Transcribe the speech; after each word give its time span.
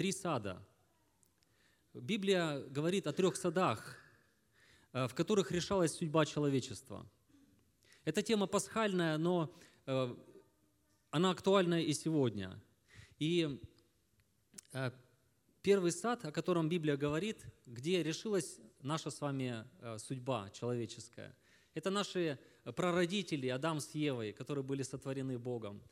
три 0.00 0.12
сада. 0.12 0.66
Библия 1.92 2.60
говорит 2.70 3.06
о 3.06 3.12
трех 3.12 3.36
садах, 3.36 3.98
э, 4.94 5.06
в 5.06 5.14
которых 5.14 5.52
решалась 5.52 5.92
судьба 5.92 6.24
человечества. 6.24 7.06
Эта 8.06 8.22
тема 8.22 8.46
пасхальная, 8.46 9.18
но 9.18 9.54
э, 9.84 10.16
она 11.10 11.30
актуальна 11.32 11.82
и 11.82 11.92
сегодня. 11.92 12.58
И 13.18 13.60
э, 14.72 14.90
первый 15.60 15.92
сад, 15.92 16.24
о 16.24 16.32
котором 16.32 16.70
Библия 16.70 16.96
говорит, 16.96 17.44
где 17.66 18.02
решилась 18.02 18.58
наша 18.80 19.10
с 19.10 19.20
вами 19.20 19.66
судьба 19.98 20.48
человеческая, 20.48 21.36
это 21.74 21.90
наши 21.90 22.38
прародители 22.74 23.48
Адам 23.48 23.80
с 23.80 23.94
Евой, 23.94 24.32
которые 24.32 24.64
были 24.64 24.82
сотворены 24.82 25.38
Богом. 25.38 25.82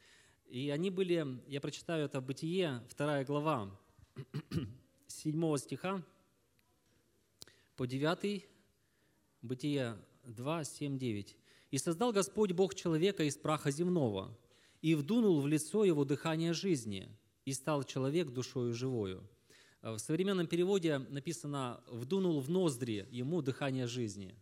И 0.47 0.71
они 0.71 0.89
были, 0.89 1.43
я 1.47 1.61
прочитаю 1.61 2.07
это 2.07 2.23
Бытие, 2.23 2.83
вторая 2.89 3.23
глава, 3.23 3.71
7 5.07 5.57
стиха 5.59 6.02
по 7.77 7.87
9, 7.87 8.47
Бытие 9.43 9.97
2, 10.24 10.65
7, 10.65 10.98
9. 10.98 11.37
«И 11.70 11.79
создал 11.79 12.12
Господь 12.12 12.52
Бог 12.52 12.74
человека 12.74 13.23
из 13.24 13.37
праха 13.37 13.70
земного, 13.70 14.37
и 14.83 14.95
вдунул 14.95 15.41
в 15.41 15.46
лицо 15.46 15.84
его 15.84 16.05
дыхание 16.05 16.52
жизни, 16.52 17.09
и 17.45 17.52
стал 17.52 17.84
человек 17.84 18.30
душою 18.30 18.74
живою». 18.74 19.23
В 19.83 19.98
современном 19.98 20.48
переводе 20.48 20.98
написано 20.98 21.80
«вдунул 21.88 22.41
в 22.41 22.51
ноздри 22.51 23.07
ему 23.10 23.43
дыхание 23.43 23.87
жизни». 23.87 24.35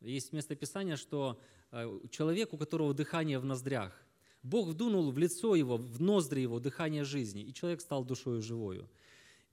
Есть 0.00 0.32
местописание, 0.32 0.96
что 0.96 1.40
э, 1.72 2.00
человек, 2.10 2.52
у 2.52 2.58
которого 2.58 2.92
дыхание 2.92 3.38
в 3.38 3.44
ноздрях, 3.46 4.06
Бог 4.42 4.68
вдунул 4.68 5.10
в 5.10 5.18
лицо 5.18 5.54
его, 5.54 5.78
в 5.78 6.00
ноздри 6.00 6.42
его 6.42 6.60
дыхание 6.60 7.04
жизни, 7.04 7.42
и 7.42 7.54
человек 7.54 7.80
стал 7.80 8.04
душою 8.04 8.42
живою. 8.42 8.88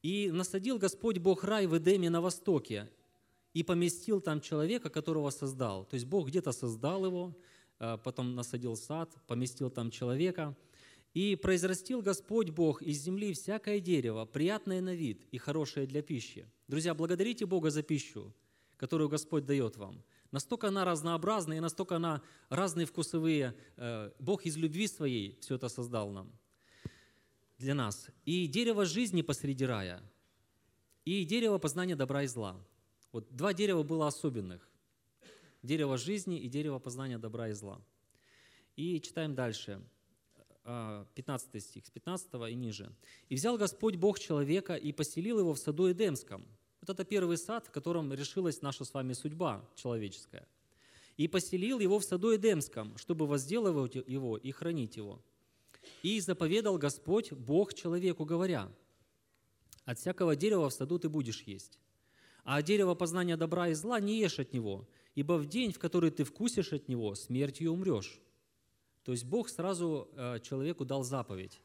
И 0.04 0.30
насадил 0.32 0.78
Господь 0.78 1.18
Бог 1.18 1.44
рай 1.44 1.66
в 1.66 1.76
Эдеме 1.78 2.10
на 2.10 2.22
востоке, 2.22 2.90
и 3.54 3.64
поместил 3.64 4.20
там 4.20 4.42
человека, 4.42 4.90
которого 4.90 5.30
создал. 5.30 5.86
То 5.86 5.94
есть 5.96 6.06
Бог 6.06 6.28
где-то 6.28 6.52
создал 6.52 7.06
его, 7.06 7.38
э, 7.80 7.98
потом 8.04 8.36
насадил 8.36 8.76
сад, 8.76 9.12
поместил 9.28 9.70
там 9.70 9.92
человека. 9.92 10.56
И 11.14 11.36
произрастил 11.36 12.02
Господь 12.02 12.50
Бог 12.50 12.82
из 12.82 12.98
земли 12.98 13.34
всякое 13.34 13.80
дерево, 13.80 14.26
приятное 14.26 14.82
на 14.82 14.96
вид 14.96 15.28
и 15.32 15.38
хорошее 15.38 15.86
для 15.86 16.02
пищи. 16.02 16.48
Друзья, 16.68 16.96
благодарите 16.96 17.46
Бога 17.46 17.70
за 17.70 17.84
пищу, 17.84 18.34
которую 18.78 19.10
Господь 19.10 19.46
дает 19.46 19.78
вам. 19.78 20.04
Настолько 20.32 20.70
она 20.70 20.86
разнообразна 20.86 21.54
и 21.54 21.60
настолько 21.60 21.98
она 21.98 22.24
разные 22.50 22.88
вкусовые. 22.88 23.54
Э, 23.78 24.10
Бог 24.18 24.46
из 24.48 24.58
любви 24.58 24.88
своей 24.88 25.38
все 25.40 25.56
это 25.56 25.70
создал 25.70 26.10
нам 26.10 26.34
для 27.64 27.74
нас. 27.74 28.08
И 28.26 28.48
дерево 28.48 28.86
жизни 28.86 29.22
посреди 29.22 29.66
рая, 29.66 30.04
и 31.06 31.26
дерево 31.26 31.58
познания 31.58 31.96
добра 31.96 32.24
и 32.24 32.28
зла. 32.28 32.56
Вот 33.12 33.28
два 33.36 33.54
дерева 33.54 33.84
было 33.84 34.08
особенных. 34.08 34.70
Дерево 35.64 35.98
жизни 35.98 36.40
и 36.40 36.50
дерево 36.50 36.80
познания 36.80 37.18
добра 37.18 37.50
и 37.50 37.54
зла. 37.54 37.82
И 38.76 39.00
читаем 39.00 39.34
дальше. 39.34 39.82
15 40.64 41.56
а, 41.56 41.60
стих, 41.60 41.86
с 41.86 41.90
15 41.90 42.30
и 42.50 42.56
ниже. 42.56 42.90
«И 43.28 43.36
взял 43.36 43.58
Господь 43.58 43.98
Бог 43.98 44.18
человека 44.20 44.76
и 44.76 44.94
поселил 44.94 45.40
его 45.40 45.54
в 45.54 45.60
саду 45.60 45.92
Эдемском». 45.92 46.46
Вот 46.82 46.90
это 46.90 47.04
первый 47.04 47.38
сад, 47.38 47.68
в 47.68 47.72
котором 47.72 48.14
решилась 48.14 48.62
наша 48.62 48.86
с 48.86 48.94
вами 48.94 49.14
судьба 49.14 49.70
человеческая. 49.76 50.48
«И 51.18 51.28
поселил 51.28 51.80
его 51.80 52.00
в 52.00 52.06
саду 52.06 52.34
Эдемском, 52.34 52.98
чтобы 52.98 53.28
возделывать 53.28 53.96
его 53.96 54.38
и 54.38 54.52
хранить 54.52 54.96
его. 54.96 55.22
И 56.02 56.20
заповедал 56.20 56.78
Господь 56.78 57.32
Бог 57.32 57.74
человеку, 57.74 58.26
говоря, 58.26 58.72
«От 59.86 60.00
всякого 60.00 60.36
дерева 60.36 60.70
в 60.70 60.74
саду 60.74 61.00
ты 61.00 61.10
будешь 61.10 61.42
есть, 61.44 61.80
а 62.44 62.62
дерево 62.62 62.96
познания 62.96 63.38
добра 63.38 63.70
и 63.70 63.74
зла 63.74 64.00
не 64.00 64.20
ешь 64.20 64.40
от 64.40 64.54
него, 64.54 64.88
ибо 65.16 65.34
в 65.34 65.46
день, 65.46 65.72
в 65.72 65.80
который 65.80 66.12
ты 66.12 66.24
вкусишь 66.24 66.74
от 66.74 66.88
него, 66.88 67.16
смертью 67.16 67.72
умрешь». 67.72 68.22
То 69.04 69.12
есть 69.12 69.26
Бог 69.26 69.50
сразу 69.50 70.10
э, 70.16 70.40
человеку 70.42 70.86
дал 70.86 71.04
заповедь. 71.04 71.62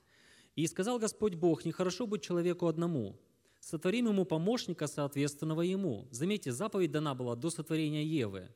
«И 0.57 0.67
сказал 0.67 0.99
Господь 0.99 1.35
Бог, 1.35 1.65
нехорошо 1.65 2.07
быть 2.07 2.23
человеку 2.23 2.67
одному, 2.67 3.17
сотворим 3.61 4.09
ему 4.09 4.25
помощника, 4.25 4.89
соответственного 4.89 5.63
ему». 5.63 6.09
Заметьте, 6.11 6.53
заповедь 6.53 6.91
дана 6.91 7.15
была 7.15 7.37
до 7.37 7.51
сотворения 7.51 8.05
Евы. 8.05 8.49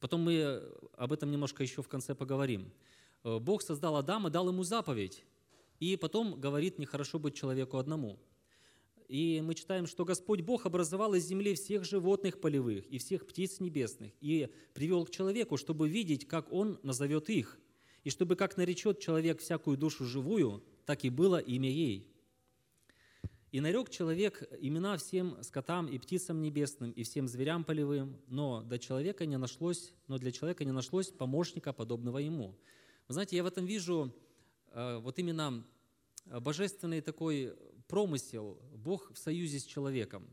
Потом 0.00 0.22
мы 0.22 0.62
об 0.96 1.12
этом 1.12 1.30
немножко 1.30 1.62
еще 1.62 1.82
в 1.82 1.88
конце 1.88 2.14
поговорим. 2.14 2.72
Э, 3.24 3.38
Бог 3.40 3.62
создал 3.62 3.96
Адама, 3.96 4.30
дал 4.30 4.48
ему 4.48 4.62
заповедь, 4.62 5.24
и 5.80 5.96
потом 5.96 6.40
говорит, 6.40 6.78
нехорошо 6.78 7.18
быть 7.18 7.34
человеку 7.34 7.78
одному– 7.78 8.18
и 9.08 9.42
мы 9.44 9.54
читаем, 9.54 9.86
что 9.86 10.04
Господь 10.04 10.40
Бог 10.40 10.66
образовал 10.66 11.14
из 11.14 11.26
земли 11.26 11.54
всех 11.54 11.84
животных 11.84 12.40
полевых 12.40 12.86
и 12.86 12.98
всех 12.98 13.26
птиц 13.26 13.60
небесных 13.60 14.12
и 14.20 14.48
привел 14.72 15.04
к 15.04 15.10
человеку, 15.10 15.56
чтобы 15.56 15.88
видеть, 15.88 16.26
как 16.26 16.50
он 16.50 16.78
назовет 16.82 17.28
их, 17.28 17.58
и 18.02 18.10
чтобы 18.10 18.36
как 18.36 18.56
наречет 18.56 19.00
человек 19.00 19.40
всякую 19.40 19.76
душу 19.76 20.04
живую, 20.04 20.64
так 20.86 21.04
и 21.04 21.10
было 21.10 21.38
имя 21.38 21.70
ей. 21.70 22.10
И 23.52 23.60
нарек 23.60 23.88
человек 23.90 24.42
имена 24.60 24.96
всем 24.96 25.40
скотам 25.42 25.86
и 25.86 25.98
птицам 25.98 26.42
небесным 26.42 26.90
и 26.90 27.04
всем 27.04 27.28
зверям 27.28 27.62
полевым, 27.62 28.16
но 28.26 28.62
до 28.62 28.78
человека 28.78 29.26
не 29.26 29.38
нашлось, 29.38 29.92
но 30.08 30.18
для 30.18 30.32
человека 30.32 30.64
не 30.64 30.72
нашлось 30.72 31.08
помощника, 31.08 31.72
подобного 31.72 32.18
ему. 32.18 32.56
Вы 33.06 33.14
знаете, 33.14 33.36
я 33.36 33.42
в 33.42 33.46
этом 33.46 33.66
вижу 33.66 34.14
э, 34.68 34.98
вот 34.98 35.18
именно 35.18 35.62
божественный 36.24 37.02
такой 37.02 37.54
промысел, 37.86 38.58
Бог 38.72 39.12
в 39.12 39.18
союзе 39.18 39.60
с 39.60 39.64
человеком. 39.64 40.26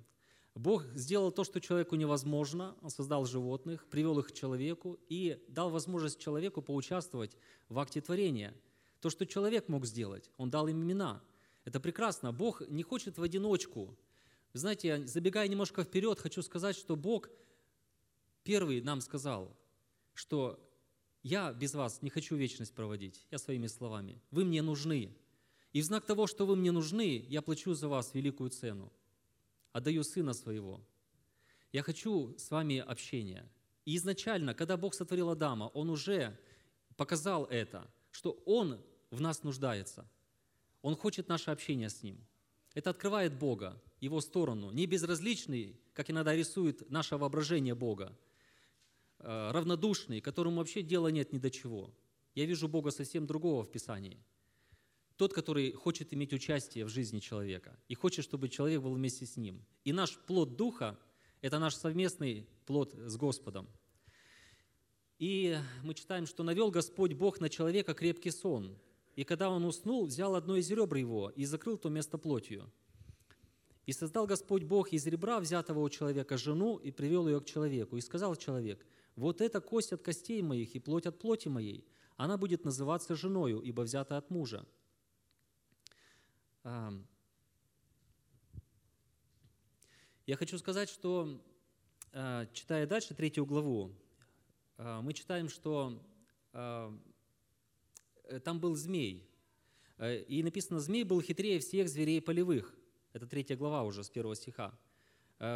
Бог 0.56 0.86
сделал 0.94 1.32
то, 1.32 1.44
что 1.44 1.60
человеку 1.60 1.96
невозможно, 1.96 2.76
Он 2.82 2.90
создал 2.90 3.26
животных, 3.26 3.86
привел 3.88 4.20
их 4.20 4.28
к 4.28 4.32
человеку 4.34 5.00
и 5.10 5.44
дал 5.50 5.70
возможность 5.70 6.20
человеку 6.20 6.62
поучаствовать 6.62 7.36
в 7.68 7.78
акте 7.78 8.00
творения. 8.00 8.54
То, 9.02 9.10
что 9.10 9.26
человек 9.26 9.68
мог 9.68 9.86
сделать, 9.86 10.30
Он 10.38 10.50
дал 10.50 10.68
им 10.70 10.82
имена. 10.82 11.22
Это 11.66 11.80
прекрасно. 11.80 12.32
Бог 12.32 12.62
не 12.70 12.84
хочет 12.84 13.18
в 13.18 13.24
одиночку. 13.24 13.98
Вы 14.54 14.60
знаете, 14.60 15.06
забегая 15.08 15.48
немножко 15.50 15.84
вперед, 15.84 16.20
хочу 16.20 16.42
сказать, 16.42 16.76
что 16.76 16.96
Бог 16.96 17.30
первый 18.44 18.82
нам 18.82 19.02
сказал, 19.02 19.56
что 20.14 20.60
я 21.24 21.54
без 21.54 21.74
вас 21.74 22.02
не 22.02 22.10
хочу 22.10 22.36
вечность 22.36 22.74
проводить, 22.74 23.26
я 23.32 23.38
своими 23.38 23.68
словами. 23.68 24.22
Вы 24.32 24.46
мне 24.46 24.62
нужны. 24.62 25.16
И 25.74 25.82
в 25.82 25.86
знак 25.86 26.06
того, 26.06 26.28
что 26.28 26.46
вы 26.46 26.56
мне 26.56 26.72
нужны, 26.72 27.26
я 27.30 27.42
плачу 27.42 27.74
за 27.74 27.88
вас 27.88 28.14
великую 28.14 28.50
цену. 28.50 28.92
Отдаю 29.72 30.04
Сына 30.04 30.34
Своего. 30.34 30.82
Я 31.72 31.84
хочу 31.84 32.36
с 32.38 32.52
вами 32.52 32.80
общения. 32.80 33.48
И 33.86 33.96
изначально, 33.96 34.54
когда 34.54 34.76
Бог 34.78 34.94
сотворил 34.94 35.30
Адама, 35.30 35.66
Он 35.74 35.90
уже 35.90 36.38
показал 36.98 37.46
это, 37.46 37.90
что 38.12 38.42
Он 38.46 38.82
в 39.12 39.22
нас 39.22 39.44
нуждается. 39.44 40.06
Он 40.82 40.96
хочет 40.96 41.30
наше 41.30 41.52
общение 41.52 41.90
с 41.90 42.04
Ним. 42.04 42.18
Это 42.74 42.90
открывает 42.90 43.38
Бога, 43.38 43.82
Его 44.00 44.20
сторону, 44.22 44.72
не 44.72 44.88
безразличный, 44.88 45.80
как 45.94 46.10
иногда 46.10 46.36
рисует 46.36 46.90
наше 46.90 47.18
воображение 47.18 47.76
Бога, 47.76 48.18
равнодушный, 49.24 50.22
которому 50.22 50.58
вообще 50.58 50.82
дела 50.82 51.08
нет 51.10 51.34
ни 51.34 51.38
до 51.38 51.50
чего. 51.50 51.94
Я 52.36 52.46
вижу 52.46 52.68
Бога 52.68 52.92
совсем 52.92 53.26
другого 53.26 53.64
в 53.64 53.72
Писании– 53.72 54.20
тот, 55.22 55.36
который 55.36 55.72
хочет 55.74 56.12
иметь 56.16 56.34
участие 56.34 56.84
в 56.84 56.90
жизни 56.90 57.20
человека 57.20 57.78
и 57.88 57.94
хочет, 57.94 58.26
чтобы 58.26 58.50
человек 58.50 58.82
был 58.82 58.96
вместе 58.96 59.28
с 59.28 59.38
ним. 59.38 59.64
И 59.84 59.94
наш 59.94 60.18
плод 60.18 60.56
Духа– 60.56 60.98
это 61.42 61.60
наш 61.60 61.76
совместный 61.76 62.48
плод 62.66 62.96
с 62.96 63.18
Господом. 63.18 63.70
И 65.20 65.56
мы 65.84 65.94
читаем, 65.94 66.26
что 66.26 66.42
навел 66.42 66.72
Господь 66.72 67.14
Бог 67.14 67.40
на 67.40 67.50
человека 67.50 67.94
крепкий 67.94 68.32
сон. 68.32 68.76
И 69.16 69.24
когда 69.24 69.52
он 69.52 69.64
уснул, 69.64 70.08
взял 70.08 70.34
одно 70.34 70.56
из 70.56 70.72
ребр 70.72 70.96
его 70.96 71.30
и 71.30 71.46
закрыл 71.46 71.78
то 71.78 71.90
место 71.90 72.18
плотью. 72.18 72.72
И 73.86 73.92
создал 73.92 74.26
Господь 74.26 74.64
Бог 74.64 74.92
из 74.92 75.06
ребра, 75.06 75.40
взятого 75.40 75.82
у 75.82 75.90
человека, 75.90 76.36
жену, 76.36 76.78
и 76.78 76.90
привел 76.90 77.28
ее 77.28 77.42
к 77.42 77.46
человеку. 77.46 77.96
И 77.96 78.02
сказал 78.02 78.36
человек, 78.36 78.84
вот 79.16 79.42
эта 79.42 79.62
кость 79.62 79.94
от 79.94 80.02
костей 80.02 80.42
моих 80.42 80.76
и 80.76 80.80
плоть 80.80 81.06
от 81.06 81.20
плоти 81.20 81.48
моей, 81.48 81.88
она 82.18 82.38
будет 82.38 82.66
называться 82.66 83.16
женою, 83.16 83.62
ибо 83.62 83.82
взята 83.82 84.18
от 84.18 84.30
мужа. 84.30 84.66
Я 86.64 87.04
хочу 90.38 90.58
сказать, 90.60 90.90
что, 90.90 91.42
а, 92.14 92.46
читая 92.54 92.86
дальше 92.86 93.16
третью 93.16 93.46
главу, 93.46 93.96
а, 94.78 95.02
мы 95.02 95.14
читаем, 95.14 95.50
что 95.50 96.02
а, 96.54 96.96
э, 98.26 98.40
там 98.40 98.60
был 98.60 98.76
змей. 98.76 99.28
Э, 99.98 100.22
и 100.22 100.44
написано, 100.44 100.80
змей 100.80 101.04
был 101.04 101.20
хитрее 101.22 101.60
всех 101.60 101.90
зверей 101.90 102.22
полевых. 102.22 102.76
Это 103.14 103.26
третья 103.26 103.58
глава 103.58 103.84
уже 103.84 104.04
с 104.04 104.10
первого 104.10 104.36
стиха 104.36 104.78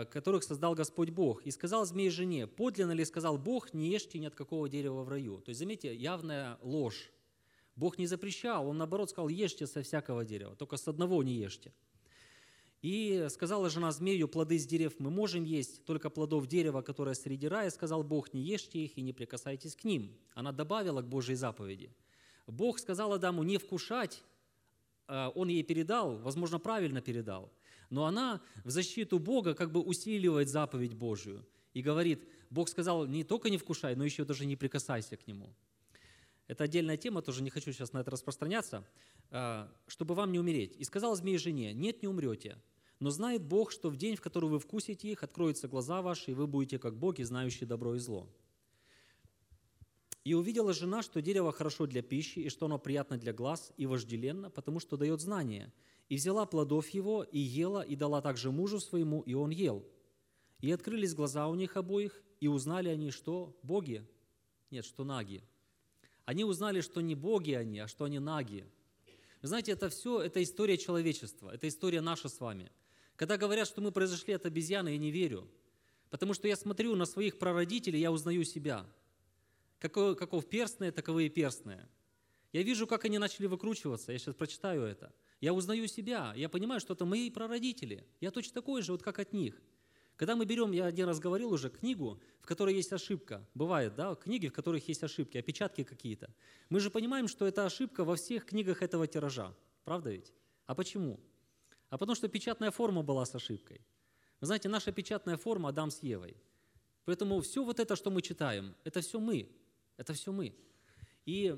которых 0.09 0.43
создал 0.43 0.73
Господь 0.73 1.11
Бог. 1.11 1.45
И 1.45 1.51
сказал 1.51 1.85
змей 1.85 2.09
жене, 2.09 2.47
подлинно 2.47 2.93
ли 2.93 3.05
сказал 3.05 3.37
Бог, 3.37 3.73
не 3.73 3.89
ешьте 3.89 4.17
ни 4.17 4.25
от 4.25 4.33
какого 4.33 4.67
дерева 4.67 5.03
в 5.03 5.09
раю. 5.09 5.41
То 5.41 5.49
есть, 5.49 5.59
заметьте, 5.59 5.93
явная 5.95 6.57
ложь. 6.63 7.11
Бог 7.75 7.97
не 7.97 8.07
запрещал, 8.07 8.67
Он 8.67 8.77
наоборот 8.77 9.09
сказал, 9.09 9.29
ешьте 9.29 9.67
со 9.67 9.83
всякого 9.83 10.25
дерева, 10.25 10.55
только 10.55 10.77
с 10.77 10.87
одного 10.87 11.21
не 11.23 11.33
ешьте. 11.33 11.73
И 12.81 13.27
сказала 13.29 13.69
жена 13.69 13.91
змею, 13.91 14.27
плоды 14.27 14.59
с 14.59 14.65
дерев 14.65 14.93
мы 14.99 15.09
можем 15.09 15.43
есть, 15.43 15.85
только 15.85 16.09
плодов 16.09 16.47
дерева, 16.47 16.81
которое 16.81 17.15
среди 17.15 17.47
рая, 17.47 17.69
сказал 17.69 18.03
Бог, 18.03 18.33
не 18.33 18.41
ешьте 18.41 18.79
их 18.79 18.97
и 18.97 19.01
не 19.01 19.11
прикасайтесь 19.11 19.75
к 19.75 19.83
ним. 19.83 20.15
Она 20.35 20.51
добавила 20.51 21.01
к 21.01 21.07
Божьей 21.07 21.35
заповеди. 21.35 21.91
Бог 22.47 22.79
сказал 22.79 23.13
Адаму 23.13 23.43
не 23.43 23.57
вкушать, 23.57 24.23
а, 25.07 25.31
он 25.35 25.47
ей 25.47 25.63
передал, 25.63 26.17
возможно, 26.17 26.59
правильно 26.59 27.01
передал, 27.01 27.51
но 27.89 28.05
она 28.05 28.41
в 28.63 28.69
защиту 28.69 29.19
Бога 29.19 29.53
как 29.53 29.71
бы 29.71 29.81
усиливает 29.81 30.49
заповедь 30.49 30.93
Божию 30.93 31.45
и 31.73 31.81
говорит, 31.81 32.27
Бог 32.49 32.69
сказал, 32.69 33.05
не 33.05 33.23
только 33.23 33.49
не 33.49 33.57
вкушай, 33.57 33.95
но 33.95 34.03
еще 34.05 34.23
даже 34.25 34.45
не 34.45 34.55
прикасайся 34.55 35.17
к 35.17 35.27
нему. 35.27 35.53
Это 36.47 36.65
отдельная 36.65 36.97
тема, 36.97 37.21
тоже 37.21 37.41
не 37.41 37.49
хочу 37.49 37.71
сейчас 37.73 37.93
на 37.93 37.99
это 37.99 38.11
распространяться, 38.11 38.87
а, 39.31 39.71
чтобы 39.87 40.13
вам 40.15 40.31
не 40.31 40.39
умереть. 40.39 40.75
И 40.77 40.83
сказал 40.83 41.15
змей 41.15 41.37
жене, 41.37 41.73
нет, 41.73 42.01
не 42.01 42.07
умрете, 42.07 42.57
но 42.99 43.09
знает 43.09 43.43
Бог, 43.43 43.71
что 43.71 43.89
в 43.89 43.97
день, 43.97 44.15
в 44.15 44.21
который 44.21 44.49
вы 44.49 44.59
вкусите 44.59 45.09
их, 45.09 45.23
откроются 45.23 45.67
глаза 45.67 46.01
ваши, 46.01 46.31
и 46.31 46.33
вы 46.33 46.47
будете 46.47 46.79
как 46.79 46.97
боги, 46.97 47.23
знающие 47.23 47.67
добро 47.67 47.95
и 47.95 47.99
зло. 47.99 48.29
И 50.23 50.33
увидела 50.33 50.73
жена, 50.73 51.03
что 51.03 51.21
дерево 51.21 51.51
хорошо 51.51 51.85
для 51.85 52.01
пищи, 52.01 52.39
и 52.39 52.49
что 52.49 52.65
оно 52.65 52.79
приятно 52.79 53.17
для 53.17 53.33
глаз 53.33 53.71
и 53.77 53.85
вожделенно, 53.85 54.49
потому 54.49 54.79
что 54.79 54.97
дает 54.97 55.21
знание. 55.21 55.71
И 56.09 56.15
взяла 56.15 56.45
плодов 56.45 56.89
его, 56.89 57.23
и 57.23 57.39
ела, 57.39 57.81
и 57.81 57.95
дала 57.95 58.21
также 58.21 58.51
мужу 58.51 58.79
своему, 58.79 59.21
и 59.21 59.33
он 59.33 59.49
ел. 59.49 59.83
И 60.61 60.71
открылись 60.71 61.15
глаза 61.15 61.47
у 61.47 61.55
них 61.55 61.77
обоих, 61.77 62.21
и 62.39 62.47
узнали 62.47 62.89
они, 62.89 63.11
что 63.11 63.57
боги, 63.63 64.07
нет, 64.71 64.85
что 64.85 65.03
наги. 65.03 65.43
Они 66.25 66.43
узнали, 66.43 66.81
что 66.81 67.01
не 67.01 67.15
боги 67.15 67.53
они, 67.53 67.79
а 67.79 67.87
что 67.87 68.05
они 68.05 68.19
наги. 68.19 68.65
Вы 69.41 69.47
знаете, 69.47 69.71
это 69.71 69.89
все, 69.89 70.21
это 70.21 70.41
история 70.41 70.77
человечества, 70.77 71.51
это 71.53 71.67
история 71.67 72.01
наша 72.01 72.29
с 72.29 72.39
вами– 72.39 72.71
когда 73.15 73.37
говорят, 73.37 73.67
что 73.67 73.81
мы 73.81 73.91
произошли 73.91 74.33
от 74.33 74.45
обезьяны, 74.45 74.89
я 74.89 74.97
не 74.97 75.11
верю. 75.11 75.47
Потому 76.09 76.33
что 76.33 76.47
я 76.47 76.55
смотрю 76.55 76.95
на 76.95 77.05
своих 77.05 77.39
прародителей, 77.39 77.99
я 77.99 78.11
узнаю 78.11 78.43
себя. 78.43 78.85
Каков, 79.79 80.17
каков 80.17 80.45
перстные, 80.47 80.91
таковые 80.91 81.29
перстные. 81.29 81.87
Я 82.51 82.63
вижу, 82.63 82.87
как 82.87 83.05
они 83.05 83.17
начали 83.17 83.47
выкручиваться. 83.47 84.11
Я 84.11 84.19
сейчас 84.19 84.35
прочитаю 84.35 84.83
это. 84.83 85.13
Я 85.41 85.53
узнаю 85.53 85.87
себя. 85.87 86.33
Я 86.35 86.49
понимаю, 86.49 86.79
что 86.79 86.93
это 86.93 87.05
мои 87.05 87.29
прародители. 87.29 88.05
Я 88.21 88.31
точно 88.31 88.53
такой 88.53 88.81
же, 88.81 88.91
вот 88.91 89.03
как 89.03 89.19
от 89.19 89.33
них. 89.33 89.61
Когда 90.15 90.35
мы 90.35 90.45
берем, 90.45 90.71
я 90.71 90.85
один 90.85 91.07
раз 91.07 91.19
говорил 91.19 91.51
уже, 91.51 91.69
книгу, 91.69 92.21
в 92.39 92.45
которой 92.45 92.73
есть 92.73 92.93
ошибка, 92.93 93.45
бывает, 93.53 93.95
да, 93.95 94.15
книги, 94.15 94.47
в 94.47 94.53
которых 94.53 94.87
есть 94.87 95.03
ошибки, 95.03 95.37
опечатки 95.37 95.83
какие-то. 95.83 96.33
Мы 96.69 96.79
же 96.79 96.89
понимаем, 96.89 97.27
что 97.27 97.45
это 97.45 97.65
ошибка 97.65 98.05
во 98.05 98.15
всех 98.15 98.45
книгах 98.45 98.81
этого 98.81 99.07
тиража. 99.07 99.53
Правда 99.83 100.11
ведь? 100.11 100.31
А 100.65 100.73
почему? 100.73 101.19
а 101.89 101.97
потому 101.97 102.15
что 102.15 102.27
печатная 102.27 102.71
форма 102.71 103.03
была 103.03 103.25
с 103.25 103.35
ошибкой. 103.35 103.79
Вы 104.41 104.47
знаете, 104.47 104.69
наша 104.69 104.91
печатная 104.91 105.37
форма 105.37 105.69
Адам 105.69 105.89
с 105.91 106.03
Евой. 106.03 106.35
Поэтому 107.05 107.39
все 107.39 107.63
вот 107.63 107.79
это, 107.79 107.95
что 107.95 108.11
мы 108.11 108.21
читаем, 108.21 108.75
это 108.83 108.99
все 109.01 109.19
мы. 109.19 109.49
Это 109.97 110.13
все 110.13 110.31
мы. 110.31 110.55
И 111.25 111.57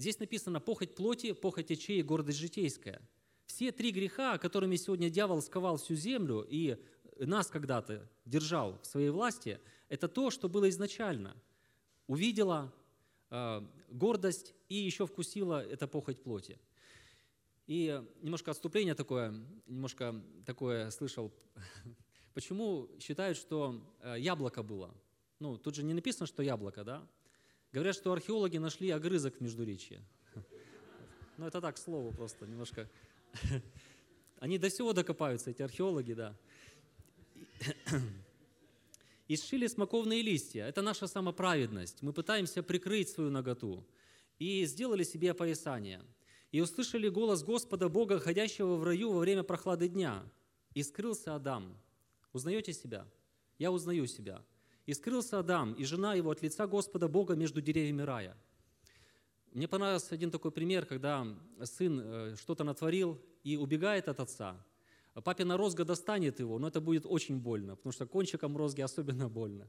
здесь 0.00 0.18
написано 0.18 0.60
«похоть 0.60 0.94
плоти, 0.94 1.32
похоть 1.32 1.70
очей 1.70 2.00
и 2.00 2.02
гордость 2.02 2.38
житейская». 2.38 3.00
Все 3.46 3.72
три 3.72 3.90
греха, 3.90 4.38
которыми 4.38 4.76
сегодня 4.76 5.10
дьявол 5.10 5.42
сковал 5.42 5.76
всю 5.76 5.94
землю 5.94 6.46
и 6.48 6.78
нас 7.18 7.48
когда-то 7.48 8.08
держал 8.24 8.78
в 8.80 8.86
своей 8.86 9.10
власти, 9.10 9.60
это 9.88 10.08
то, 10.08 10.30
что 10.30 10.48
было 10.48 10.68
изначально. 10.70 11.36
Увидела 12.06 12.72
э, 13.30 13.62
гордость 13.90 14.54
и 14.68 14.76
еще 14.76 15.06
вкусила 15.06 15.62
это 15.62 15.86
похоть 15.86 16.22
плоти. 16.22 16.58
И 17.66 18.02
немножко 18.22 18.52
отступление 18.52 18.94
такое, 18.94 19.34
немножко 19.66 20.14
такое 20.46 20.90
слышал. 20.90 21.32
Почему 22.34 22.88
считают, 23.00 23.36
что 23.36 23.82
э, 24.00 24.16
яблоко 24.18 24.62
было? 24.62 24.94
Ну, 25.40 25.56
тут 25.58 25.74
же 25.74 25.82
не 25.82 25.92
написано, 25.92 26.26
что 26.26 26.42
яблоко, 26.42 26.84
да? 26.84 27.06
Говорят, 27.72 27.94
что 27.94 28.12
археологи 28.12 28.58
нашли 28.58 28.90
огрызок 28.90 29.36
в 29.36 29.40
Междуречье. 29.40 30.02
Ну, 31.36 31.46
это 31.46 31.60
так, 31.60 31.76
к 31.76 31.78
слову 31.78 32.12
просто, 32.12 32.46
немножко. 32.46 32.88
Они 34.40 34.58
до 34.58 34.68
всего 34.68 34.92
докопаются, 34.92 35.50
эти 35.50 35.62
археологи, 35.62 36.12
да. 36.14 36.36
И 39.28 39.36
сшили 39.36 39.66
смоковные 39.66 40.22
листья. 40.22 40.64
Это 40.64 40.82
наша 40.82 41.06
самоправедность. 41.06 42.02
Мы 42.02 42.12
пытаемся 42.12 42.62
прикрыть 42.62 43.08
свою 43.08 43.30
наготу. 43.30 43.86
И 44.38 44.64
сделали 44.66 45.04
себе 45.04 45.30
опоясание– 45.30 46.02
и 46.52 46.60
услышали 46.60 47.08
голос 47.08 47.44
Господа 47.44 47.88
Бога, 47.88 48.18
ходящего 48.18 48.74
в 48.74 48.82
раю 48.82 49.12
во 49.12 49.20
время 49.20 49.42
прохлады 49.42 49.88
дня. 49.88 50.24
И 50.74 50.82
скрылся 50.82 51.34
Адам. 51.34 51.76
Узнаете 52.32 52.72
себя? 52.72 53.06
Я 53.58 53.70
узнаю 53.70 54.06
себя. 54.06 54.44
И 54.86 54.94
скрылся 54.94 55.38
Адам, 55.38 55.74
и 55.74 55.84
жена 55.84 56.14
его 56.14 56.30
от 56.30 56.42
лица 56.42 56.66
Господа 56.66 57.08
Бога 57.08 57.34
между 57.34 57.60
деревьями 57.60 58.02
рая. 58.02 58.36
Мне 59.52 59.66
понравился 59.66 60.14
один 60.14 60.30
такой 60.30 60.52
пример, 60.52 60.86
когда 60.86 61.26
сын 61.64 62.00
э, 62.00 62.36
что-то 62.36 62.64
натворил 62.64 63.20
и 63.42 63.56
убегает 63.56 64.08
от 64.08 64.20
отца. 64.20 64.64
Папина 65.24 65.56
розга 65.56 65.84
достанет 65.84 66.38
его, 66.40 66.58
но 66.58 66.68
это 66.68 66.80
будет 66.80 67.04
очень 67.04 67.38
больно, 67.40 67.74
потому 67.76 67.92
что 67.92 68.06
кончиком 68.06 68.56
розги 68.56 68.80
особенно 68.80 69.28
больно. 69.28 69.68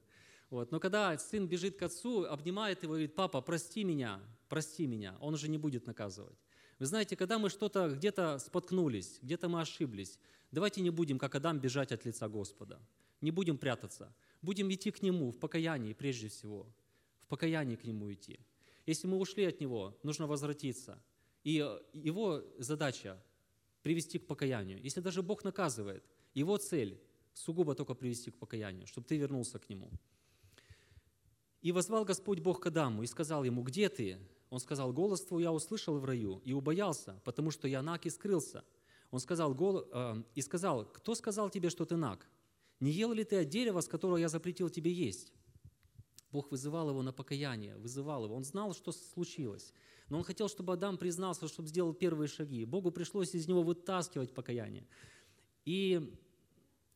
Вот. 0.51 0.71
Но 0.71 0.79
когда 0.79 1.17
сын 1.17 1.47
бежит 1.47 1.77
к 1.77 1.81
отцу, 1.81 2.25
обнимает 2.25 2.83
его 2.83 2.95
и 2.95 2.97
говорит, 2.97 3.15
папа, 3.15 3.41
прости 3.41 3.83
меня, 3.83 4.19
прости 4.49 4.85
меня, 4.85 5.17
он 5.19 5.33
уже 5.33 5.47
не 5.47 5.57
будет 5.57 5.87
наказывать. 5.87 6.37
Вы 6.77 6.85
знаете, 6.85 7.15
когда 7.15 7.39
мы 7.39 7.49
что-то 7.49 7.89
где-то 7.89 8.37
споткнулись, 8.39 9.19
где-то 9.21 9.47
мы 9.49 9.61
ошиблись, 9.61 10.19
давайте 10.51 10.81
не 10.81 10.89
будем, 10.89 11.19
как 11.19 11.35
Адам, 11.35 11.59
бежать 11.59 11.91
от 11.91 12.05
лица 12.05 12.27
Господа. 12.27 12.79
Не 13.21 13.31
будем 13.31 13.57
прятаться. 13.57 14.13
Будем 14.41 14.71
идти 14.71 14.91
к 14.91 15.01
Нему 15.01 15.31
в 15.31 15.39
покаянии 15.39 15.93
прежде 15.93 16.27
всего. 16.27 16.67
В 17.21 17.27
покаянии 17.27 17.75
к 17.75 17.83
Нему 17.83 18.11
идти. 18.11 18.39
Если 18.85 19.07
мы 19.07 19.17
ушли 19.17 19.45
от 19.45 19.59
Него, 19.59 19.97
нужно 20.03 20.27
возвратиться. 20.27 21.01
И 21.43 21.53
Его 21.93 22.43
задача– 22.57 23.21
привести 23.83 24.19
к 24.19 24.27
покаянию. 24.27 24.79
Если 24.81 25.01
даже 25.01 25.21
Бог 25.21 25.43
наказывает, 25.43 26.03
Его 26.33 26.57
цель– 26.57 26.99
сугубо 27.33 27.75
только 27.75 27.93
привести 27.93 28.31
к 28.31 28.37
покаянию, 28.37 28.87
чтобы 28.87 29.07
ты 29.07 29.17
вернулся 29.17 29.59
к 29.59 29.69
Нему. 29.69 29.91
«И 31.61 31.71
возвал 31.71 32.05
Господь 32.05 32.39
Бог 32.39 32.59
к 32.59 32.67
Адаму 32.67 33.03
и 33.03 33.07
сказал 33.07 33.43
ему, 33.43 33.61
где 33.63 33.87
ты? 33.87 34.17
Он 34.49 34.59
сказал, 34.59 34.91
голос 34.91 35.21
твой 35.23 35.43
я 35.43 35.53
услышал 35.53 35.97
в 35.97 36.05
раю 36.05 36.41
и 36.43 36.53
убоялся, 36.53 37.21
потому 37.23 37.51
что 37.51 37.67
я 37.67 37.81
наг 37.81 38.05
и 38.05 38.09
скрылся. 38.09 38.63
Он 39.11 39.19
сказал, 39.19 39.53
гол, 39.53 39.87
э, 39.91 40.23
и 40.35 40.41
сказал, 40.41 40.85
кто 40.85 41.15
сказал 41.15 41.49
тебе, 41.49 41.69
что 41.69 41.85
ты 41.85 41.95
наг? 41.95 42.27
Не 42.81 42.91
ел 42.91 43.13
ли 43.13 43.23
ты 43.23 43.37
от 43.37 43.47
дерева, 43.47 43.79
с 43.79 43.87
которого 43.87 44.17
я 44.17 44.27
запретил 44.27 44.69
тебе 44.69 44.91
есть? 44.91 45.31
Бог 46.31 46.51
вызывал 46.51 46.89
его 46.89 47.01
на 47.01 47.13
покаяние, 47.13 47.77
вызывал 47.77 48.25
его. 48.25 48.35
Он 48.35 48.43
знал, 48.43 48.73
что 48.73 48.91
случилось. 48.91 49.73
Но 50.09 50.17
он 50.17 50.23
хотел, 50.23 50.49
чтобы 50.49 50.73
Адам 50.73 50.97
признался, 50.97 51.47
чтобы 51.47 51.69
сделал 51.69 51.93
первые 51.93 52.27
шаги. 52.27 52.65
Богу 52.65 52.91
пришлось 52.91 53.33
из 53.33 53.47
него 53.47 53.63
вытаскивать 53.63 54.33
покаяние. 54.33 54.85
И 55.63 56.13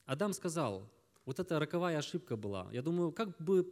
Адам 0.05 0.33
сказал, 0.33 0.91
вот 1.23 1.39
это 1.39 1.59
роковая 1.59 1.97
ошибка 1.97 2.35
была. 2.35 2.67
Я 2.73 2.81
думаю, 2.81 3.13
как 3.13 3.37
бы 3.41 3.71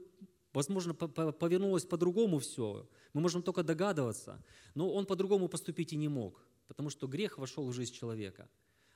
Возможно, 0.54 0.94
повернулось 0.94 1.84
по-другому 1.84 2.38
все. 2.38 2.88
Мы 3.14 3.22
можем 3.22 3.42
только 3.42 3.64
догадываться. 3.64 4.44
Но 4.76 4.94
он 4.94 5.06
по-другому 5.06 5.50
поступить 5.50 5.94
и 5.94 5.98
не 5.98 6.08
мог, 6.08 6.46
потому 6.68 6.92
что 6.92 7.08
грех 7.08 7.40
вошел 7.40 7.68
в 7.68 7.74
жизнь 7.74 7.94
человека. 7.94 8.48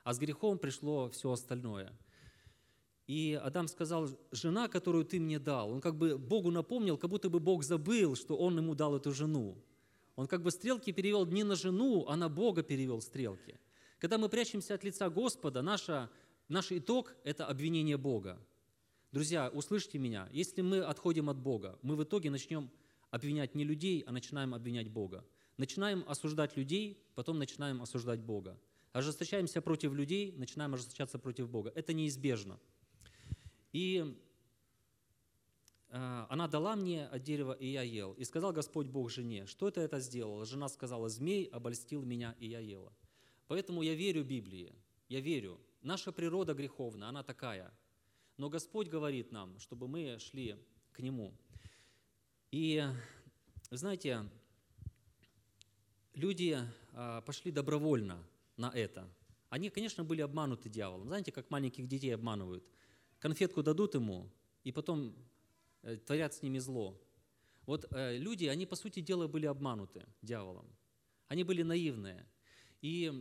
А 0.03 0.13
с 0.13 0.19
грехом 0.19 0.59
пришло 0.59 1.09
все 1.09 1.31
остальное. 1.31 1.97
И 3.07 3.39
Адам 3.41 3.69
сказал, 3.69 4.09
жена, 4.31 4.67
которую 4.67 5.05
ты 5.05 5.19
мне 5.19 5.39
дал, 5.39 5.71
он 5.71 5.79
как 5.79 5.95
бы 5.95 6.17
Богу 6.17 6.51
напомнил, 6.51 6.97
как 6.97 7.09
будто 7.09 7.29
бы 7.29 7.39
Бог 7.39 7.63
забыл, 7.63 8.15
что 8.17 8.35
он 8.35 8.57
ему 8.57 8.75
дал 8.75 8.97
эту 8.97 9.13
жену. 9.13 9.57
Он 10.17 10.27
как 10.27 10.43
бы 10.43 10.51
стрелки 10.51 10.91
перевел 10.91 11.25
не 11.25 11.43
на 11.43 11.55
жену, 11.55 12.05
а 12.07 12.17
на 12.17 12.27
Бога 12.27 12.63
перевел 12.63 13.01
стрелки. 13.01 13.57
Когда 13.99 14.17
мы 14.17 14.27
прячемся 14.27 14.73
от 14.73 14.83
лица 14.83 15.09
Господа, 15.09 15.61
наша, 15.61 16.09
наш 16.49 16.71
итог– 16.71 17.15
это 17.23 17.45
обвинение 17.45 17.97
Бога. 17.97 18.37
Друзья, 19.13 19.49
услышьте 19.53 19.97
меня, 19.97 20.27
если 20.33 20.61
мы 20.61 20.81
отходим 20.81 21.29
от 21.29 21.37
Бога, 21.37 21.79
мы 21.81 21.95
в 21.95 22.03
итоге 22.03 22.29
начнем 22.29 22.69
обвинять 23.09 23.55
не 23.55 23.63
людей, 23.63 24.03
а 24.05 24.11
начинаем 24.11 24.53
обвинять 24.53 24.89
Бога. 24.89 25.23
Начинаем 25.55 26.03
осуждать 26.07 26.57
людей, 26.57 27.01
потом 27.15 27.39
начинаем 27.39 27.81
осуждать 27.81 28.19
Бога. 28.19 28.59
Ожесточаемся 28.91 29.61
против 29.61 29.93
людей, 29.93 30.33
начинаем 30.35 30.73
ожесточаться 30.73 31.17
против 31.19 31.49
Бога. 31.49 31.71
Это 31.73 31.93
неизбежно. 31.93 32.59
И 33.77 34.17
э, 35.89 36.25
она 36.29 36.47
дала 36.47 36.75
мне 36.75 37.05
от 37.07 37.21
дерева, 37.23 37.53
и 37.53 37.67
я 37.67 37.83
ел. 37.83 38.13
И 38.13 38.23
сказал 38.23 38.53
Господь 38.53 38.87
Бог 38.87 39.11
жене, 39.11 39.45
что 39.45 39.69
ты 39.69 39.81
это 39.81 39.99
сделала? 39.99 40.45
Жена 40.45 40.67
сказала, 40.69 41.09
змей 41.09 41.45
обольстил 41.45 42.03
меня, 42.03 42.35
и 42.39 42.47
я 42.47 42.59
ела. 42.59 42.93
Поэтому 43.47 43.83
я 43.83 43.93
верю 43.93 44.23
Библии, 44.23 44.73
я 45.09 45.21
верю. 45.21 45.59
Наша 45.81 46.11
природа 46.11 46.53
греховна, 46.53 47.09
она 47.09 47.23
такая– 47.23 47.71
но 48.37 48.49
Господь 48.49 48.87
говорит 48.87 49.31
нам, 49.31 49.57
чтобы 49.59 49.87
мы 49.87 50.19
шли 50.19 50.55
к 50.91 50.99
Нему. 50.99 51.33
И, 52.51 52.83
знаете, 53.71 54.29
люди 56.13 56.59
а, 56.93 57.21
пошли 57.21 57.51
добровольно 57.51 58.23
на 58.55 58.69
это. 58.69 59.09
Они, 59.49 59.71
конечно, 59.71 60.03
были 60.03 60.21
обмануты 60.21 60.69
дьяволом. 60.69 61.07
Знаете, 61.07 61.31
как 61.31 61.49
маленьких 61.49 61.87
детей 61.87 62.13
обманывают? 62.13 62.63
Конфетку 63.27 63.61
дадут 63.61 63.93
ему, 63.93 64.29
и 64.63 64.71
потом 64.71 65.13
э, 65.81 65.97
творят 65.97 66.33
с 66.33 66.41
ними 66.41 66.59
зло. 66.59 66.97
Вот 67.65 67.85
э, 67.91 68.17
люди, 68.17 68.45
они, 68.45 68.65
по 68.65 68.77
сути 68.77 69.01
дела, 69.01 69.27
были 69.27 69.45
обмануты 69.47 70.05
дьяволом. 70.21 70.65
Они 71.27 71.43
были 71.43 71.61
наивные. 71.61 72.25
И 72.81 73.11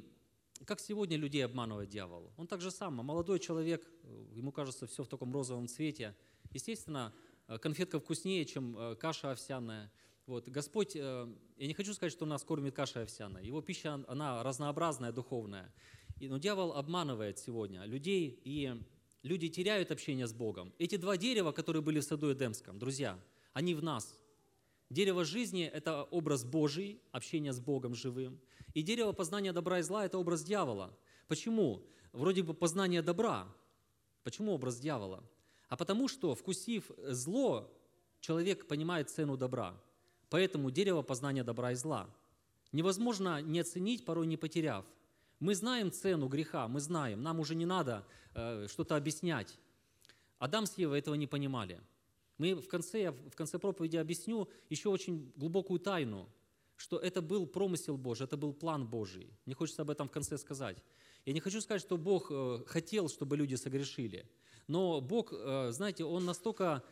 как 0.64 0.78
сегодня 0.78 1.16
людей 1.16 1.44
обманывает 1.44 1.88
дьявол? 1.88 2.32
Он 2.36 2.46
так 2.46 2.60
же 2.60 2.70
самое. 2.70 3.02
Молодой 3.02 3.40
человек, 3.40 3.84
э, 4.04 4.26
ему 4.32 4.52
кажется, 4.52 4.86
все 4.86 5.02
в 5.02 5.08
таком 5.08 5.32
розовом 5.32 5.66
цвете. 5.66 6.14
Естественно, 6.52 7.12
конфетка 7.60 7.98
вкуснее, 7.98 8.44
чем 8.44 8.96
каша 9.00 9.32
овсяная. 9.32 9.90
Вот. 10.26 10.48
Господь, 10.48 10.94
я 10.94 11.26
не 11.56 11.74
хочу 11.74 11.94
сказать, 11.94 12.12
что 12.12 12.26
нас 12.26 12.44
кормит 12.44 12.76
каша 12.76 13.02
овсяная. 13.02 13.42
Его 13.42 13.60
пища, 13.60 14.04
она 14.06 14.44
разнообразная, 14.44 15.10
духовная. 15.10 15.74
Но 16.20 16.38
дьявол 16.38 16.74
обманывает 16.74 17.40
сегодня 17.40 17.84
людей, 17.86 18.40
и 18.44 18.80
люди 19.26 19.48
теряют 19.48 19.90
общение 19.90 20.26
с 20.26 20.32
Богом. 20.32 20.72
Эти 20.78 20.96
два 20.96 21.16
дерева, 21.16 21.52
которые 21.52 21.82
были 21.82 21.98
в 22.00 22.04
саду 22.04 22.32
Эдемском, 22.32 22.78
друзья, 22.78 23.18
они 23.52 23.74
в 23.74 23.82
нас. 23.82 24.18
Дерево 24.88 25.24
жизни– 25.24 25.64
это 25.74 26.04
образ 26.04 26.44
Божий, 26.44 27.00
общение 27.10 27.52
с 27.52 27.58
Богом 27.58 27.94
живым. 27.94 28.40
И 28.72 28.82
дерево 28.82 29.12
познания 29.12 29.52
добра 29.52 29.80
и 29.80 29.82
зла– 29.82 30.04
это 30.06 30.18
образ 30.18 30.44
дьявола. 30.44 30.96
Почему? 31.26 31.82
Вроде 32.12 32.42
бы 32.44 32.54
познание 32.54 33.02
добра. 33.02 33.52
Почему 34.22 34.52
образ 34.52 34.78
дьявола? 34.78 35.24
А 35.68 35.76
потому 35.76 36.06
что, 36.06 36.34
вкусив 36.36 36.90
зло, 37.08 37.68
человек 38.20 38.68
понимает 38.68 39.10
цену 39.10 39.36
добра. 39.36 39.74
Поэтому 40.30 40.70
дерево 40.70 41.02
познания 41.02 41.42
добра 41.42 41.72
и 41.72 41.74
зла. 41.74 42.08
Невозможно 42.70 43.42
не 43.42 43.58
оценить, 43.58 44.04
порой 44.04 44.26
не 44.26 44.36
потеряв. 44.36 44.86
Мы 45.40 45.54
знаем 45.54 45.92
цену 45.92 46.28
греха, 46.28 46.68
мы 46.68 46.80
знаем, 46.80 47.22
нам 47.22 47.40
уже 47.40 47.54
не 47.54 47.66
надо 47.66 48.06
э, 48.34 48.66
что-то 48.68 48.96
объяснять. 48.96 49.58
Адам 50.38 50.66
с 50.66 50.78
Евой 50.78 50.98
этого 50.98 51.14
не 51.14 51.26
понимали. 51.26 51.80
Мы 52.38 52.54
в 52.54 52.68
конце, 52.68 53.02
я 53.02 53.12
в 53.12 53.34
конце 53.34 53.58
проповеди 53.58 53.96
объясню 53.96 54.48
еще 54.70 54.88
очень 54.88 55.32
глубокую 55.36 55.80
тайну– 55.80 56.28
что 56.76 56.98
это 56.98 57.22
был 57.22 57.46
промысел 57.46 57.96
Божий, 57.96 58.24
это 58.24 58.36
был 58.36 58.52
план 58.52 58.86
Божий. 58.86 59.30
Мне 59.46 59.54
хочется 59.54 59.82
об 59.82 59.90
этом 59.90 60.08
в 60.08 60.10
конце 60.10 60.38
сказать. 60.38 60.76
Я 61.24 61.32
не 61.32 61.40
хочу 61.40 61.60
сказать, 61.60 61.82
что 61.82 61.96
Бог 61.96 62.28
э, 62.30 62.62
хотел, 62.66 63.08
чтобы 63.08 63.36
люди 63.36 63.56
согрешили, 63.56 64.28
но 64.68 65.00
Бог, 65.00 65.32
э, 65.32 65.70
знаете, 65.72 66.04
Он 66.04 66.24
настолько, 66.24 66.82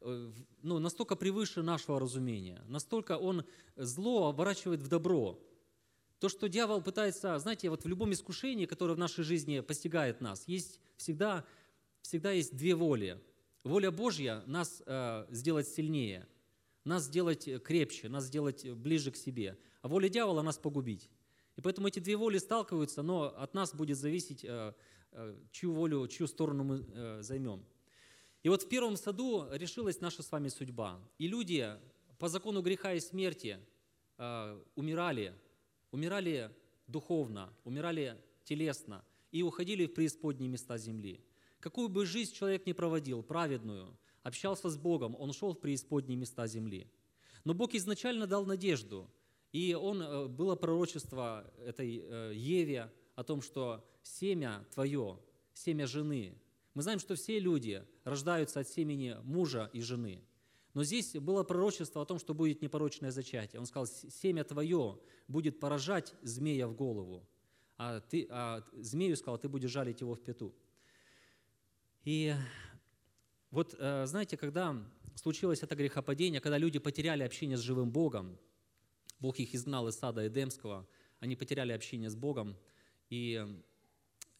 э, 0.00 0.32
ну, 0.62 0.78
настолько 0.78 1.14
превыше 1.14 1.62
нашего 1.62 2.00
разумения, 2.00 2.62
настолько 2.66 3.18
Он 3.18 3.44
зло 3.76 4.28
оборачивает 4.28 4.82
в 4.82 4.88
добро. 4.88 5.38
То, 6.18 6.28
что 6.28 6.48
дьявол 6.48 6.82
пытается, 6.82 7.38
знаете, 7.38 7.68
вот 7.70 7.84
в 7.84 7.88
любом 7.88 8.12
искушении, 8.12 8.66
которое 8.66 8.94
в 8.94 8.98
нашей 8.98 9.24
жизни 9.24 9.60
постигает 9.60 10.20
нас, 10.20 10.46
есть 10.46 10.80
всегда, 10.96 11.44
всегда 12.02 12.32
есть 12.32 12.56
две 12.56 12.74
воли. 12.74 13.20
Воля 13.62 13.90
Божья 13.90 14.42
нас 14.46 14.82
э, 14.86 15.26
сделать 15.30 15.68
сильнее– 15.68 16.28
нас 16.84 17.04
сделать 17.04 17.48
крепче, 17.62 18.08
нас 18.08 18.24
сделать 18.24 18.68
ближе 18.70 19.10
к 19.10 19.16
себе, 19.16 19.58
а 19.82 19.88
воля 19.88 20.08
дьявола 20.08 20.42
нас 20.42 20.58
погубить. 20.58 21.10
И 21.56 21.60
поэтому 21.60 21.88
эти 21.88 21.98
две 21.98 22.16
воли 22.16 22.38
сталкиваются, 22.38 23.02
но 23.02 23.34
от 23.36 23.54
нас 23.54 23.74
будет 23.74 23.96
зависеть, 23.96 24.44
э, 24.44 24.74
э, 25.12 25.36
чью 25.50 25.72
волю, 25.72 26.06
чью 26.08 26.26
сторону 26.26 26.64
мы 26.64 26.86
э, 26.86 27.22
займем. 27.22 27.64
И 28.42 28.48
вот 28.48 28.62
в 28.62 28.68
первом 28.68 28.96
саду 28.96 29.46
решилась 29.52 30.00
наша 30.00 30.22
с 30.22 30.30
вами 30.30 30.48
судьба. 30.48 31.00
И 31.18 31.26
люди 31.28 31.68
по 32.18 32.28
закону 32.28 32.60
греха 32.60 32.92
и 32.92 33.00
смерти 33.00 33.58
умирали, 34.76 35.34
умирали 35.94 36.50
духовно, 36.88 37.52
умирали 37.62 38.20
телесно 38.42 39.04
и 39.30 39.44
уходили 39.44 39.86
в 39.86 39.94
преисподние 39.94 40.48
места 40.48 40.76
земли. 40.76 41.20
Какую 41.60 41.88
бы 41.88 42.04
жизнь 42.04 42.34
человек 42.34 42.66
ни 42.66 42.72
проводил, 42.72 43.22
праведную, 43.22 43.96
общался 44.24 44.70
с 44.70 44.76
Богом, 44.76 45.14
он 45.16 45.32
шел 45.32 45.54
в 45.54 45.60
преисподние 45.60 46.18
места 46.18 46.48
земли. 46.48 46.90
Но 47.44 47.54
Бог 47.54 47.74
изначально 47.74 48.26
дал 48.26 48.44
надежду, 48.44 49.08
и 49.52 49.72
он, 49.74 50.02
э, 50.02 50.26
было 50.26 50.56
пророчество 50.56 51.48
этой 51.64 52.02
э, 52.02 52.32
Еве 52.34 52.92
о 53.14 53.22
том, 53.22 53.40
что 53.40 53.88
семя 54.02 54.66
твое, 54.74 55.20
семя 55.52 55.86
жены. 55.86 56.36
Мы 56.74 56.82
знаем, 56.82 56.98
что 56.98 57.14
все 57.14 57.38
люди 57.38 57.84
рождаются 58.02 58.60
от 58.60 58.68
семени 58.68 59.16
мужа 59.22 59.70
и 59.72 59.80
жены. 59.80 60.24
Но 60.74 60.82
здесь 60.82 61.14
было 61.14 61.44
пророчество 61.44 62.02
о 62.02 62.04
том, 62.04 62.18
что 62.18 62.34
будет 62.34 62.60
непорочное 62.60 63.12
зачатие. 63.12 63.60
Он 63.60 63.66
сказал, 63.66 63.86
семя 63.86 64.42
твое 64.42 64.98
будет 65.28 65.60
поражать 65.60 66.14
змея 66.22 66.66
в 66.66 66.74
голову, 66.74 67.26
а, 67.78 68.00
ты, 68.00 68.26
а 68.30 68.64
змею 68.72 69.16
сказал, 69.16 69.38
ты 69.38 69.48
будешь 69.48 69.70
жалить 69.70 70.00
его 70.00 70.14
в 70.14 70.20
пету. 70.20 70.52
И 72.04 72.34
вот 73.50 73.74
э, 73.78 74.04
знаете, 74.06 74.36
когда 74.36 74.76
случилось 75.14 75.62
это 75.62 75.76
грехопадение, 75.76 76.40
когда 76.40 76.58
люди 76.58 76.78
потеряли 76.78 77.22
общение 77.22 77.56
с 77.56 77.60
живым 77.60 77.90
Богом, 77.90 78.36
Бог 79.20 79.38
их 79.38 79.54
изгнал 79.54 79.88
из 79.88 79.96
сада 79.96 80.26
Эдемского, 80.26 80.86
они 81.20 81.36
потеряли 81.36 81.72
общение 81.72 82.10
с 82.10 82.16
Богом, 82.16 82.56
и 83.10 83.46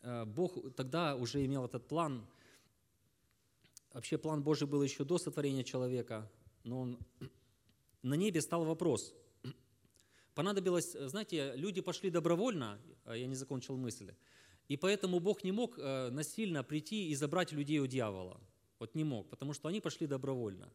э, 0.03 0.25
Бог 0.27 0.75
тогда 0.75 1.17
уже 1.17 1.45
имел 1.45 1.65
этот 1.65 1.87
план. 1.87 2.27
Вообще 3.95 4.19
план 4.19 4.43
Божий 4.43 4.69
был 4.69 4.83
еще 4.83 5.05
до 5.05 5.17
сотворения 5.17 5.65
человека, 5.65 6.31
но 6.65 6.81
он, 6.81 6.99
на 8.03 8.15
небе 8.15 8.43
стал 8.43 8.67
вопрос. 8.67 9.15
Понадобилось, 10.35 10.93
знаете, 10.93 11.55
люди 11.57 11.81
пошли 11.81 12.11
добровольно, 12.11 12.79
а 13.05 13.17
я 13.17 13.27
не 13.27 13.37
закончил 13.37 13.79
мысль, 13.79 14.13
и 14.69 14.77
поэтому 14.77 15.19
Бог 15.21 15.45
не 15.45 15.53
мог 15.53 15.79
э, 15.79 16.11
насильно 16.11 16.63
прийти 16.63 17.09
и 17.09 17.15
забрать 17.15 17.53
людей 17.53 17.79
у 17.79 17.87
дьявола– 17.87 18.39
вот 18.79 18.95
не 18.95 19.05
мог, 19.05 19.31
потому 19.31 19.55
что 19.55 19.69
они 19.69 19.81
пошли 19.81 20.07
добровольно. 20.07 20.71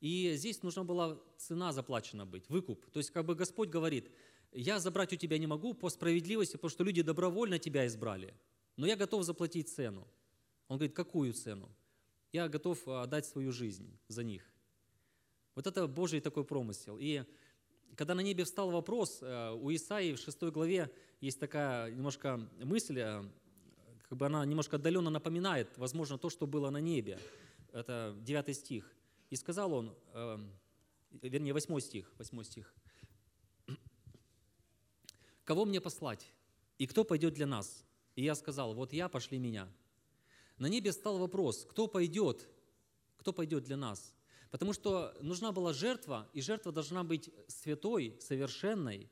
И 0.00 0.34
здесь 0.36 0.62
нужна 0.62 0.84
была 0.84 1.18
цена 1.38 1.72
заплачена 1.72 2.26
быть, 2.26 2.48
выкуп. 2.50 2.84
То 2.90 2.98
есть 2.98 3.10
как 3.10 3.24
бы 3.24 3.34
Господь 3.34 3.70
говорит, 3.70 4.10
я 4.52 4.78
забрать 4.78 5.12
у 5.12 5.16
тебя 5.16 5.38
не 5.38 5.46
могу 5.46 5.74
по 5.74 5.88
справедливости, 5.88 6.52
потому 6.52 6.70
что 6.70 6.84
люди 6.84 7.02
добровольно 7.02 7.58
тебя 7.58 7.86
избрали, 7.86 8.34
но 8.76 8.86
я 8.86 8.96
готов 8.96 9.24
заплатить 9.24 9.68
цену. 9.68 10.06
Он 10.68 10.76
говорит, 10.76 10.94
какую 10.94 11.32
цену? 11.32 11.68
Я 12.32 12.48
готов 12.48 12.86
а, 12.86 13.02
отдать 13.02 13.26
свою 13.26 13.52
жизнь 13.52 13.98
за 14.08 14.22
них. 14.22 14.42
Вот 15.54 15.66
это 15.66 15.86
Божий 15.86 16.20
такой 16.20 16.44
промысел. 16.44 16.98
И 17.00 17.24
когда 17.96 18.14
на 18.14 18.20
небе 18.20 18.44
встал 18.44 18.70
вопрос, 18.70 19.18
э, 19.22 19.50
у 19.52 19.74
Исаии 19.74 20.14
в 20.14 20.18
6 20.18 20.42
главе 20.52 20.90
есть 21.20 21.40
такая 21.40 21.90
немножко 21.90 22.40
мысль, 22.62 23.00
э, 23.00 23.24
как 24.08 24.18
бы 24.18 24.26
она 24.26 24.44
немножко 24.46 24.76
отдаленно 24.76 25.10
напоминает, 25.10 25.76
возможно, 25.76 26.16
то, 26.16 26.30
что 26.30 26.46
было 26.46 26.70
на 26.70 26.80
небе. 26.80 27.18
Это 27.72 28.14
9 28.20 28.54
стих. 28.54 28.94
«И 29.30 29.36
сказал 29.36 29.72
он, 29.72 29.96
э, 30.12 30.38
вернее, 31.22 31.52
8 31.52 31.80
стих, 31.80 32.12
8 32.18 32.44
стих, 32.44 32.74
«Кого 35.44 35.64
мне 35.64 35.80
послать? 35.80 36.30
И 36.76 36.86
кто 36.86 37.04
пойдет 37.04 37.32
для 37.32 37.46
нас?» 37.46 37.84
И 38.18 38.22
я 38.22 38.34
сказал, 38.34 38.74
вот 38.74 38.92
я, 38.92 39.08
пошли 39.08 39.38
меня. 39.38 39.66
На 40.58 40.66
небе 40.66 40.92
стал 40.92 41.18
вопрос, 41.18 41.66
кто 41.70 41.86
пойдет, 41.86 42.48
кто 43.16 43.32
пойдет 43.32 43.64
для 43.64 43.76
нас? 43.76 44.12
Потому 44.50 44.72
что 44.72 45.14
нужна 45.20 45.52
была 45.52 45.72
жертва, 45.72 46.28
и 46.32 46.40
жертва 46.40 46.72
должна 46.72 47.04
быть 47.04 47.30
святой, 47.48 48.16
совершенной, 48.20 49.10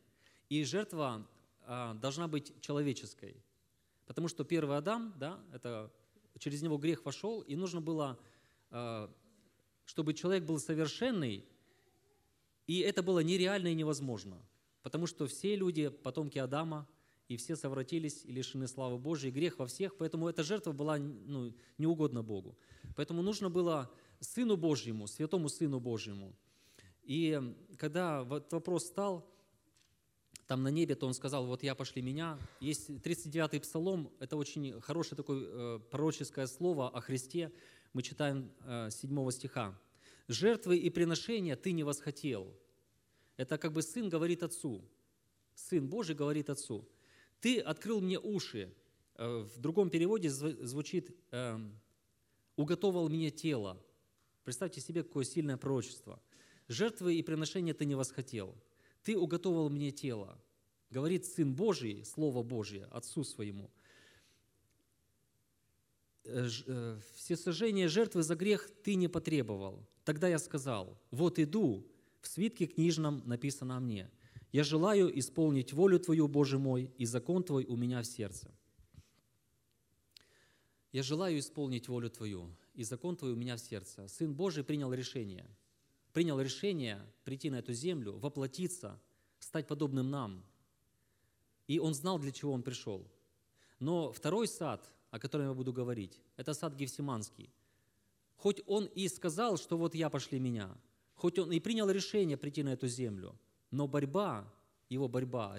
и 0.49 0.65
жертва 0.65 1.27
а, 1.63 1.95
должна 1.95 2.27
быть 2.27 2.53
человеческой. 2.61 3.37
Потому 4.07 4.29
что 4.29 4.45
первый 4.45 4.77
Адам, 4.77 5.15
да, 5.19 5.41
это 5.53 5.93
через 6.39 6.63
него 6.63 6.79
грех 6.79 7.05
вошел, 7.05 7.43
и 7.43 7.55
нужно 7.55 7.81
было, 7.81 8.19
а, 8.71 9.13
чтобы 9.85 10.15
человек 10.15 10.45
был 10.45 10.59
совершенный, 10.59 11.45
и 12.67 12.81
это 12.81 13.03
было 13.03 13.21
нереально 13.21 13.69
и 13.69 13.75
невозможно. 13.75 14.41
Потому 14.83 15.07
что 15.07 15.27
все 15.27 15.55
люди, 15.55 15.89
потомки 15.89 16.39
Адама, 16.39 16.89
и 17.29 17.37
все 17.37 17.57
совратились 17.57 18.25
и 18.25 18.33
лишены 18.33 18.69
славы 18.69 18.99
Божьей, 18.99 19.31
грех 19.31 19.59
во 19.59 19.67
всех, 19.67 19.97
поэтому 19.97 20.29
эта 20.29 20.43
жертва 20.43 20.73
была 20.73 20.99
ну, 20.99 21.53
неугодна 21.79 22.23
Богу. 22.23 22.57
Поэтому 22.95 23.23
нужно 23.23 23.51
было 23.51 23.91
Сыну 24.21 24.57
Божьему, 24.57 25.07
Святому 25.07 25.49
Сыну 25.49 25.81
Божьему. 25.81 26.35
И 27.03 27.41
когда 27.79 28.23
вот 28.23 28.53
вопрос 28.53 28.87
стал, 28.87 29.29
там 30.47 30.63
на 30.63 30.69
небе, 30.69 30.95
то 30.95 31.07
он 31.07 31.15
сказал, 31.15 31.47
вот 31.47 31.63
я 31.63 31.75
пошли 31.75 32.03
меня. 32.03 32.39
Есть 32.61 32.89
39-й 32.89 33.61
псалом, 33.61 34.13
это 34.21 34.37
очень 34.37 34.81
хорошее 34.81 35.17
такое 35.17 35.41
э, 35.45 35.79
пророческое 35.91 36.47
слово 36.47 36.89
о 36.89 37.01
Христе. 37.01 37.53
Мы 37.93 38.03
читаем 38.03 38.53
э, 38.61 38.91
7 38.91 39.31
стиха. 39.31 39.77
«Жертвы 40.29 40.77
и 40.77 40.91
приношения 40.91 41.57
ты 41.57 41.73
не 41.73 41.83
восхотел». 41.83 42.53
Это 43.37 43.59
как 43.59 43.73
бы 43.73 43.83
сын 43.83 44.09
говорит 44.09 44.43
отцу. 44.43 44.85
Сын 45.55 45.89
Божий 45.89 46.15
говорит 46.15 46.49
отцу. 46.49 46.89
«Ты 47.41 47.61
открыл 47.61 48.01
мне 48.01 48.19
уши». 48.19 48.73
Э, 49.15 49.47
в 49.55 49.59
другом 49.59 49.91
переводе 49.91 50.31
звучит 50.31 51.17
э, 51.31 51.59
«уготовал 52.57 53.09
мне 53.09 53.31
тело». 53.31 53.83
Представьте 54.45 54.81
себе, 54.81 55.03
какое 55.03 55.25
сильное 55.25 55.57
пророчество. 55.57 56.21
«Жертвы 56.69 57.15
и 57.15 57.23
приношения 57.23 57.75
ты 57.75 57.85
не 57.85 57.95
восхотел». 57.95 58.57
Ты 59.07 59.17
уготовил 59.17 59.69
мне 59.69 59.93
тело, 59.93 60.37
говорит 60.91 61.25
Сын 61.27 61.55
Божий, 61.55 62.05
Слово 62.05 62.43
Божье, 62.43 62.87
Отцу 62.91 63.23
Своему. 63.23 63.71
э, 66.25 66.49
э, 66.67 67.01
всесожжение 67.15 67.87
жертвы 67.87 68.25
за 68.25 68.35
грех 68.35 68.69
ты 68.83 68.97
не 68.97 69.07
потребовал. 69.07 69.87
Тогда 70.03 70.27
я 70.27 70.41
сказал, 70.41 71.01
вот 71.13 71.39
иду, 71.39 71.87
в 72.21 72.27
свитке 72.27 72.67
книжном 72.67 73.23
написано 73.25 73.77
о 73.77 73.81
мне. 73.81 74.11
Я 74.53 74.65
желаю 74.65 75.19
исполнить 75.19 75.73
волю 75.73 75.99
Твою, 75.99 76.29
Боже 76.29 76.59
мой, 76.59 76.91
и 76.99 77.05
закон 77.05 77.43
Твой 77.43 77.65
у 77.65 77.77
меня 77.77 78.03
в 78.03 78.07
сердце. 78.07 78.51
Я 80.93 81.03
желаю 81.03 81.39
исполнить 81.39 81.89
волю 81.89 82.11
Твою, 82.11 82.57
и 82.75 82.85
закон 82.85 83.17
Твой 83.17 83.33
у 83.33 83.37
меня 83.37 83.57
в 83.57 83.61
сердце. 83.61 84.09
Сын 84.09 84.33
Божий 84.35 84.65
принял 84.65 84.93
решение. 84.93 85.47
Принял 86.13 86.41
решение 86.41 87.05
прийти 87.25 87.51
на 87.51 87.57
эту 87.57 87.75
землю, 87.75 88.13
воплотиться, 88.13 88.99
стать 89.39 89.67
подобным 89.67 90.11
нам. 90.11 90.45
И 91.67 91.79
он 91.79 91.93
знал, 91.93 92.19
для 92.19 92.33
чего 92.33 92.53
он 92.53 92.63
пришел. 92.63 93.07
Но 93.79 94.13
второй 94.13 94.49
сад, 94.49 94.91
о 95.11 95.19
котором 95.19 95.49
я 95.49 95.55
буду 95.55 95.73
говорить, 95.73 96.23
это 96.37 96.55
сад 96.55 96.75
Гефсиманский. 96.75 97.53
Хоть 98.37 98.63
он 98.67 98.87
и 98.87 99.09
сказал, 99.09 99.59
что 99.59 99.77
вот 99.77 99.95
я 99.95 100.09
пошли 100.09 100.39
меня, 100.39 100.75
хоть 101.15 101.39
он 101.39 101.53
и 101.53 101.61
принял 101.61 101.91
решение 101.91 102.37
прийти 102.37 102.63
на 102.63 102.71
эту 102.71 102.89
землю, 102.89 103.39
но 103.77 103.87
борьба, 103.87 104.51
его 104.89 105.07
борьба 105.07 105.55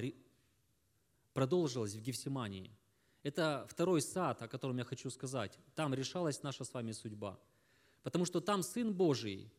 продолжилась 1.33 1.93
в 1.93 2.01
Гефсимании. 2.01 2.71
Это 3.21 3.67
второй 3.69 4.01
сад, 4.01 4.41
о 4.41 4.47
котором 4.47 4.77
я 4.77 4.83
хочу 4.83 5.09
сказать. 5.11 5.59
Там 5.75 5.93
решалась 5.93 6.41
наша 6.41 6.63
с 6.63 6.73
вами 6.73 6.93
судьба. 6.93 7.39
Потому 8.01 8.25
что 8.25 8.41
там 8.41 8.63
Сын 8.63 8.91
Божий, 8.93 9.51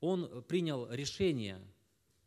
Он 0.00 0.42
принял 0.44 0.90
решение 0.90 1.60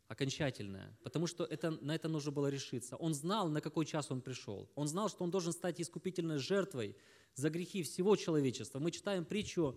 окончательное, 0.06 0.96
потому 1.02 1.26
что 1.26 1.44
это, 1.44 1.72
на 1.82 1.92
это 1.92 2.08
нужно 2.08 2.30
было 2.30 2.46
решиться. 2.46 2.96
Он 2.96 3.12
знал, 3.12 3.48
на 3.48 3.60
какой 3.60 3.86
час 3.86 4.10
он 4.10 4.20
пришел. 4.20 4.70
Он 4.76 4.86
знал, 4.86 5.08
что 5.08 5.24
он 5.24 5.30
должен 5.32 5.52
стать 5.52 5.80
искупительной 5.80 6.38
жертвой 6.38 6.94
за 7.34 7.50
грехи 7.50 7.82
всего 7.82 8.14
человечества. 8.14 8.78
Мы 8.78 8.92
читаем 8.92 9.24
притчу, 9.24 9.76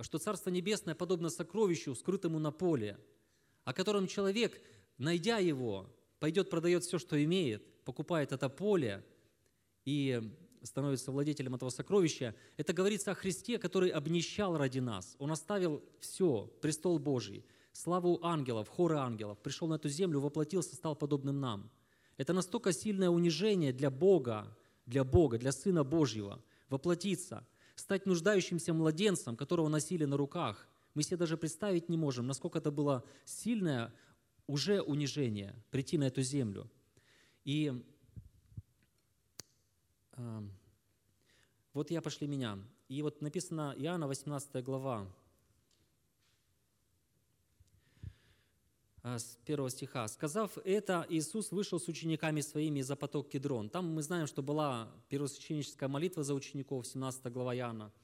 что 0.00 0.18
Царство 0.18 0.48
Небесное 0.48 0.94
подобно 0.94 1.28
сокровищу, 1.28 1.94
скрытому 1.94 2.38
на 2.38 2.50
поле, 2.50 2.98
о 3.64 3.74
котором 3.74 4.06
человек, 4.06 4.58
найдя 4.98 5.38
его, 5.38 5.86
пойдет, 6.18 6.50
продает 6.50 6.84
все, 6.84 6.98
что 6.98 7.22
имеет, 7.22 7.84
покупает 7.84 8.32
это 8.32 8.48
поле 8.48 9.04
и 9.84 10.20
становится 10.62 11.12
владетелем 11.12 11.54
этого 11.54 11.70
сокровища. 11.70 12.34
Это 12.56 12.72
говорится 12.72 13.12
о 13.12 13.14
Христе, 13.14 13.58
который 13.58 13.88
обнищал 13.90 14.56
ради 14.56 14.80
нас. 14.80 15.16
Он 15.18 15.32
оставил 15.32 15.82
все, 16.00 16.52
престол 16.60 16.98
Божий, 16.98 17.44
славу 17.72 18.18
ангелов, 18.22 18.68
хоры 18.68 18.96
ангелов, 18.96 19.38
пришел 19.38 19.68
на 19.68 19.74
эту 19.74 19.88
землю, 19.88 20.20
воплотился, 20.20 20.74
стал 20.74 20.96
подобным 20.96 21.40
нам. 21.40 21.70
Это 22.16 22.32
настолько 22.32 22.72
сильное 22.72 23.08
унижение 23.08 23.72
для 23.72 23.90
Бога, 23.90 24.56
для 24.86 25.04
Бога, 25.04 25.38
для 25.38 25.52
Сына 25.52 25.84
Божьего, 25.84 26.42
воплотиться, 26.68 27.46
стать 27.76 28.06
нуждающимся 28.06 28.74
младенцем, 28.74 29.36
которого 29.36 29.68
носили 29.68 30.04
на 30.04 30.16
руках. 30.16 30.68
Мы 30.94 31.04
себе 31.04 31.18
даже 31.18 31.36
представить 31.36 31.88
не 31.88 31.96
можем, 31.96 32.26
насколько 32.26 32.58
это 32.58 32.72
было 32.72 33.04
сильное 33.24 33.94
уже 34.48 34.80
унижение 34.80 35.54
прийти 35.70 35.96
на 35.98 36.04
эту 36.04 36.22
землю. 36.22 36.68
И 37.44 37.72
э, 40.12 40.42
вот 41.74 41.90
я 41.92 42.02
пошли 42.02 42.26
меня. 42.26 42.58
И 42.88 43.02
вот 43.02 43.20
написано 43.20 43.74
Иоанна 43.76 44.08
18 44.08 44.64
глава, 44.64 45.06
э, 49.04 49.18
с 49.18 49.38
первого 49.44 49.70
стиха. 49.70 50.08
«Сказав 50.08 50.56
это, 50.64 51.06
Иисус 51.10 51.52
вышел 51.52 51.78
с 51.78 51.86
учениками 51.86 52.40
своими 52.40 52.80
за 52.80 52.96
поток 52.96 53.28
Кедрон». 53.28 53.68
Там 53.68 53.94
мы 53.94 54.02
знаем, 54.02 54.26
что 54.26 54.42
была 54.42 54.90
первосвященническая 55.10 55.90
молитва 55.90 56.24
за 56.24 56.34
учеников, 56.34 56.86
17 56.86 57.30
глава 57.32 57.54
Иоанна– 57.54 57.92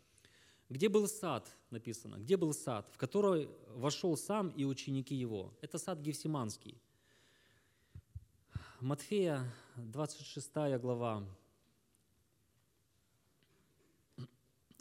где 0.68 0.88
был 0.88 1.06
сад, 1.08 1.48
написано, 1.70 2.16
где 2.16 2.36
был 2.36 2.52
сад, 2.52 2.88
в 2.92 2.96
который 2.96 3.48
вошел 3.68 4.16
сам 4.16 4.48
и 4.50 4.64
ученики 4.64 5.14
его. 5.14 5.52
Это 5.60 5.78
сад 5.78 6.00
Гефсиманский. 6.00 6.80
Матфея, 8.80 9.44
26 9.76 10.52
глава, 10.80 11.24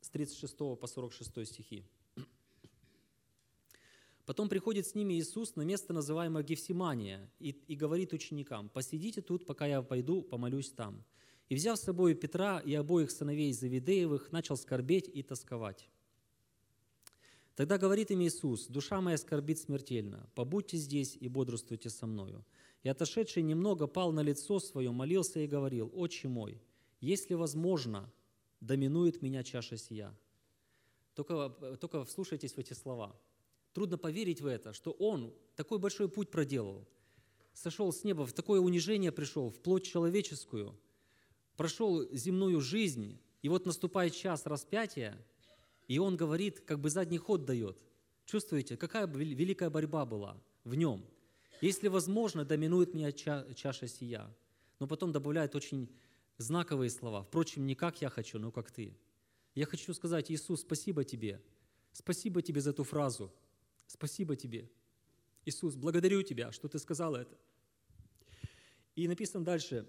с 0.02 0.10
36 0.10 0.58
по 0.58 0.88
46 0.88 1.48
стихи. 1.48 1.86
Потом 4.26 4.48
приходит 4.48 4.88
с 4.88 4.96
ними 4.96 5.16
Иисус 5.16 5.56
на 5.56 5.64
место, 5.64 5.92
называемое 5.92 6.44
Гефсимания, 6.44 7.30
и, 7.40 7.50
и 7.68 7.76
говорит 7.76 8.14
ученикам, 8.14 8.70
«Посидите 8.70 9.22
тут, 9.22 9.46
пока 9.46 9.66
я 9.66 9.82
пойду, 9.82 10.22
помолюсь 10.22 10.72
там». 10.72 11.04
И, 11.50 11.56
взяв 11.56 11.78
с 11.78 11.84
собой 11.84 12.16
Петра 12.16 12.60
и 12.60 12.74
обоих 12.74 13.12
сыновей 13.12 13.52
Завидеевых, 13.54 14.32
начал 14.32 14.58
скорбеть 14.58 15.10
и 15.14 15.24
тосковать. 15.24 15.90
Тогда 17.56 17.78
говорит 17.78 18.10
им 18.12 18.22
Иисус, 18.24 18.68
«Душа 18.68 19.02
моя 19.02 19.18
скорбит 19.18 19.60
смертельно, 19.60 20.28
побудьте 20.34 20.78
здесь 20.78 21.16
и 21.20 21.28
бодрствуйте 21.28 21.90
со 21.90 22.08
мною». 22.08 22.46
И 22.82 22.90
отошедший 22.90 23.44
немного 23.44 23.88
пал 23.88 24.12
на 24.12 24.22
лицо 24.22 24.60
свое, 24.60 24.92
молился 24.92 25.40
и 25.40 25.48
говорил, 25.48 25.92
«Отче 25.94 26.28
мой, 26.28 26.62
если 27.00 27.36
возможно, 27.36 28.12
доминует 28.60 29.22
меня 29.22 29.44
чаша 29.44 29.78
сия». 29.78 30.18
Только, 31.14 31.50
только 31.80 32.04
вслушайтесь 32.06 32.54
в 32.54 32.58
эти 32.58 32.74
слова. 32.74 33.16
Трудно 33.74 33.98
поверить 33.98 34.42
в 34.42 34.48
это, 34.48 34.74
что 34.74 34.92
Он 34.92 35.32
такой 35.56 35.78
большой 35.78 36.10
путь 36.10 36.32
проделал, 36.32 36.88
сошел 37.54 37.94
с 37.94 38.04
неба, 38.04 38.26
в 38.26 38.34
такое 38.34 38.60
унижение 38.60 39.12
пришел, 39.12 39.50
в 39.50 39.60
плоть 39.60 39.86
человеческую– 39.86 40.76
прошел 41.58 42.08
земную 42.12 42.62
жизнь, 42.62 43.20
и 43.42 43.50
вот 43.50 43.66
наступает 43.66 44.14
час 44.14 44.46
распятия, 44.46 45.18
и 45.88 46.00
он 46.00 46.16
говорит, 46.16 46.62
как 46.62 46.80
бы 46.80 46.90
задний 46.90 47.18
ход 47.18 47.46
дает. 47.46 47.78
Чувствуете, 48.26 48.78
какая 48.78 49.06
великая 49.06 49.70
борьба 49.70 50.06
была 50.06 50.42
в 50.64 50.76
нем. 50.76 51.06
Если 51.62 51.88
возможно, 51.88 52.46
доминует 52.46 52.94
меня 52.94 53.12
чаша 53.12 53.88
сия. 53.88 54.34
Но 54.80 54.88
потом 54.88 55.12
добавляет 55.12 55.56
очень 55.56 55.90
знаковые 56.38 56.90
слова. 56.90 57.24
Впрочем, 57.24 57.66
не 57.66 57.76
как 57.76 58.02
я 58.02 58.10
хочу, 58.10 58.40
но 58.40 58.52
как 58.52 58.72
ты. 58.72 58.98
Я 59.56 59.66
хочу 59.66 59.94
сказать, 59.94 60.32
Иисус, 60.32 60.62
спасибо 60.62 61.04
тебе. 61.04 61.42
Спасибо 61.92 62.42
тебе 62.42 62.60
за 62.60 62.72
эту 62.72 62.84
фразу. 62.84 63.32
Спасибо 63.88 64.36
тебе. 64.36 64.70
Иисус, 65.46 65.76
благодарю 65.76 66.24
тебя, 66.24 66.52
что 66.52 66.68
ты 66.68 66.80
сказал 66.80 67.16
это. 67.16 67.38
И 68.96 69.08
написано 69.08 69.44
дальше, 69.44 69.88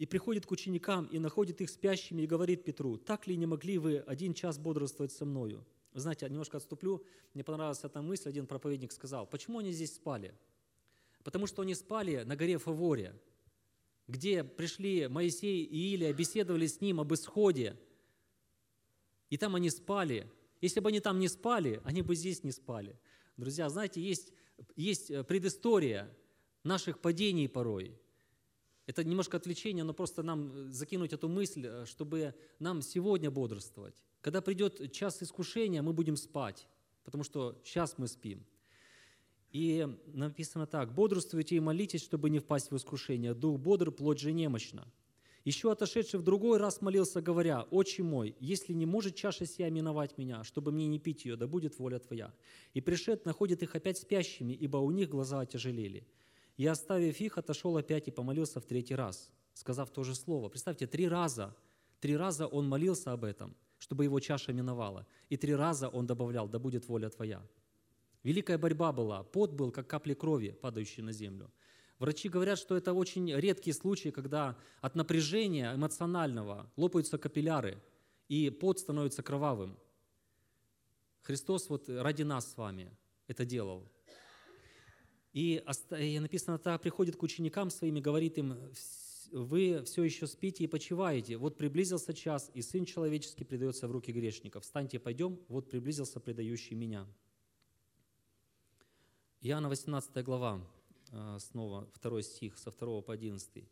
и 0.00 0.06
приходит 0.06 0.46
к 0.46 0.50
ученикам 0.50 1.04
и 1.12 1.18
находит 1.18 1.60
их 1.60 1.68
спящими 1.68 2.22
и 2.22 2.26
говорит 2.26 2.64
Петру, 2.64 2.96
так 2.96 3.26
ли 3.26 3.36
не 3.36 3.44
могли 3.44 3.76
вы 3.76 3.98
один 3.98 4.32
час 4.32 4.58
бодрствовать 4.58 5.12
со 5.12 5.26
мною? 5.26 5.62
Знаете, 5.92 6.24
я 6.24 6.30
немножко 6.30 6.56
отступлю, 6.56 7.04
мне 7.34 7.44
понравилась 7.44 7.84
эта 7.84 8.00
мысль, 8.00 8.30
один 8.30 8.46
проповедник 8.46 8.92
сказал, 8.92 9.26
почему 9.26 9.58
они 9.58 9.72
здесь 9.72 9.94
спали? 9.94 10.34
Потому 11.22 11.46
что 11.46 11.60
они 11.60 11.74
спали 11.74 12.22
на 12.22 12.34
горе 12.34 12.56
Фаворе, 12.56 13.14
где 14.08 14.42
пришли 14.42 15.06
Моисей 15.06 15.64
и 15.64 15.94
Илия, 15.94 16.14
беседовали 16.14 16.66
с 16.66 16.80
ним 16.80 17.00
об 17.00 17.12
исходе, 17.12 17.78
и 19.28 19.36
там 19.36 19.54
они 19.54 19.68
спали. 19.68 20.32
Если 20.62 20.80
бы 20.80 20.88
они 20.88 21.00
там 21.00 21.18
не 21.18 21.28
спали, 21.28 21.82
они 21.84 22.00
бы 22.00 22.16
здесь 22.16 22.42
не 22.42 22.52
спали. 22.52 22.98
Друзья, 23.36 23.68
знаете, 23.68 24.00
есть, 24.00 24.32
есть 24.76 25.08
предыстория 25.26 26.08
наших 26.64 27.00
падений 27.00 27.50
порой– 27.50 28.00
это 28.90 29.04
немножко 29.04 29.36
отвлечение, 29.36 29.84
но 29.84 29.94
просто 29.94 30.24
нам 30.24 30.50
э, 30.52 30.72
закинуть 30.72 31.12
эту 31.12 31.28
мысль, 31.28 31.64
э, 31.64 31.86
чтобы 31.86 32.34
нам 32.58 32.82
сегодня 32.82 33.30
бодрствовать. 33.30 33.94
Когда 34.20 34.40
придет 34.40 34.92
час 34.92 35.22
искушения, 35.22 35.80
мы 35.80 35.92
будем 35.92 36.16
спать, 36.16 36.66
потому 37.04 37.22
что 37.22 37.56
сейчас 37.64 37.98
мы 37.98 38.08
спим. 38.08 38.44
И 39.52 39.86
написано 40.06 40.66
так, 40.66 40.92
«Бодрствуйте 40.92 41.54
и 41.54 41.60
молитесь, 41.60 42.02
чтобы 42.02 42.30
не 42.30 42.40
впасть 42.40 42.72
в 42.72 42.76
искушение. 42.76 43.32
Дух 43.32 43.60
бодр, 43.60 43.92
плоть 43.92 44.18
же 44.18 44.32
немощна». 44.32 44.86
Еще 45.44 45.70
отошедший 45.70 46.18
в 46.18 46.22
другой 46.22 46.58
раз 46.58 46.82
молился, 46.82 47.22
говоря, 47.22 47.62
«Отче 47.70 48.02
мой, 48.02 48.34
если 48.40 48.72
не 48.72 48.86
может 48.86 49.14
чаша 49.14 49.46
сия 49.46 49.70
миновать 49.70 50.18
меня, 50.18 50.42
чтобы 50.42 50.72
мне 50.72 50.88
не 50.88 50.98
пить 50.98 51.24
ее, 51.24 51.36
да 51.36 51.46
будет 51.46 51.78
воля 51.78 52.00
Твоя». 52.00 52.32
И 52.74 52.80
пришед 52.80 53.24
находит 53.24 53.62
их 53.62 53.74
опять 53.76 53.98
спящими, 53.98 54.52
ибо 54.52 54.78
у 54.78 54.90
них 54.90 55.08
глаза 55.08 55.40
отяжелели. 55.40 56.04
И 56.60 56.66
оставив 56.66 57.18
их, 57.22 57.38
отошел 57.38 57.78
опять 57.78 58.08
и 58.08 58.10
помолился 58.10 58.60
в 58.60 58.66
третий 58.66 58.94
раз, 58.94 59.30
сказав 59.54 59.88
то 59.90 60.04
же 60.04 60.14
слово. 60.14 60.50
Представьте, 60.50 60.86
три 60.86 61.08
раза, 61.08 61.56
три 62.00 62.14
раза 62.14 62.46
он 62.46 62.68
молился 62.68 63.12
об 63.12 63.24
этом, 63.24 63.56
чтобы 63.78 64.04
его 64.04 64.20
чаша 64.20 64.52
миновала. 64.52 65.06
И 65.30 65.38
три 65.38 65.54
раза 65.54 65.88
он 65.88 66.06
добавлял, 66.06 66.50
да 66.50 66.58
будет 66.58 66.86
воля 66.86 67.08
твоя. 67.08 67.42
Великая 68.24 68.58
борьба 68.58 68.92
была, 68.92 69.22
пот 69.22 69.52
был, 69.52 69.70
как 69.70 69.86
капли 69.86 70.12
крови, 70.12 70.50
падающие 70.50 71.02
на 71.02 71.12
землю. 71.12 71.50
Врачи 71.98 72.28
говорят, 72.28 72.58
что 72.58 72.76
это 72.76 72.92
очень 72.92 73.34
редкий 73.34 73.72
случай, 73.72 74.10
когда 74.10 74.54
от 74.82 74.94
напряжения 74.94 75.74
эмоционального 75.74 76.70
лопаются 76.76 77.16
капилляры, 77.16 77.82
и 78.28 78.50
пот 78.50 78.78
становится 78.78 79.22
кровавым. 79.22 79.78
Христос 81.22 81.70
вот 81.70 81.88
ради 81.88 82.22
нас 82.22 82.52
с 82.52 82.56
вами 82.58 82.94
это 83.28 83.46
делал. 83.46 83.90
И 85.32 85.62
написано, 86.20 86.58
так 86.58 86.82
приходит 86.82 87.16
к 87.16 87.22
ученикам 87.22 87.70
своим 87.70 87.96
и 87.96 88.00
говорит 88.00 88.38
им, 88.38 88.56
вы 89.32 89.82
все 89.84 90.02
еще 90.02 90.26
спите 90.26 90.64
и 90.64 90.66
почиваете. 90.66 91.36
Вот 91.36 91.56
приблизился 91.56 92.12
час, 92.12 92.50
и 92.54 92.62
Сын 92.62 92.84
Человеческий 92.84 93.44
предается 93.44 93.86
в 93.86 93.92
руки 93.92 94.12
грешников. 94.12 94.64
Встаньте, 94.64 94.98
пойдем, 94.98 95.38
вот 95.48 95.70
приблизился 95.70 96.20
предающий 96.20 96.76
меня». 96.76 97.06
Иоанна 99.42 99.68
18 99.68 100.22
глава, 100.22 100.60
а, 101.12 101.38
снова 101.38 101.88
второй 101.94 102.22
стих, 102.22 102.58
со 102.58 102.70
2 102.70 103.00
по 103.00 103.14
11. 103.14 103.64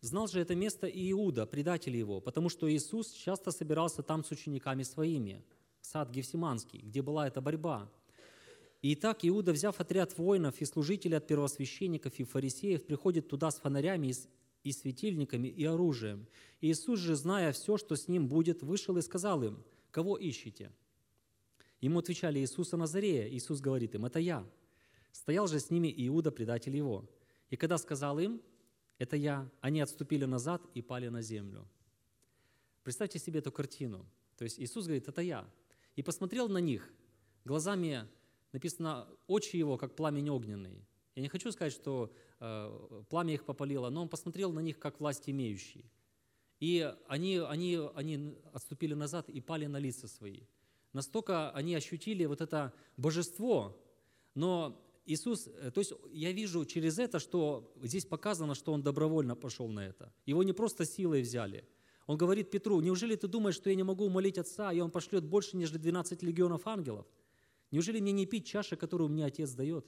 «Знал 0.00 0.28
же 0.28 0.40
это 0.40 0.54
место 0.54 0.86
и 0.86 1.10
Иуда, 1.10 1.44
предатель 1.44 1.94
его, 1.94 2.22
потому 2.22 2.48
что 2.48 2.72
Иисус 2.72 3.12
часто 3.12 3.50
собирался 3.50 4.02
там 4.02 4.24
с 4.24 4.30
учениками 4.30 4.82
своими, 4.82 5.44
сад 5.82 6.10
Гефсиманский, 6.10 6.80
где 6.80 7.02
была 7.02 7.26
эта 7.26 7.42
борьба. 7.42 7.90
И 8.82 8.94
так 8.94 9.18
Иуда, 9.24 9.52
взяв 9.52 9.78
отряд 9.78 10.16
воинов 10.16 10.60
и 10.60 10.64
служителей 10.64 11.18
от 11.18 11.26
первосвященников 11.26 12.18
и 12.18 12.24
фарисеев, 12.24 12.86
приходит 12.86 13.28
туда 13.28 13.50
с 13.50 13.60
фонарями 13.60 14.12
и, 14.62 14.72
светильниками 14.72 15.48
и 15.48 15.64
оружием. 15.64 16.26
Иисус 16.62 16.98
же, 16.98 17.14
зная 17.14 17.52
все, 17.52 17.76
что 17.76 17.94
с 17.96 18.08
ним 18.08 18.26
будет, 18.26 18.62
вышел 18.62 18.96
и 18.96 19.02
сказал 19.02 19.42
им, 19.42 19.62
«Кого 19.90 20.16
ищете?» 20.16 20.72
Ему 21.80 21.98
отвечали 21.98 22.38
Иисуса 22.38 22.76
Назарея. 22.76 23.28
Иисус 23.28 23.60
говорит 23.60 23.94
им, 23.94 24.04
«Это 24.04 24.18
я». 24.18 24.46
Стоял 25.12 25.46
же 25.48 25.58
с 25.58 25.70
ними 25.70 25.92
Иуда, 26.06 26.30
предатель 26.30 26.76
его. 26.76 27.08
И 27.50 27.56
когда 27.56 27.78
сказал 27.78 28.18
им, 28.18 28.40
«Это 28.98 29.16
я», 29.16 29.50
они 29.60 29.80
отступили 29.80 30.24
назад 30.24 30.62
и 30.74 30.82
пали 30.82 31.08
на 31.08 31.22
землю. 31.22 31.66
Представьте 32.82 33.18
себе 33.18 33.40
эту 33.40 33.50
картину. 33.50 34.06
То 34.36 34.44
есть 34.44 34.58
Иисус 34.58 34.84
говорит, 34.84 35.08
«Это 35.08 35.20
я». 35.20 35.48
И 35.96 36.02
посмотрел 36.02 36.48
на 36.48 36.58
них 36.58 36.88
глазами, 37.44 38.06
написано, 38.52 39.08
очи 39.26 39.56
его, 39.56 39.76
как 39.76 39.94
пламень 39.94 40.30
огненный. 40.30 40.86
Я 41.14 41.22
не 41.22 41.28
хочу 41.28 41.52
сказать, 41.52 41.72
что 41.72 42.12
э, 42.38 43.02
пламя 43.08 43.34
их 43.34 43.44
попалило, 43.44 43.90
но 43.90 44.02
он 44.02 44.08
посмотрел 44.08 44.52
на 44.52 44.60
них, 44.60 44.78
как 44.78 45.00
власть 45.00 45.28
имеющий. 45.28 45.90
И 46.60 46.94
они, 47.08 47.38
они, 47.38 47.80
они 47.94 48.34
отступили 48.52 48.94
назад 48.94 49.28
и 49.28 49.40
пали 49.40 49.66
на 49.66 49.78
лица 49.78 50.08
свои. 50.08 50.42
Настолько 50.92 51.50
они 51.50 51.74
ощутили 51.74 52.26
вот 52.26 52.40
это 52.40 52.72
божество, 52.96 53.76
но 54.34 54.84
Иисус, 55.06 55.48
э, 55.48 55.70
то 55.70 55.80
есть 55.80 55.92
я 56.12 56.32
вижу 56.32 56.64
через 56.64 56.98
это, 56.98 57.18
что 57.18 57.72
здесь 57.82 58.06
показано, 58.06 58.54
что 58.54 58.72
Он 58.72 58.82
добровольно 58.82 59.36
пошел 59.36 59.68
на 59.68 59.80
это. 59.80 60.12
Его 60.26 60.42
не 60.42 60.52
просто 60.52 60.84
силой 60.84 61.22
взяли. 61.22 61.68
Он 62.06 62.16
говорит 62.16 62.50
Петру, 62.50 62.80
неужели 62.80 63.14
ты 63.16 63.28
думаешь, 63.28 63.56
что 63.56 63.70
я 63.70 63.76
не 63.76 63.82
могу 63.82 64.04
умолить 64.04 64.38
Отца, 64.38 64.72
и 64.72 64.80
Он 64.80 64.90
пошлет 64.90 65.24
больше, 65.24 65.56
нежели 65.56 65.78
12 65.78 66.22
легионов 66.22 66.66
ангелов? 66.66 67.06
Неужели 67.70 68.00
мне 68.00 68.12
не 68.12 68.26
пить 68.26 68.46
чаши, 68.46 68.76
которую 68.76 69.10
мне 69.10 69.24
Отец 69.24 69.52
дает? 69.52 69.86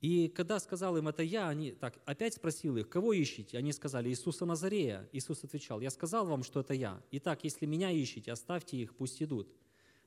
И 0.00 0.28
когда 0.28 0.60
сказал 0.60 0.96
им 0.96 1.08
это 1.08 1.22
я, 1.22 1.48
они 1.48 1.72
так 1.72 2.00
опять 2.04 2.34
спросил 2.34 2.76
их, 2.76 2.88
кого 2.88 3.12
ищете? 3.12 3.58
Они 3.58 3.72
сказали, 3.72 4.08
Иисуса 4.08 4.44
Назарея. 4.44 5.08
Иисус 5.12 5.42
отвечал, 5.42 5.80
я 5.80 5.90
сказал 5.90 6.26
вам, 6.26 6.44
что 6.44 6.60
это 6.60 6.72
я. 6.72 7.02
Итак, 7.10 7.42
если 7.42 7.66
меня 7.66 7.90
ищете, 7.90 8.30
оставьте 8.30 8.76
их, 8.76 8.94
пусть 8.94 9.20
идут. 9.22 9.52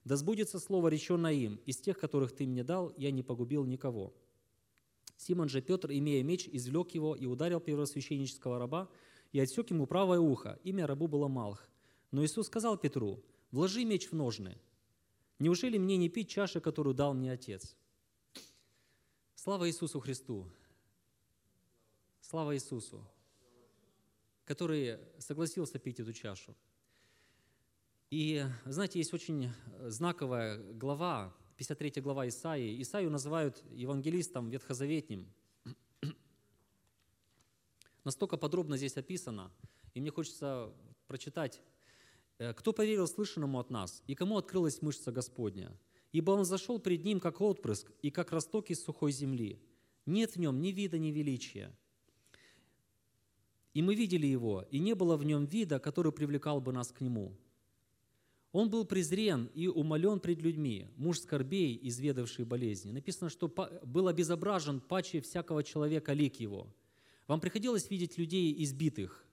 Да 0.06 0.16
сбудется 0.16 0.60
слово, 0.60 0.88
реченное 0.88 1.34
им, 1.34 1.60
из 1.66 1.78
тех, 1.78 2.00
которых 2.00 2.32
ты 2.32 2.48
мне 2.48 2.64
дал, 2.64 2.94
я 2.98 3.12
не 3.12 3.24
погубил 3.24 3.66
никого». 3.66 4.14
Симон 5.18 5.50
же 5.50 5.62
Петр, 5.62 5.92
имея 5.92 6.24
меч, 6.24 6.50
извлек 6.52 6.96
его 6.96 7.16
и 7.16 7.28
ударил 7.28 7.60
первосвященнического 7.60 8.58
раба, 8.58 8.90
и 9.32 9.40
отсек 9.40 9.70
ему 9.70 9.86
правое 9.86 10.20
ухо. 10.20 10.60
Имя 10.64 10.88
рабу 10.88 11.08
было 11.08 11.28
Малх. 11.28 11.70
Но 12.10 12.26
Иисус 12.26 12.48
сказал 12.48 12.76
Петру, 12.76 13.24
«Вложи 13.52 13.86
меч 13.86 14.10
в 14.10 14.14
ножны. 14.14 14.58
Неужели 15.42 15.80
мне 15.80 15.98
не 15.98 16.08
пить 16.08 16.30
чаши, 16.30 16.62
которую 16.62 16.94
дал 16.94 17.16
мне 17.16 17.32
Отец?» 17.32 17.76
Слава 19.34 19.68
Иисусу 19.68 20.00
Христу! 20.00 20.48
Слава 22.22 22.56
Иисусу, 22.56 23.04
который 24.46 25.00
согласился 25.18 25.80
пить 25.80 26.00
эту 26.00 26.14
чашу. 26.14 26.56
И, 28.12 28.46
знаете, 28.66 29.00
есть 29.00 29.16
очень 29.16 29.52
знаковая 29.80 30.60
глава, 30.74 31.36
53 31.58 32.04
глава 32.04 32.28
Исаии. 32.28 32.80
Исаию 32.80 33.10
называют 33.10 33.64
евангелистом 33.72 34.48
ветхозаветним. 34.52 35.28
Настолько 38.04 38.38
подробно 38.38 38.78
здесь 38.78 38.96
описано, 38.96 39.52
и 39.96 40.02
мне 40.02 40.12
хочется 40.12 40.72
прочитать. 41.08 41.64
«Э, 42.42 42.54
«Кто 42.56 42.74
поверил 42.74 43.08
слышанному 43.08 43.60
от 43.60 43.70
нас, 43.70 44.02
и 44.08 44.16
кому 44.16 44.36
открылась 44.36 44.82
мышца 44.82 45.12
Господня? 45.12 45.72
Ибо 46.12 46.32
он 46.32 46.44
зашел 46.44 46.80
пред 46.80 47.06
ним, 47.06 47.20
как 47.20 47.40
отпрыск, 47.40 47.92
и 48.02 48.10
как 48.10 48.32
росток 48.32 48.72
из 48.72 48.84
сухой 48.84 49.12
земли. 49.12 49.62
Нет 50.08 50.32
в 50.32 50.40
нем 50.40 50.60
ни 50.60 50.70
вида, 50.70 50.98
ни 50.98 51.12
величия. 51.12 51.72
И 53.76 53.84
мы 53.84 53.94
видели 53.94 54.26
его, 54.26 54.66
и 54.72 54.80
не 54.80 54.96
было 54.96 55.18
в 55.18 55.24
нем 55.24 55.46
вида, 55.46 55.78
который 55.80 56.12
привлекал 56.12 56.60
бы 56.62 56.74
нас 56.74 56.92
к 56.92 57.00
нему. 57.02 57.38
Он 58.52 58.72
был 58.72 58.86
презрен 58.86 59.52
и 59.54 59.68
умолен 59.68 60.20
пред 60.20 60.42
людьми, 60.42 60.88
муж 60.98 61.20
скорбей, 61.20 61.80
изведавший 61.84 62.46
болезни. 62.46 62.92
Написано, 62.92 63.30
что 63.30 63.50
был 63.86 64.08
обезображен 64.08 64.80
паче 64.80 65.22
всякого 65.22 65.64
человека 65.64 66.14
лик 66.14 66.40
его. 66.40 66.74
Вам 67.28 67.40
приходилось 67.40 67.92
видеть 67.92 68.18
людей 68.18 68.64
избитых, 68.64 69.28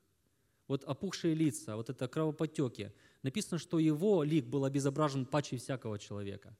вот 0.68 0.84
опухшие 0.84 1.34
лица, 1.34 1.76
вот 1.76 1.90
это 1.90 2.06
кровоподтеки. 2.06 2.92
Написано, 3.22 3.58
что 3.58 3.78
его 3.78 4.22
лик 4.22 4.46
был 4.46 4.64
обезображен 4.64 5.26
паче 5.26 5.56
всякого 5.56 5.98
человека. 5.98 6.56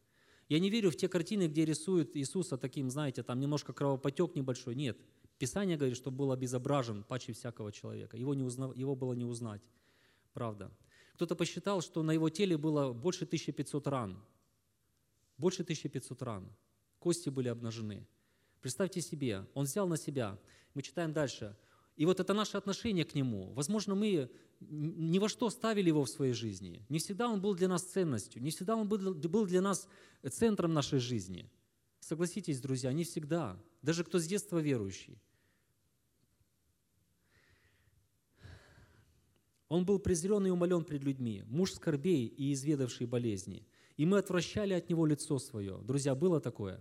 Я 0.49 0.59
не 0.59 0.71
верю 0.71 0.91
в 0.91 0.97
те 0.97 1.09
картины, 1.09 1.47
где 1.47 1.67
рисуют 1.67 2.17
Иисуса 2.17 2.57
таким, 2.57 2.91
знаете, 2.91 3.23
там 3.23 3.39
немножко 3.39 3.75
кровопотек 3.75 4.35
небольшой. 4.35 4.75
Нет. 4.75 4.99
Писание 5.39 5.77
говорит, 5.77 5.97
что 5.97 6.11
был 6.11 6.33
обезображен 6.33 7.05
паче 7.05 7.35
всякого 7.35 7.71
человека. 7.71 8.17
Его, 8.17 8.35
не 8.35 8.43
узнав, 8.43 8.75
его 8.75 8.97
было 8.97 9.13
не 9.13 9.25
узнать. 9.25 9.61
Правда. 10.33 10.73
Кто-то 11.15 11.37
посчитал, 11.37 11.83
что 11.83 12.03
на 12.03 12.13
его 12.13 12.31
теле 12.31 12.57
было 12.57 12.93
больше 12.93 13.25
1500 13.25 13.87
ран. 13.89 14.25
Больше 15.37 15.63
1500 15.63 16.23
ран. 16.23 16.49
Кости 16.99 17.29
были 17.29 17.49
обнажены. 17.49 18.07
Представьте 18.61 19.01
себе, 19.01 19.47
он 19.55 19.67
взял 19.67 19.87
на 19.87 19.97
себя. 19.97 20.39
Мы 20.75 20.83
читаем 20.83 21.13
дальше. 21.13 21.57
И 21.99 22.07
вот 22.07 22.21
это 22.21 22.33
наше 22.33 22.57
отношение 22.57 23.05
к 23.05 23.17
нему. 23.17 23.53
Возможно, 23.55 23.97
мы 23.97 24.31
ни 24.61 25.19
во 25.19 25.29
что 25.29 25.51
ставили 25.51 25.89
его 25.89 26.05
в 26.05 26.09
своей 26.09 26.33
жизни. 26.33 26.87
Не 26.89 27.01
всегда 27.01 27.29
он 27.29 27.41
был 27.41 27.57
для 27.57 27.67
нас 27.67 27.83
ценностью, 27.83 28.41
не 28.41 28.51
всегда 28.51 28.77
он 28.77 28.89
был 28.89 29.47
для 29.47 29.61
нас 29.61 29.89
центром 30.31 30.73
нашей 30.73 31.01
жизни. 31.01 31.51
Согласитесь, 31.99 32.61
друзья, 32.61 32.93
не 32.93 33.03
всегда. 33.03 33.61
Даже 33.83 34.05
кто 34.05 34.21
с 34.21 34.27
детства 34.29 34.59
верующий. 34.59 35.21
Он 39.69 39.85
был 39.85 39.99
презрен 39.99 40.47
и 40.47 40.51
умолен 40.51 40.85
пред 40.85 41.03
людьми, 41.03 41.43
муж 41.49 41.73
скорбей 41.73 42.27
и 42.27 42.53
изведавший 42.53 43.09
болезни. 43.09 43.67
И 43.97 44.07
мы 44.07 44.19
отвращали 44.19 44.73
от 44.73 44.89
него 44.89 45.05
лицо 45.05 45.41
свое. 45.41 45.79
Друзья, 45.83 46.15
было 46.15 46.41
такое? 46.41 46.79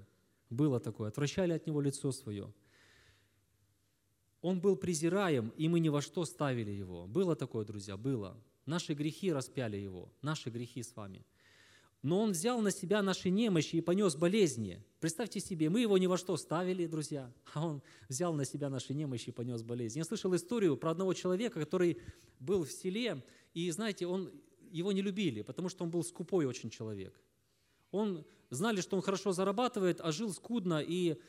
Было 0.52 0.80
такое. 0.80 1.10
Отвращали 1.10 1.54
от 1.54 1.66
него 1.66 1.82
лицо 1.82 2.12
свое. 2.12 2.54
Он 4.42 4.62
был 4.62 4.76
презираем, 4.76 5.54
и 5.58 5.68
мы 5.68 5.80
ни 5.80 5.90
во 5.90 6.02
что 6.02 6.26
ставили 6.26 6.72
его. 6.72 7.08
Было 7.08 7.36
такое, 7.36 7.66
друзья, 7.66 7.98
было. 7.98 8.38
Наши 8.66 8.94
грехи 8.94 9.32
распяли 9.32 9.78
его, 9.78 10.12
наши 10.22 10.50
грехи 10.50 10.84
с 10.84 10.96
вами– 10.96 11.26
но 12.08 12.22
Он 12.22 12.32
взял 12.32 12.62
на 12.62 12.72
себя 12.72 13.02
наши 13.02 13.30
немощи 13.30 13.78
и 13.78 13.82
понес 13.82 14.16
болезни. 14.16 14.82
Представьте 15.00 15.40
себе, 15.40 15.70
мы 15.70 15.82
его 15.82 15.98
ни 15.98 16.08
во 16.08 16.18
что 16.18 16.38
ставили, 16.38 16.86
друзья, 16.86 17.32
а 17.54 17.66
Он 17.66 17.82
взял 18.08 18.34
на 18.34 18.46
себя 18.46 18.70
наши 18.70 18.94
немощи 18.94 19.30
и 19.30 19.32
понес 19.32 19.64
болезни. 19.64 20.00
Я 20.00 20.06
слышал 20.06 20.34
историю 20.36 20.78
про 20.78 20.92
одного 20.92 21.14
человека, 21.14 21.60
который 21.60 21.98
был 22.40 22.64
в 22.64 22.72
селе, 22.72 23.24
и, 23.54 23.70
знаете, 23.72 24.06
он, 24.06 24.32
его 24.72 24.92
не 24.92 25.02
любили, 25.02 25.42
потому 25.42 25.70
что 25.70 25.84
он 25.84 25.90
был 25.90 26.04
скупой 26.04 26.46
очень 26.46 26.70
человек. 26.70 27.20
Он 27.92 28.24
знали, 28.52 28.82
что 28.82 28.96
он 28.96 29.02
хорошо 29.02 29.32
зарабатывает, 29.32 30.00
а 30.02 30.12
жил 30.12 30.32
скудно, 30.32 30.84
и 30.86 31.20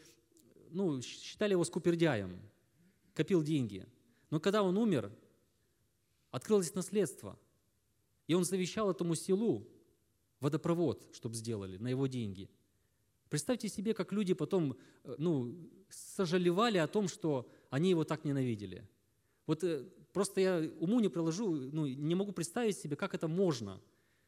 ну, 0.71 1.01
считали 1.01 1.53
его 1.53 1.65
скупердяем, 1.65 2.39
копил 3.19 3.43
деньги. 3.43 3.85
Но 4.31 4.39
когда 4.39 4.63
он 4.63 4.79
умер, 4.79 5.11
открылось 6.31 6.73
наследство, 6.77 7.37
и 8.29 8.35
он 8.35 8.45
завещал 8.45 8.93
этому 8.93 9.17
селу 9.17 9.67
водопровод, 10.39 11.09
чтобы 11.13 11.35
сделали 11.35 11.79
на 11.79 11.89
его 11.89 12.07
деньги. 12.07 12.49
Представьте 13.29 13.69
себе, 13.69 13.93
как 13.93 14.13
люди 14.13 14.35
потом 14.35 14.77
э, 15.03 15.17
ну, 15.19 15.53
сожалевали 15.89 16.79
о 16.79 16.87
том, 16.87 17.09
что 17.09 17.51
они 17.71 17.91
его 17.91 18.05
так 18.05 18.25
ненавидели. 18.25 18.87
Вот 19.47 19.65
э, 19.65 19.85
просто 20.13 20.41
я 20.41 20.71
уму 20.79 21.01
не 21.01 21.09
приложу, 21.09 21.51
ну, 21.51 21.87
не 21.89 22.15
могу 22.15 22.31
представить 22.31 22.79
себе, 22.79 22.95
как 22.95 23.15
это 23.15 23.27
можно. 23.27 23.81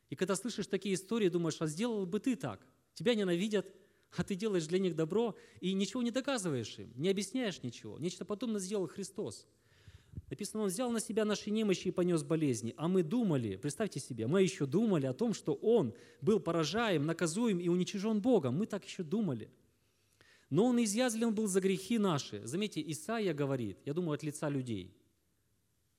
И 0.09 0.17
когда 0.17 0.35
слышишь 0.35 0.67
такие 0.67 0.97
истории, 0.97 1.29
думаешь, 1.29 1.61
а 1.61 1.69
сделал 1.69 2.07
бы 2.07 2.19
ты 2.19 2.35
так? 2.35 2.67
Тебя 2.95 3.15
ненавидят, 3.15 3.73
а 4.17 4.25
ты 4.25 4.35
делаешь 4.35 4.67
для 4.67 4.79
них 4.79 4.97
добро 4.97 5.37
и 5.61 5.73
ничего 5.73 6.03
не 6.03 6.11
доказываешь 6.11 6.79
им, 6.79 6.93
не 6.97 7.09
объясняешь 7.09 7.63
ничего. 7.63 7.99
Нечто 7.99 8.25
подобное 8.25 8.61
сделал 8.61 8.87
Христос. 8.89 9.47
Написано, 10.29 10.63
Он 10.63 10.69
взял 10.69 10.91
на 10.91 11.01
себя 11.01 11.25
наши 11.25 11.51
немощи 11.51 11.89
и 11.89 11.91
понес 11.91 12.23
болезни. 12.23 12.75
А 12.77 12.89
мы 12.89 13.03
думали, 13.03 13.57
представьте 13.57 14.01
себе, 14.01 14.27
мы 14.27 14.43
еще 14.43 14.67
думали 14.67 15.07
о 15.07 15.13
том, 15.13 15.35
что 15.35 15.55
Он 15.55 15.95
был 16.21 16.41
поражаем, 16.41 17.05
наказуем 17.05 17.59
и 17.59 17.69
уничижен 17.69 18.21
Богом. 18.21 18.57
Мы 18.57 18.67
так 18.67 18.85
еще 18.85 19.03
думали. 19.03 19.51
Но 20.49 20.67
Он 20.67 20.83
изъязлен 20.83 21.35
был 21.35 21.47
за 21.47 21.61
грехи 21.61 21.99
наши. 21.99 22.47
Заметьте, 22.47 22.83
Исаия 22.91 23.35
говорит, 23.35 23.79
я 23.85 23.95
думаю, 23.95 24.15
от 24.15 24.23
лица 24.23 24.49
людей. 24.49 24.97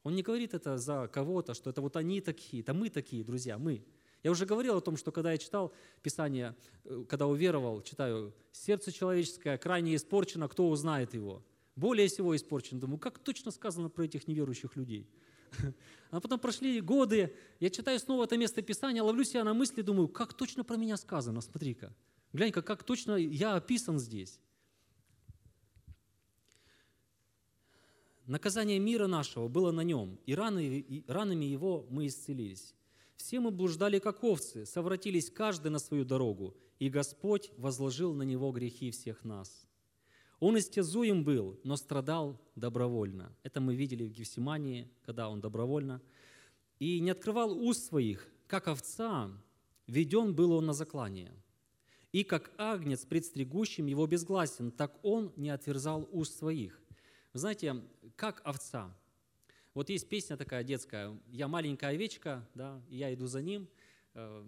Он 0.03 0.15
не 0.15 0.23
говорит 0.23 0.53
это 0.53 0.77
за 0.77 1.07
кого-то, 1.07 1.53
что 1.53 1.69
это 1.69 1.81
вот 1.81 1.95
они 1.95 2.21
такие, 2.21 2.63
это 2.63 2.73
мы 2.73 2.89
такие, 2.89 3.23
друзья, 3.23 3.57
мы. 3.57 3.83
Я 4.23 4.31
уже 4.31 4.45
говорил 4.45 4.77
о 4.77 4.81
том, 4.81 4.97
что 4.97 5.11
когда 5.11 5.31
я 5.31 5.37
читал 5.37 5.73
Писание, 6.03 6.55
э, 6.85 7.05
когда 7.09 7.27
уверовал, 7.27 7.81
читаю, 7.81 8.33
сердце 8.51 8.91
человеческое 8.91 9.57
крайне 9.57 9.95
испорчено, 9.95 10.47
кто 10.47 10.69
узнает 10.69 11.13
его? 11.13 11.43
Более 11.75 12.07
всего 12.07 12.35
испорчен. 12.35 12.79
Думаю, 12.79 12.99
как 12.99 13.17
точно 13.17 13.51
сказано 13.51 13.89
про 13.89 14.05
этих 14.05 14.27
неверующих 14.27 14.75
людей. 14.75 15.09
А 16.11 16.19
потом 16.19 16.39
прошли 16.39 16.81
годы, 16.81 17.33
я 17.61 17.69
читаю 17.69 17.97
снова 17.97 18.25
это 18.25 18.35
место 18.35 18.61
Писания, 18.61 19.01
ловлю 19.01 19.23
себя 19.23 19.45
на 19.45 19.53
мысли, 19.53 19.81
думаю, 19.81 20.09
как 20.09 20.33
точно 20.33 20.65
про 20.65 20.75
меня 20.75 20.97
сказано, 20.97 21.39
смотри-ка. 21.39 21.95
Глянь-ка, 22.33 22.61
как 22.61 22.83
точно 22.83 23.15
я 23.15 23.55
описан 23.55 23.97
здесь. 23.97 24.37
Наказание 28.25 28.77
мира 28.77 29.07
нашего 29.07 29.47
было 29.47 29.71
на 29.71 29.81
нем, 29.81 30.19
и, 30.25 30.33
и 30.33 31.05
ранами 31.07 31.45
его 31.45 31.87
мы 31.89 32.07
исцелились. 32.07 32.75
Все 33.21 33.39
мы 33.39 33.51
блуждали, 33.51 33.99
как 33.99 34.23
овцы, 34.23 34.65
совратились 34.65 35.29
каждый 35.29 35.69
на 35.69 35.77
свою 35.77 36.03
дорогу, 36.03 36.57
и 36.79 36.89
Господь 36.89 37.51
возложил 37.55 38.15
на 38.15 38.23
него 38.23 38.51
грехи 38.51 38.89
всех 38.89 39.23
нас. 39.23 39.67
Он 40.39 40.57
истязуем 40.57 41.23
был, 41.23 41.59
но 41.63 41.77
страдал 41.77 42.41
добровольно. 42.55 43.31
Это 43.43 43.61
мы 43.61 43.75
видели 43.75 44.05
в 44.05 44.11
Гефсимании, 44.11 44.89
когда 45.05 45.29
он 45.29 45.39
добровольно. 45.39 46.01
И 46.79 46.99
не 46.99 47.11
открывал 47.11 47.51
уст 47.55 47.85
своих, 47.85 48.27
как 48.47 48.67
овца, 48.67 49.31
веден 49.85 50.33
был 50.33 50.53
он 50.53 50.65
на 50.65 50.73
заклание. 50.73 51.31
И 52.11 52.23
как 52.23 52.51
агнец 52.57 53.05
пред 53.05 53.23
стригущим 53.23 53.85
его 53.85 54.07
безгласен, 54.07 54.71
так 54.71 54.97
он 55.03 55.31
не 55.35 55.51
отверзал 55.51 56.09
уст 56.11 56.39
своих. 56.39 56.81
Вы 57.33 57.39
знаете, 57.39 57.83
как 58.15 58.41
овца. 58.43 58.97
Вот 59.73 59.89
есть 59.89 60.09
песня 60.09 60.35
такая 60.35 60.63
детская, 60.63 61.17
«Я 61.29 61.47
маленькая 61.47 61.91
овечка, 61.91 62.45
да, 62.53 62.81
и 62.89 62.97
я 62.97 63.13
иду 63.13 63.27
за 63.27 63.41
ним». 63.41 63.69
Э, 64.13 64.45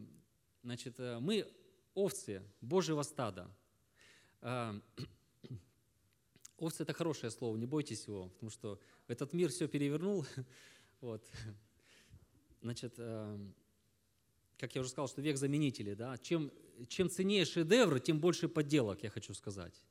значит, 0.64 1.00
э, 1.00 1.20
мы 1.20 1.48
овцы 1.94 2.44
Божьего 2.60 3.04
стада. 3.04 3.50
Э, 4.42 4.74
овцы– 6.58 6.84
это 6.84 6.92
хорошее 6.92 7.32
слово, 7.32 7.56
не 7.56 7.66
бойтесь 7.66 8.06
его, 8.06 8.28
потому 8.30 8.50
что 8.50 8.80
этот 9.08 9.34
мир 9.34 9.50
все 9.50 9.68
перевернул. 9.68 10.26
Вот. 11.02 11.22
Значит, 12.62 12.96
как 12.96 14.74
я 14.74 14.80
уже 14.80 14.90
сказал, 14.90 15.10
что 15.10 15.22
век 15.22 15.36
заменителей. 15.36 15.96
Да? 15.96 16.18
Чем, 16.18 16.50
чем 16.88 17.10
ценнее 17.10 17.44
шедевр, 17.44 18.00
тем 18.00 18.22
больше 18.22 18.48
подделок, 18.48 19.04
я 19.04 19.10
хочу 19.10 19.34
сказать. 19.34 19.84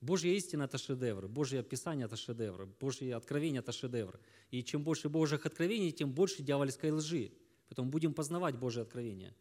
Божья 0.00 0.30
истина– 0.30 0.62
это 0.64 0.78
шедевр, 0.78 1.26
Божье 1.26 1.62
Писание– 1.62 2.06
это 2.06 2.16
шедевр, 2.16 2.66
Божье 2.80 3.16
откровение– 3.16 3.58
это 3.60 3.72
шедевр. 3.72 4.20
И 4.50 4.62
чем 4.62 4.84
больше 4.84 5.08
Божьих 5.08 5.44
откровений, 5.44 5.90
тем 5.90 6.12
больше 6.12 6.42
дьявольской 6.42 6.92
лжи. 6.92 7.32
Поэтому 7.68 7.90
будем 7.90 8.14
познавать 8.14 8.56
Божье 8.56 8.82
откровение. 8.82 9.34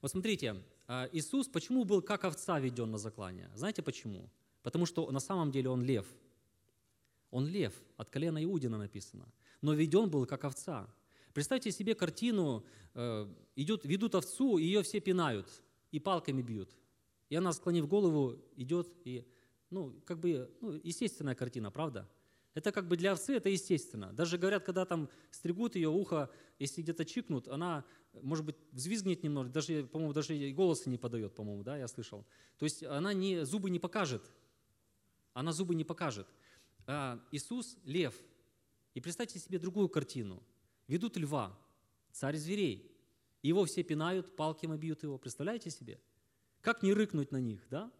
Вот 0.00 0.12
смотрите, 0.12 0.62
а, 0.86 1.08
Иисус 1.12 1.48
почему 1.48 1.84
был 1.84 2.00
как 2.02 2.24
овца 2.24 2.60
веден 2.60 2.90
на 2.90 2.98
заклание? 2.98 3.50
Знаете 3.54 3.82
почему? 3.82 4.30
Потому 4.62 4.86
что 4.86 5.10
на 5.10 5.20
самом 5.20 5.50
деле 5.50 5.68
Он 5.68 5.82
лев. 5.82 6.06
Он 7.30 7.46
лев, 7.46 7.74
от 7.96 8.10
колена 8.10 8.42
Иудина 8.44 8.78
написано. 8.78 9.26
Но 9.60 9.74
веден 9.74 10.08
был 10.08 10.26
как 10.26 10.44
овца. 10.44 10.88
Представьте 11.32 11.72
себе 11.72 11.96
картину, 11.96 12.64
э, 12.94 13.26
идут, 13.56 13.84
ведут 13.84 14.14
овцу, 14.14 14.58
и 14.58 14.62
ее 14.62 14.82
все 14.82 15.00
пинают, 15.00 15.48
и 15.90 15.98
палками 15.98 16.42
бьют. 16.42 16.70
И 17.28 17.34
она, 17.34 17.52
склонив 17.52 17.88
голову, 17.88 18.38
идет 18.56 18.88
и 19.04 19.26
ну, 19.74 20.00
как 20.04 20.20
бы, 20.20 20.50
ну, 20.60 20.80
естественная 20.82 21.34
картина, 21.34 21.70
правда? 21.70 22.08
Это 22.54 22.70
как 22.70 22.86
бы 22.86 22.96
для 22.96 23.12
овцы 23.12 23.34
это 23.34 23.48
естественно. 23.48 24.12
Даже 24.12 24.38
говорят, 24.38 24.64
когда 24.64 24.84
там 24.84 25.08
стригут 25.30 25.74
ее 25.74 25.88
ухо, 25.88 26.30
если 26.60 26.82
где-то 26.82 27.04
чикнут, 27.04 27.48
она, 27.48 27.84
может 28.22 28.44
быть, 28.44 28.56
взвизгнет 28.70 29.24
немного, 29.24 29.48
даже, 29.48 29.84
по-моему, 29.84 30.12
даже 30.12 30.50
голоса 30.52 30.88
не 30.88 30.96
подает, 30.96 31.34
по-моему, 31.34 31.64
да, 31.64 31.76
я 31.76 31.88
слышал. 31.88 32.24
То 32.58 32.64
есть 32.64 32.84
она 32.84 33.12
не, 33.12 33.44
зубы 33.44 33.70
не 33.70 33.80
покажет. 33.80 34.22
Она 35.32 35.52
зубы 35.52 35.74
не 35.74 35.84
покажет. 35.84 36.28
А 36.86 37.20
Иисус– 37.32 37.76
лев. 37.84 38.14
И 38.94 39.00
представьте 39.00 39.40
себе 39.40 39.58
другую 39.58 39.88
картину. 39.88 40.40
Ведут 40.86 41.16
льва, 41.16 41.58
царь 42.12 42.36
зверей. 42.36 42.96
Его 43.42 43.64
все 43.64 43.82
пинают, 43.82 44.36
палками 44.36 44.76
бьют 44.76 45.02
его. 45.02 45.18
Представляете 45.18 45.70
себе? 45.70 46.00
Как 46.60 46.84
не 46.84 46.94
рыкнуть 46.94 47.32
на 47.32 47.40
них, 47.40 47.66
да? 47.68 47.90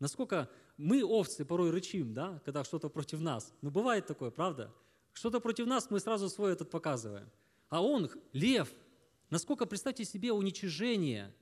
Насколько 0.00 0.48
мы, 0.78 1.04
овцы, 1.04 1.44
порой 1.44 1.70
рычим, 1.70 2.14
да, 2.14 2.40
когда 2.44 2.64
что-то 2.64 2.88
против 2.88 3.20
нас. 3.20 3.52
Ну, 3.62 3.70
бывает 3.70 4.06
такое, 4.06 4.30
правда? 4.30 4.72
Что-то 5.12 5.40
против 5.40 5.66
нас, 5.66 5.90
мы 5.90 5.98
сразу 5.98 6.28
свой 6.28 6.52
этот 6.52 6.70
показываем. 6.70 7.28
А 7.68 7.82
он, 7.82 8.08
лев, 8.32 8.72
насколько, 9.28 9.66
представьте 9.66 10.04
себе, 10.04 10.32
уничижение, 10.32 11.34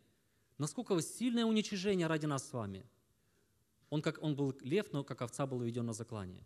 насколько 0.56 1.00
сильное 1.02 1.44
уничижение 1.44 2.06
ради 2.06 2.24
нас 2.24 2.48
с 2.48 2.52
вами. 2.52 2.86
Он, 3.90 4.00
как, 4.00 4.22
он 4.22 4.34
был 4.34 4.56
лев, 4.62 4.90
но 4.92 5.04
как 5.04 5.20
овца 5.20 5.46
был 5.46 5.60
введен 5.60 5.84
на 5.84 5.92
заклание. 5.92 6.42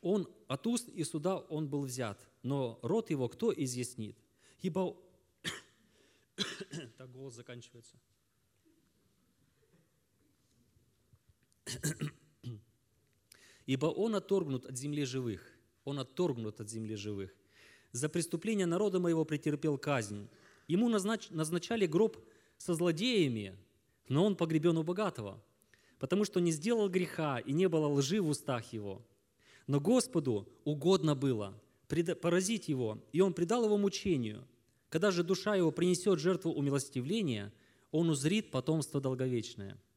Он 0.00 0.26
от 0.48 0.66
уст 0.66 0.88
и 0.88 1.04
суда 1.04 1.38
он 1.38 1.68
был 1.68 1.84
взят, 1.84 2.18
но 2.42 2.78
рот 2.82 3.10
его 3.10 3.28
кто 3.28 3.52
изъяснит? 3.52 4.16
Ибо... 4.60 4.96
так 6.96 7.12
голос 7.12 7.34
заканчивается. 7.34 7.96
Ибо 13.66 13.86
он 13.86 14.14
отторгнут 14.14 14.66
от 14.66 14.76
земли 14.76 15.04
живых. 15.04 15.42
Он 15.84 15.98
отторгнут 15.98 16.60
от 16.60 16.68
земли 16.68 16.96
живых. 16.96 17.34
За 17.92 18.08
преступление 18.08 18.66
народа 18.66 18.98
моего 18.98 19.24
претерпел 19.24 19.78
казнь. 19.78 20.28
Ему 20.66 20.88
назнач, 20.88 21.30
назначали 21.30 21.86
гроб 21.86 22.18
со 22.56 22.74
злодеями, 22.74 23.56
но 24.08 24.24
он 24.24 24.36
погребен 24.36 24.76
у 24.78 24.82
богатого, 24.82 25.42
потому 25.98 26.24
что 26.24 26.40
не 26.40 26.52
сделал 26.52 26.88
греха 26.88 27.38
и 27.38 27.52
не 27.52 27.68
было 27.68 27.86
лжи 27.86 28.20
в 28.20 28.28
устах 28.28 28.72
его. 28.72 29.06
Но 29.66 29.80
Господу 29.80 30.48
угодно 30.64 31.14
было 31.14 31.60
поразить 32.20 32.68
его, 32.68 33.02
и 33.12 33.20
он 33.20 33.34
предал 33.34 33.64
его 33.64 33.76
мучению. 33.76 34.46
Когда 34.88 35.10
же 35.10 35.22
душа 35.22 35.54
его 35.54 35.70
принесет 35.70 36.18
жертву 36.18 36.52
умилостивления, 36.52 37.52
он 37.90 38.10
узрит 38.10 38.50
потомство 38.50 39.00
долговечное– 39.00 39.80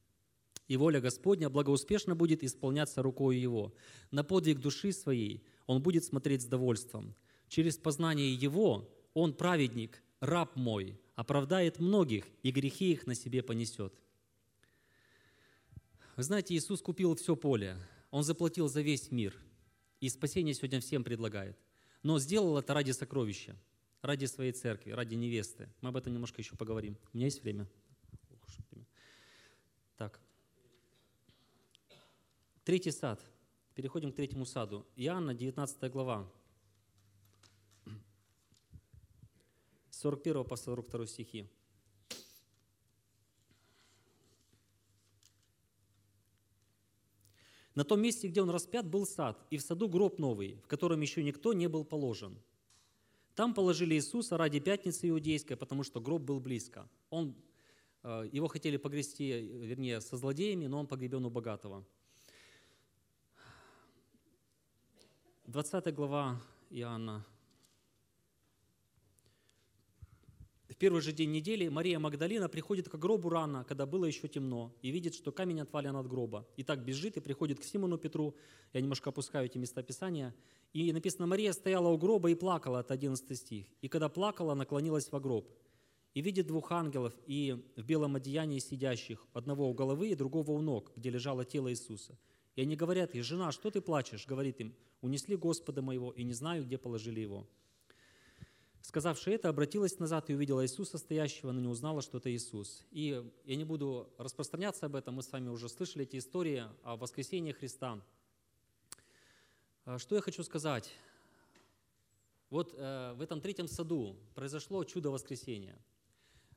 и 0.68 0.76
воля 0.76 1.00
Господня 1.00 1.48
благоуспешно 1.48 2.14
будет 2.14 2.44
исполняться 2.44 3.02
рукой 3.02 3.38
Его. 3.38 3.74
На 4.10 4.22
подвиг 4.22 4.60
души 4.60 4.92
своей 4.92 5.42
Он 5.66 5.82
будет 5.82 6.04
смотреть 6.04 6.42
с 6.42 6.46
довольством. 6.46 7.14
Через 7.48 7.78
познание 7.78 8.34
Его 8.34 8.88
Он, 9.14 9.32
праведник, 9.32 10.02
раб 10.20 10.54
мой, 10.56 11.00
оправдает 11.14 11.80
многих, 11.80 12.26
и 12.42 12.50
грехи 12.50 12.92
их 12.92 13.06
на 13.06 13.14
себе 13.14 13.42
понесет. 13.42 13.94
Вы 16.16 16.22
знаете, 16.22 16.54
Иисус 16.54 16.82
купил 16.82 17.14
все 17.16 17.34
поле. 17.34 17.76
Он 18.10 18.22
заплатил 18.22 18.68
за 18.68 18.82
весь 18.82 19.10
мир. 19.10 19.34
И 20.00 20.08
спасение 20.08 20.54
сегодня 20.54 20.80
всем 20.80 21.02
предлагает. 21.02 21.58
Но 22.02 22.18
сделал 22.18 22.58
это 22.58 22.74
ради 22.74 22.92
сокровища, 22.92 23.56
ради 24.02 24.26
своей 24.26 24.52
церкви, 24.52 24.90
ради 24.90 25.14
невесты. 25.14 25.68
Мы 25.80 25.88
об 25.88 25.96
этом 25.96 26.12
немножко 26.12 26.40
еще 26.40 26.56
поговорим. 26.56 26.96
У 27.12 27.16
меня 27.16 27.26
есть 27.26 27.42
время? 27.42 27.66
Так. 29.96 30.20
Третий 32.68 32.90
сад. 32.90 33.18
Переходим 33.74 34.12
к 34.12 34.16
третьему 34.16 34.44
саду. 34.44 34.86
Иоанна, 34.94 35.32
19 35.32 35.90
глава. 35.90 36.30
41 39.88 40.44
по 40.44 40.54
42 40.54 41.06
стихи. 41.06 41.48
На 47.74 47.84
том 47.84 48.02
месте, 48.02 48.28
где 48.28 48.42
он 48.42 48.50
распят, 48.50 48.86
был 48.86 49.06
сад, 49.06 49.46
и 49.48 49.56
в 49.56 49.62
саду 49.62 49.88
гроб 49.88 50.18
новый, 50.18 50.56
в 50.56 50.66
котором 50.66 51.00
еще 51.00 51.22
никто 51.22 51.54
не 51.54 51.68
был 51.68 51.86
положен. 51.86 52.38
Там 53.34 53.54
положили 53.54 53.94
Иисуса 53.94 54.36
ради 54.36 54.60
пятницы 54.60 55.08
иудейской, 55.08 55.56
потому 55.56 55.84
что 55.84 56.02
гроб 56.02 56.20
был 56.20 56.38
близко. 56.38 56.86
Он, 57.08 57.34
э, 58.02 58.28
его 58.30 58.46
хотели 58.46 58.76
погрести, 58.76 59.40
вернее, 59.40 60.02
со 60.02 60.18
злодеями, 60.18 60.66
но 60.66 60.80
он 60.80 60.86
погребен 60.86 61.24
у 61.24 61.30
богатого. 61.30 61.86
20 65.48 65.94
глава 65.94 66.38
Иоанна. 66.68 67.24
В 70.68 70.76
первый 70.76 71.00
же 71.00 71.12
день 71.12 71.32
недели 71.32 71.68
Мария 71.68 71.98
Магдалина 71.98 72.50
приходит 72.50 72.90
к 72.90 72.94
гробу 72.96 73.30
рано, 73.30 73.64
когда 73.64 73.86
было 73.86 74.04
еще 74.04 74.28
темно, 74.28 74.74
и 74.82 74.90
видит, 74.90 75.14
что 75.14 75.32
камень 75.32 75.62
отвален 75.62 75.96
от 75.96 76.06
гроба. 76.06 76.46
И 76.58 76.64
так 76.64 76.84
бежит 76.84 77.16
и 77.16 77.20
приходит 77.20 77.60
к 77.60 77.64
Симону 77.64 77.96
Петру. 77.96 78.36
Я 78.74 78.82
немножко 78.82 79.08
опускаю 79.08 79.46
эти 79.46 79.56
места 79.56 79.82
Писания. 79.82 80.34
И 80.74 80.92
написано, 80.92 81.26
Мария 81.26 81.54
стояла 81.54 81.88
у 81.88 81.96
гроба 81.96 82.30
и 82.30 82.34
плакала, 82.34 82.80
от 82.80 82.90
11 82.90 83.38
стих. 83.38 83.66
И 83.80 83.88
когда 83.88 84.10
плакала, 84.10 84.52
наклонилась 84.52 85.10
во 85.10 85.18
гроб. 85.18 85.48
И 86.12 86.20
видит 86.20 86.46
двух 86.46 86.72
ангелов 86.72 87.14
и 87.26 87.56
в 87.74 87.84
белом 87.84 88.16
одеянии 88.16 88.58
сидящих, 88.58 89.26
одного 89.32 89.70
у 89.70 89.72
головы 89.72 90.10
и 90.10 90.14
другого 90.14 90.50
у 90.50 90.60
ног, 90.60 90.92
где 90.94 91.08
лежало 91.08 91.46
тело 91.46 91.70
Иисуса. 91.70 92.18
И 92.58 92.60
они 92.60 92.74
говорят 92.74 93.14
ей, 93.14 93.22
жена, 93.22 93.52
что 93.52 93.70
ты 93.70 93.80
плачешь? 93.80 94.26
Говорит 94.26 94.58
им, 94.58 94.74
унесли 95.00 95.36
Господа 95.36 95.80
моего, 95.80 96.10
и 96.10 96.24
не 96.24 96.32
знаю, 96.32 96.64
где 96.64 96.76
положили 96.76 97.20
его. 97.20 97.46
Сказавши 98.80 99.30
это, 99.30 99.48
обратилась 99.48 100.00
назад 100.00 100.28
и 100.28 100.34
увидела 100.34 100.64
Иисуса 100.64 100.98
стоящего, 100.98 101.52
но 101.52 101.60
не 101.60 101.68
узнала, 101.68 102.02
что 102.02 102.18
это 102.18 102.34
Иисус. 102.34 102.84
И 102.90 103.24
я 103.44 103.54
не 103.54 103.62
буду 103.62 104.12
распространяться 104.18 104.86
об 104.86 104.96
этом, 104.96 105.14
мы 105.14 105.22
с 105.22 105.30
вами 105.30 105.50
уже 105.50 105.68
слышали 105.68 106.02
эти 106.02 106.18
истории 106.18 106.64
о 106.82 106.96
воскресении 106.96 107.52
Христа. 107.52 108.02
А 109.84 110.00
что 110.00 110.16
я 110.16 110.20
хочу 110.20 110.42
сказать? 110.42 110.90
Вот 112.50 112.74
э, 112.76 113.12
в 113.12 113.20
этом 113.20 113.40
третьем 113.40 113.68
саду 113.68 114.16
произошло 114.34 114.82
чудо 114.82 115.12
воскресения. 115.12 115.78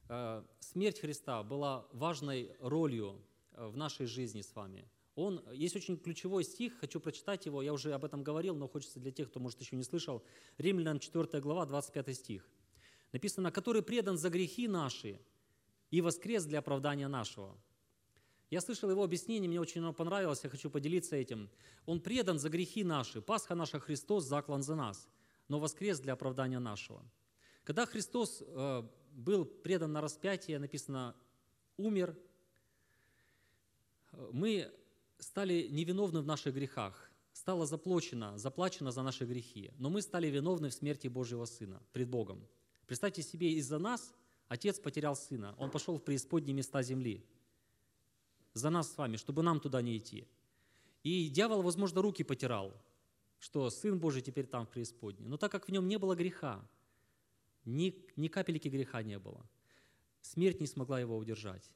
Э, 0.09 0.43
смерть 0.61 0.99
Христа 0.99 1.43
была 1.43 1.85
важной 1.91 2.55
ролью 2.59 3.21
э, 3.51 3.67
в 3.67 3.77
нашей 3.77 4.07
жизни 4.07 4.41
с 4.41 4.55
вами. 4.55 4.83
Он, 5.15 5.43
есть 5.53 5.75
очень 5.75 5.97
ключевой 5.97 6.43
стих, 6.43 6.79
хочу 6.79 6.99
прочитать 6.99 7.45
его, 7.45 7.61
я 7.61 7.73
уже 7.73 7.93
об 7.93 8.05
этом 8.05 8.23
говорил, 8.23 8.55
но 8.55 8.67
хочется 8.67 8.99
для 8.99 9.11
тех, 9.11 9.29
кто, 9.29 9.39
может, 9.39 9.59
еще 9.59 9.75
не 9.75 9.83
слышал. 9.83 10.23
Римлянам 10.57 10.99
4 10.99 11.41
глава, 11.41 11.65
25 11.65 12.15
стих. 12.15 12.49
Написано, 13.11 13.51
«Который 13.51 13.81
предан 13.81 14.17
за 14.17 14.29
грехи 14.29 14.67
наши 14.67 15.19
и 15.89 15.99
воскрес 15.99 16.45
для 16.45 16.59
оправдания 16.59 17.09
нашего». 17.09 17.57
Я 18.49 18.59
слышал 18.59 18.89
его 18.89 19.03
объяснение, 19.03 19.47
мне 19.47 19.61
очень 19.61 19.79
оно 19.79 19.93
понравилось, 19.93 20.43
я 20.43 20.49
хочу 20.49 20.69
поделиться 20.69 21.15
этим. 21.15 21.49
Он 21.85 22.01
предан 22.01 22.37
за 22.37 22.49
грехи 22.49 22.83
наши, 22.83 23.21
Пасха 23.21 23.55
наша 23.55 23.79
Христос 23.79 24.25
заклан 24.25 24.61
за 24.61 24.75
нас, 24.75 25.07
но 25.47 25.59
воскрес 25.59 25.99
для 25.99 26.13
оправдания 26.13 26.59
нашего. 26.59 27.01
Когда 27.63 27.85
Христос 27.85 28.43
э, 28.45 28.83
был 29.11 29.45
предан 29.45 29.93
на 29.93 30.01
распятие, 30.01 30.59
написано, 30.59 31.15
умер, 31.77 32.17
э, 34.11 34.29
мы 34.33 34.69
стали 35.21 35.67
невиновны 35.69 36.21
в 36.21 36.25
наших 36.25 36.53
грехах, 36.55 37.11
стало 37.31 37.65
заплачено, 37.65 38.37
заплачено 38.37 38.91
за 38.91 39.03
наши 39.03 39.25
грехи, 39.25 39.71
но 39.77 39.89
мы 39.89 40.01
стали 40.01 40.27
виновны 40.27 40.69
в 40.69 40.73
смерти 40.73 41.07
Божьего 41.07 41.45
Сына 41.45 41.81
пред 41.93 42.09
Богом. 42.09 42.45
Представьте 42.87 43.21
себе, 43.21 43.53
из-за 43.53 43.79
нас 43.79 44.13
Отец 44.47 44.79
потерял 44.79 45.15
Сына, 45.15 45.55
Он 45.57 45.71
пошел 45.71 45.97
в 45.97 46.03
преисподние 46.03 46.53
места 46.53 46.81
земли. 46.83 47.23
За 48.53 48.69
нас 48.69 48.91
с 48.91 48.97
вами, 48.97 49.15
чтобы 49.15 49.43
нам 49.43 49.59
туда 49.59 49.81
не 49.81 49.97
идти. 49.97 50.27
И 51.03 51.29
дьявол, 51.29 51.61
возможно, 51.61 52.01
руки 52.01 52.23
потирал, 52.23 52.73
что 53.39 53.69
Сын 53.69 53.97
Божий 53.97 54.21
теперь 54.21 54.45
там 54.45 54.65
в 54.65 54.69
преисподней. 54.69 55.27
Но 55.27 55.37
так 55.37 55.51
как 55.51 55.67
в 55.67 55.71
нем 55.71 55.87
не 55.87 55.97
было 55.97 56.15
греха, 56.15 56.67
ни, 57.63 57.95
ни 58.17 58.27
капельки 58.27 58.67
греха 58.67 59.03
не 59.03 59.19
было, 59.19 59.47
смерть 60.21 60.59
не 60.59 60.67
смогла 60.67 60.99
его 60.99 61.15
удержать. 61.15 61.71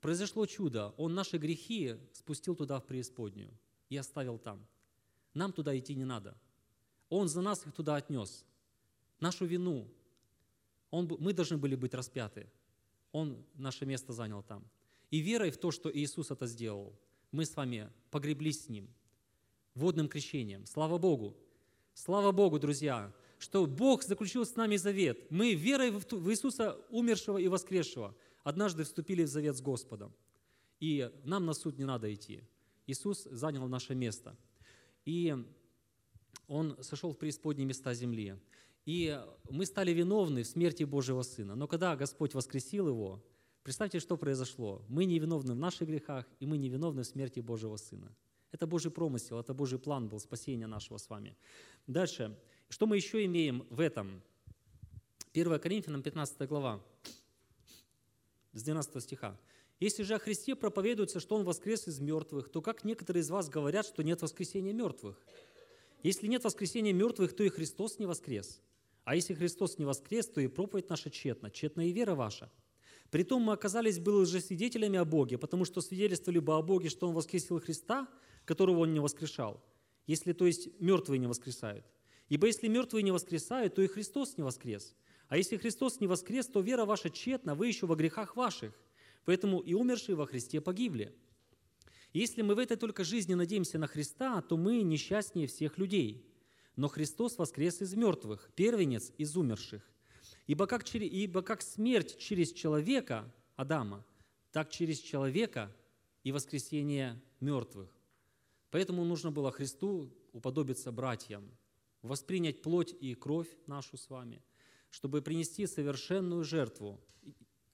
Произошло 0.00 0.46
чудо. 0.46 0.94
Он 0.96 1.14
наши 1.14 1.38
грехи 1.38 1.96
спустил 2.12 2.54
туда, 2.54 2.78
в 2.78 2.86
преисподнюю, 2.86 3.50
и 3.88 3.96
оставил 3.96 4.38
там. 4.38 4.64
Нам 5.34 5.52
туда 5.52 5.76
идти 5.76 5.94
не 5.94 6.04
надо. 6.04 6.36
Он 7.08 7.28
за 7.28 7.40
нас 7.40 7.66
их 7.66 7.72
туда 7.72 7.96
отнес. 7.96 8.44
Нашу 9.20 9.44
вину. 9.44 9.88
Он, 10.90 11.10
мы 11.18 11.32
должны 11.32 11.56
были 11.58 11.74
быть 11.74 11.94
распяты. 11.94 12.48
Он 13.12 13.44
наше 13.54 13.84
место 13.86 14.12
занял 14.12 14.42
там. 14.42 14.64
И 15.10 15.18
верой 15.18 15.50
в 15.50 15.58
то, 15.58 15.70
что 15.70 15.90
Иисус 15.90 16.30
это 16.30 16.46
сделал, 16.46 16.98
мы 17.32 17.44
с 17.44 17.56
вами 17.56 17.90
погреблись 18.10 18.64
с 18.64 18.68
Ним 18.68 18.88
водным 19.74 20.08
крещением. 20.08 20.66
Слава 20.66 20.98
Богу! 20.98 21.36
Слава 21.94 22.32
Богу, 22.32 22.58
друзья, 22.58 23.12
что 23.38 23.66
Бог 23.66 24.02
заключил 24.02 24.46
с 24.46 24.56
нами 24.56 24.76
завет. 24.76 25.30
Мы 25.30 25.54
верой 25.54 25.90
в 25.90 26.30
Иисуса 26.30 26.78
умершего 26.90 27.38
и 27.38 27.48
воскресшего– 27.48 28.14
однажды 28.42 28.84
вступили 28.84 29.24
в 29.24 29.28
завет 29.28 29.56
с 29.56 29.60
Господом. 29.60 30.12
И 30.80 31.10
нам 31.24 31.46
на 31.46 31.54
суд 31.54 31.78
не 31.78 31.84
надо 31.84 32.12
идти. 32.12 32.42
Иисус 32.86 33.24
занял 33.30 33.68
наше 33.68 33.94
место. 33.94 34.36
И 35.04 35.36
Он 36.48 36.76
сошел 36.82 37.12
в 37.12 37.18
преисподние 37.18 37.66
места 37.66 37.94
земли. 37.94 38.36
И 38.84 39.20
мы 39.48 39.64
стали 39.64 39.92
виновны 39.92 40.42
в 40.42 40.46
смерти 40.46 40.82
Божьего 40.82 41.22
Сына. 41.22 41.54
Но 41.54 41.68
когда 41.68 41.94
Господь 41.94 42.34
воскресил 42.34 42.88
Его, 42.88 43.24
представьте, 43.62 44.00
что 44.00 44.16
произошло. 44.16 44.84
Мы 44.88 45.04
не 45.04 45.18
виновны 45.18 45.52
в 45.52 45.56
наших 45.58 45.88
грехах, 45.88 46.26
и 46.40 46.46
мы 46.46 46.58
не 46.58 46.68
виновны 46.68 47.02
в 47.02 47.06
смерти 47.06 47.40
Божьего 47.40 47.76
Сына. 47.76 48.12
Это 48.50 48.66
Божий 48.66 48.90
промысел, 48.90 49.38
это 49.38 49.54
Божий 49.54 49.78
план 49.78 50.08
был 50.08 50.18
спасения 50.18 50.66
нашего 50.66 50.98
с 50.98 51.08
вами. 51.08 51.36
Дальше. 51.86 52.36
Что 52.68 52.86
мы 52.86 52.96
еще 52.96 53.24
имеем 53.24 53.66
в 53.70 53.80
этом? 53.80 54.22
1 55.32 55.58
Коринфянам 55.60 56.02
15 56.02 56.48
глава 56.48 56.82
с 58.52 58.62
12 58.62 59.02
стиха. 59.02 59.38
«Если 59.80 60.02
же 60.02 60.14
о 60.14 60.18
Христе 60.18 60.54
проповедуется, 60.54 61.20
что 61.20 61.36
Он 61.36 61.44
воскрес 61.44 61.88
из 61.88 62.00
мертвых, 62.00 62.48
то 62.48 62.60
как 62.60 62.84
некоторые 62.84 63.22
из 63.22 63.30
вас 63.30 63.48
говорят, 63.48 63.86
что 63.86 64.02
нет 64.02 64.22
воскресения 64.22 64.72
мертвых? 64.72 65.20
Если 66.02 66.26
нет 66.26 66.44
воскресения 66.44 66.92
мертвых, 66.92 67.34
то 67.34 67.44
и 67.44 67.48
Христос 67.48 67.98
не 67.98 68.06
воскрес. 68.06 68.60
А 69.04 69.14
если 69.14 69.34
Христос 69.34 69.78
не 69.78 69.84
воскрес, 69.84 70.28
то 70.28 70.40
и 70.40 70.48
проповедь 70.48 70.88
наша 70.88 71.10
тщетна, 71.10 71.50
тщетна 71.50 71.88
и 71.88 71.92
вера 71.92 72.14
ваша. 72.14 72.50
Притом 73.10 73.42
мы 73.42 73.52
оказались 73.52 73.98
были 73.98 74.16
уже 74.16 74.40
свидетелями 74.40 74.98
о 74.98 75.04
Боге, 75.04 75.38
потому 75.38 75.64
что 75.64 75.80
свидетельствовали 75.80 76.38
бы 76.38 76.54
о 76.56 76.62
Боге, 76.62 76.88
что 76.88 77.08
Он 77.08 77.14
воскресил 77.14 77.60
Христа, 77.60 78.08
которого 78.44 78.80
Он 78.80 78.94
не 78.94 79.00
воскрешал, 79.00 79.62
если, 80.06 80.32
то 80.32 80.46
есть, 80.46 80.68
мертвые 80.80 81.18
не 81.18 81.26
воскресают. 81.26 81.84
Ибо 82.28 82.46
если 82.46 82.68
мертвые 82.68 83.02
не 83.02 83.10
воскресают, 83.10 83.74
то 83.74 83.82
и 83.82 83.86
Христос 83.86 84.38
не 84.38 84.42
воскрес. 84.42 84.94
А 85.32 85.38
если 85.38 85.56
Христос 85.56 85.98
не 85.98 86.06
воскрес, 86.06 86.46
то 86.46 86.60
вера 86.60 86.84
ваша 86.84 87.08
тщетна, 87.08 87.54
вы 87.54 87.66
еще 87.66 87.86
во 87.86 87.96
грехах 87.96 88.36
ваших. 88.36 88.78
Поэтому 89.24 89.60
и 89.60 89.72
умершие 89.72 90.14
во 90.14 90.26
Христе 90.26 90.60
погибли. 90.60 91.16
Если 92.12 92.42
мы 92.42 92.54
в 92.54 92.58
этой 92.58 92.76
только 92.76 93.02
жизни 93.02 93.32
надеемся 93.32 93.78
на 93.78 93.86
Христа, 93.86 94.42
то 94.42 94.58
мы 94.58 94.82
несчастнее 94.82 95.46
всех 95.46 95.78
людей. 95.78 96.30
Но 96.76 96.88
Христос 96.88 97.38
воскрес 97.38 97.80
из 97.80 97.94
мертвых, 97.94 98.50
первенец 98.54 99.10
из 99.16 99.34
умерших. 99.34 99.90
Ибо 100.48 100.66
как, 100.66 100.94
ибо 100.94 101.40
как 101.40 101.62
смерть 101.62 102.18
через 102.18 102.52
человека, 102.52 103.32
Адама, 103.56 104.04
так 104.50 104.68
через 104.68 104.98
человека 104.98 105.74
и 106.24 106.30
воскресение 106.30 107.18
мертвых. 107.40 107.88
Поэтому 108.70 109.02
нужно 109.02 109.30
было 109.30 109.50
Христу 109.50 110.12
уподобиться 110.34 110.92
братьям, 110.92 111.50
воспринять 112.02 112.60
плоть 112.60 112.94
и 113.00 113.14
кровь 113.14 113.48
нашу 113.66 113.96
с 113.96 114.10
вами– 114.10 114.42
чтобы 114.92 115.22
принести 115.22 115.66
совершенную 115.66 116.44
жертву, 116.44 117.00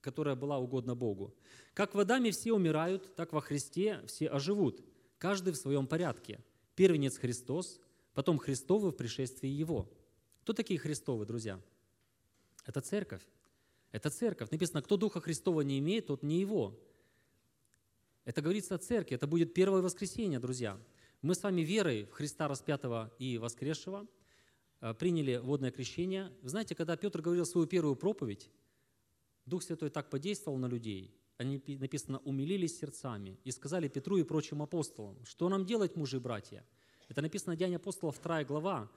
которая 0.00 0.36
была 0.36 0.58
угодна 0.58 0.94
Богу. 0.94 1.34
Как 1.74 1.94
в 1.94 1.98
Адаме 1.98 2.30
все 2.30 2.52
умирают, 2.52 3.16
так 3.16 3.32
во 3.32 3.40
Христе 3.40 4.00
все 4.06 4.28
оживут, 4.28 4.84
каждый 5.18 5.52
в 5.52 5.56
своем 5.56 5.88
порядке. 5.88 6.42
Первенец 6.76 7.18
Христос, 7.18 7.80
потом 8.14 8.38
Христовы 8.38 8.92
в 8.92 8.96
пришествии 8.96 9.48
Его. 9.48 9.92
Кто 10.42 10.52
такие 10.52 10.78
Христовы, 10.78 11.26
друзья? 11.26 11.60
Это 12.64 12.80
церковь. 12.80 13.26
Это 13.90 14.10
церковь. 14.10 14.50
Написано, 14.52 14.80
кто 14.80 14.96
Духа 14.96 15.20
Христова 15.20 15.62
не 15.62 15.80
имеет, 15.80 16.06
тот 16.06 16.22
не 16.22 16.38
Его. 16.38 16.78
Это 18.24 18.42
говорится 18.42 18.76
о 18.76 18.78
церкви. 18.78 19.16
Это 19.16 19.26
будет 19.26 19.54
первое 19.54 19.82
воскресенье, 19.82 20.38
друзья. 20.38 20.78
Мы 21.20 21.34
с 21.34 21.42
вами 21.42 21.62
верой 21.62 22.04
в 22.04 22.12
Христа 22.12 22.46
распятого 22.46 23.12
и 23.18 23.38
воскресшего– 23.38 24.06
приняли 24.98 25.36
водное 25.36 25.70
крещение. 25.70 26.32
Знаете, 26.42 26.74
когда 26.74 26.96
Петр 26.96 27.20
говорил 27.20 27.44
свою 27.44 27.66
первую 27.66 27.96
проповедь, 27.96 28.50
Дух 29.46 29.62
Святой 29.62 29.90
так 29.90 30.10
подействовал 30.10 30.58
на 30.58 30.66
людей, 30.66 31.14
они, 31.38 31.62
написано, 31.66 32.18
умилились 32.18 32.78
сердцами 32.78 33.38
и 33.44 33.50
сказали 33.50 33.88
Петру 33.88 34.18
и 34.18 34.24
прочим 34.24 34.62
апостолам, 34.62 35.24
что 35.24 35.48
нам 35.48 35.64
делать, 35.64 35.96
мужи 35.96 36.16
и 36.16 36.20
братья? 36.20 36.64
Это 37.08 37.22
написано 37.22 37.56
Деяния 37.56 37.76
апостолов, 37.76 38.20
2 38.20 38.44
глава, 38.44 38.90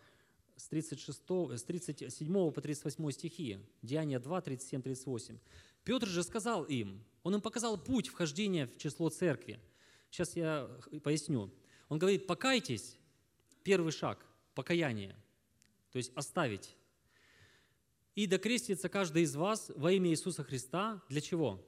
с, 0.57 0.67
36, 0.67 1.21
с 1.29 1.63
37 1.63 2.51
по 2.51 2.61
38 2.61 3.11
стихи, 3.11 3.59
Деяния 3.81 4.19
2, 4.19 4.41
37, 4.41 4.81
38. 4.81 5.39
Петр 5.83 6.07
же 6.07 6.23
сказал 6.23 6.63
им, 6.65 7.03
он 7.23 7.35
им 7.35 7.41
показал 7.41 7.77
путь 7.77 8.09
вхождения 8.09 8.67
в 8.67 8.77
число 8.77 9.09
церкви. 9.09 9.59
Сейчас 10.09 10.35
я 10.35 10.69
поясню. 11.03 11.51
Он 11.89 11.97
говорит, 11.97 12.27
покайтесь, 12.27 12.97
первый 13.63 13.91
шаг, 13.91 14.25
покаяние– 14.53 15.15
то 15.91 15.97
есть 15.97 16.11
оставить. 16.15 16.75
И 18.15 18.27
докрестится 18.27 18.89
каждый 18.89 19.23
из 19.23 19.35
вас 19.35 19.71
во 19.75 19.91
имя 19.91 20.09
Иисуса 20.09 20.43
Христа 20.43 21.01
для 21.09 21.21
чего? 21.21 21.65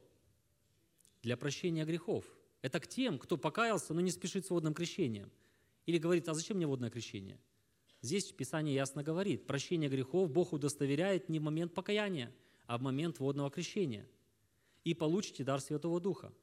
Для 1.21 1.37
прощения 1.37 1.85
грехов. 1.85 2.25
Это 2.61 2.79
к 2.79 2.87
тем, 2.87 3.19
кто 3.19 3.37
покаялся, 3.37 3.93
но 3.93 4.01
не 4.01 4.11
спешит 4.11 4.45
с 4.45 4.49
водным 4.49 4.73
крещением. 4.73 5.31
Или 5.85 5.97
говорит, 5.97 6.27
а 6.29 6.33
зачем 6.33 6.57
мне 6.57 6.67
водное 6.67 6.89
крещение? 6.89 7.39
Здесь 8.01 8.31
Писание 8.31 8.75
ясно 8.75 9.03
говорит, 9.03 9.47
прощение 9.47 9.89
грехов 9.89 10.29
Бог 10.29 10.51
удостоверяет 10.51 11.29
не 11.29 11.39
в 11.39 11.43
момент 11.43 11.73
покаяния, 11.73 12.33
а 12.67 12.77
в 12.77 12.81
момент 12.81 13.19
водного 13.19 13.49
крещения. 13.49 14.07
И 14.83 14.93
получите 14.93 15.43
дар 15.45 15.61
Святого 15.61 16.01
Духа. 16.01 16.33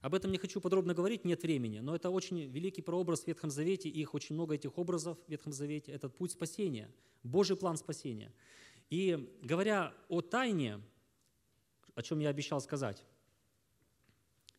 Об 0.00 0.14
этом 0.14 0.30
не 0.30 0.38
хочу 0.38 0.60
подробно 0.60 0.94
говорить, 0.94 1.24
нет 1.24 1.42
времени, 1.42 1.80
но 1.80 1.94
это 1.94 2.10
очень 2.10 2.46
великий 2.50 2.82
прообраз 2.82 3.24
в 3.24 3.26
Ветхом 3.26 3.50
Завете, 3.50 3.88
их 3.88 4.14
очень 4.14 4.34
много 4.34 4.54
этих 4.54 4.78
образов 4.78 5.18
в 5.26 5.30
Ветхом 5.30 5.52
Завете, 5.52 5.92
этот 5.92 6.16
путь 6.16 6.32
спасения, 6.32 6.90
Божий 7.22 7.56
план 7.56 7.76
спасения. 7.76 8.32
И 8.90 9.38
говоря 9.42 9.92
о 10.08 10.20
тайне, 10.20 10.80
о 11.94 12.02
чем 12.02 12.20
я 12.20 12.28
обещал 12.28 12.60
сказать, 12.60 13.04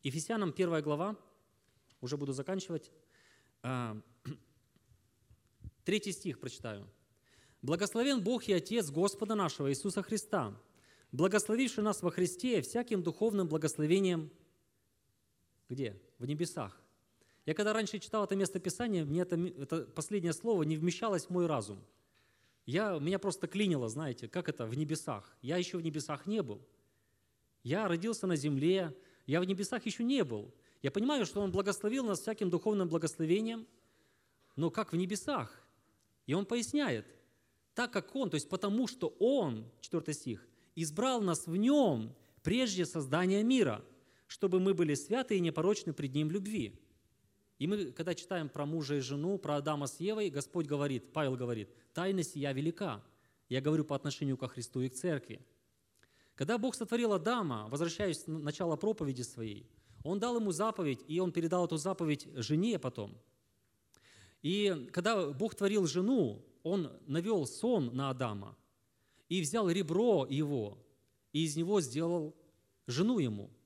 Ефесянам 0.02 0.50
1 0.50 0.82
глава, 0.82 1.16
уже 2.00 2.16
буду 2.16 2.32
заканчивать, 2.32 2.90
А, 3.62 3.96
третий 5.84 6.12
стих 6.12 6.40
прочитаю. 6.40 6.88
«Благословен 7.62 8.22
Бог 8.22 8.48
и 8.48 8.52
Отец 8.52 8.90
Господа 8.90 9.34
нашего 9.34 9.70
Иисуса 9.70 10.02
Христа, 10.02 10.58
благословивший 11.12 11.84
нас 11.84 12.02
во 12.02 12.10
Христе 12.10 12.62
всяким 12.62 13.02
духовным 13.02 13.48
благословением». 13.48 14.30
Где? 15.70 15.96
В 16.18 16.26
небесах. 16.26 16.78
Я 17.46 17.54
когда 17.54 17.72
раньше 17.72 18.00
читал 18.00 18.24
это 18.24 18.34
местописание, 18.36 19.04
мне 19.04 19.22
это, 19.22 19.36
это 19.36 19.84
последнее 19.84 20.32
слово 20.32 20.64
не 20.64 20.76
вмещалось 20.76 21.26
в 21.26 21.30
мой 21.30 21.46
разум. 21.46 21.78
Я, 22.66 22.98
меня 22.98 23.18
просто 23.18 23.46
клинило, 23.46 23.88
знаете, 23.88 24.28
как 24.28 24.48
это 24.48 24.66
в 24.66 24.76
небесах. 24.76 25.36
Я 25.40 25.56
еще 25.56 25.78
в 25.78 25.82
небесах 25.82 26.26
не 26.26 26.42
был. 26.42 26.60
Я 27.62 27.88
родился 27.88 28.26
на 28.26 28.36
земле, 28.36 28.94
я 29.26 29.40
в 29.40 29.44
небесах 29.44 29.86
еще 29.86 30.02
не 30.02 30.24
был. 30.24 30.52
Я 30.82 30.90
понимаю, 30.90 31.24
что 31.24 31.40
Он 31.40 31.52
благословил 31.52 32.04
нас 32.04 32.20
всяким 32.20 32.50
духовным 32.50 32.88
благословением, 32.88 33.66
но 34.56 34.70
как 34.70 34.92
в 34.92 34.96
небесах? 34.96 35.64
И 36.26 36.34
Он 36.34 36.46
поясняет, 36.46 37.06
так 37.74 37.92
как 37.92 38.14
Он, 38.16 38.28
то 38.28 38.34
есть 38.34 38.48
потому 38.48 38.88
что 38.88 39.14
Он, 39.20 39.70
4 39.80 40.12
стих, 40.14 40.46
избрал 40.74 41.20
нас 41.20 41.46
в 41.46 41.56
Нем 41.56 42.14
прежде 42.42 42.84
создания 42.84 43.42
мира, 43.44 43.84
чтобы 44.30 44.60
мы 44.60 44.74
были 44.74 44.94
святы 44.94 45.36
и 45.36 45.40
непорочны 45.40 45.92
пред 45.92 46.14
Ним 46.14 46.30
любви. 46.30 46.80
И 47.58 47.66
мы, 47.66 47.90
когда 47.90 48.14
читаем 48.14 48.48
про 48.48 48.64
мужа 48.64 48.94
и 48.94 49.00
жену, 49.00 49.38
про 49.38 49.56
Адама 49.56 49.88
с 49.88 49.98
Евой, 49.98 50.30
Господь 50.30 50.66
говорит, 50.66 51.12
Павел 51.12 51.34
говорит, 51.34 51.68
тайна 51.92 52.22
сия 52.22 52.52
велика. 52.52 53.02
Я 53.48 53.60
говорю 53.60 53.84
по 53.84 53.96
отношению 53.96 54.36
ко 54.36 54.46
Христу 54.46 54.82
и 54.82 54.88
к 54.88 54.94
церкви. 54.94 55.44
Когда 56.36 56.58
Бог 56.58 56.76
сотворил 56.76 57.12
Адама, 57.12 57.66
возвращаясь 57.70 58.28
на 58.28 58.38
начало 58.38 58.76
проповеди 58.76 59.22
своей, 59.22 59.68
Он 60.04 60.20
дал 60.20 60.36
ему 60.36 60.52
заповедь, 60.52 61.00
и 61.08 61.18
он 61.18 61.32
передал 61.32 61.64
эту 61.64 61.76
заповедь 61.76 62.28
жене 62.36 62.78
потом. 62.78 63.18
И 64.42 64.88
когда 64.92 65.32
Бог 65.32 65.56
творил 65.56 65.88
жену, 65.88 66.46
Он 66.62 66.92
навел 67.08 67.46
сон 67.46 67.96
на 67.96 68.10
Адама 68.10 68.56
и 69.28 69.40
взял 69.40 69.68
ребро 69.68 70.24
его, 70.30 70.78
и 71.32 71.44
из 71.44 71.56
него 71.56 71.80
сделал 71.80 72.36
жену 72.86 73.18
ему– 73.18 73.50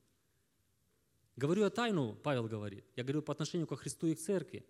Говорю 1.37 1.64
о 1.64 1.70
тайну, 1.70 2.14
Павел 2.22 2.47
говорит. 2.47 2.85
Я 2.95 3.03
говорю 3.03 3.22
по 3.22 3.32
отношению 3.32 3.66
к 3.66 3.76
Христу 3.76 4.07
и 4.07 4.14
к 4.14 4.20
церкви. 4.20 4.64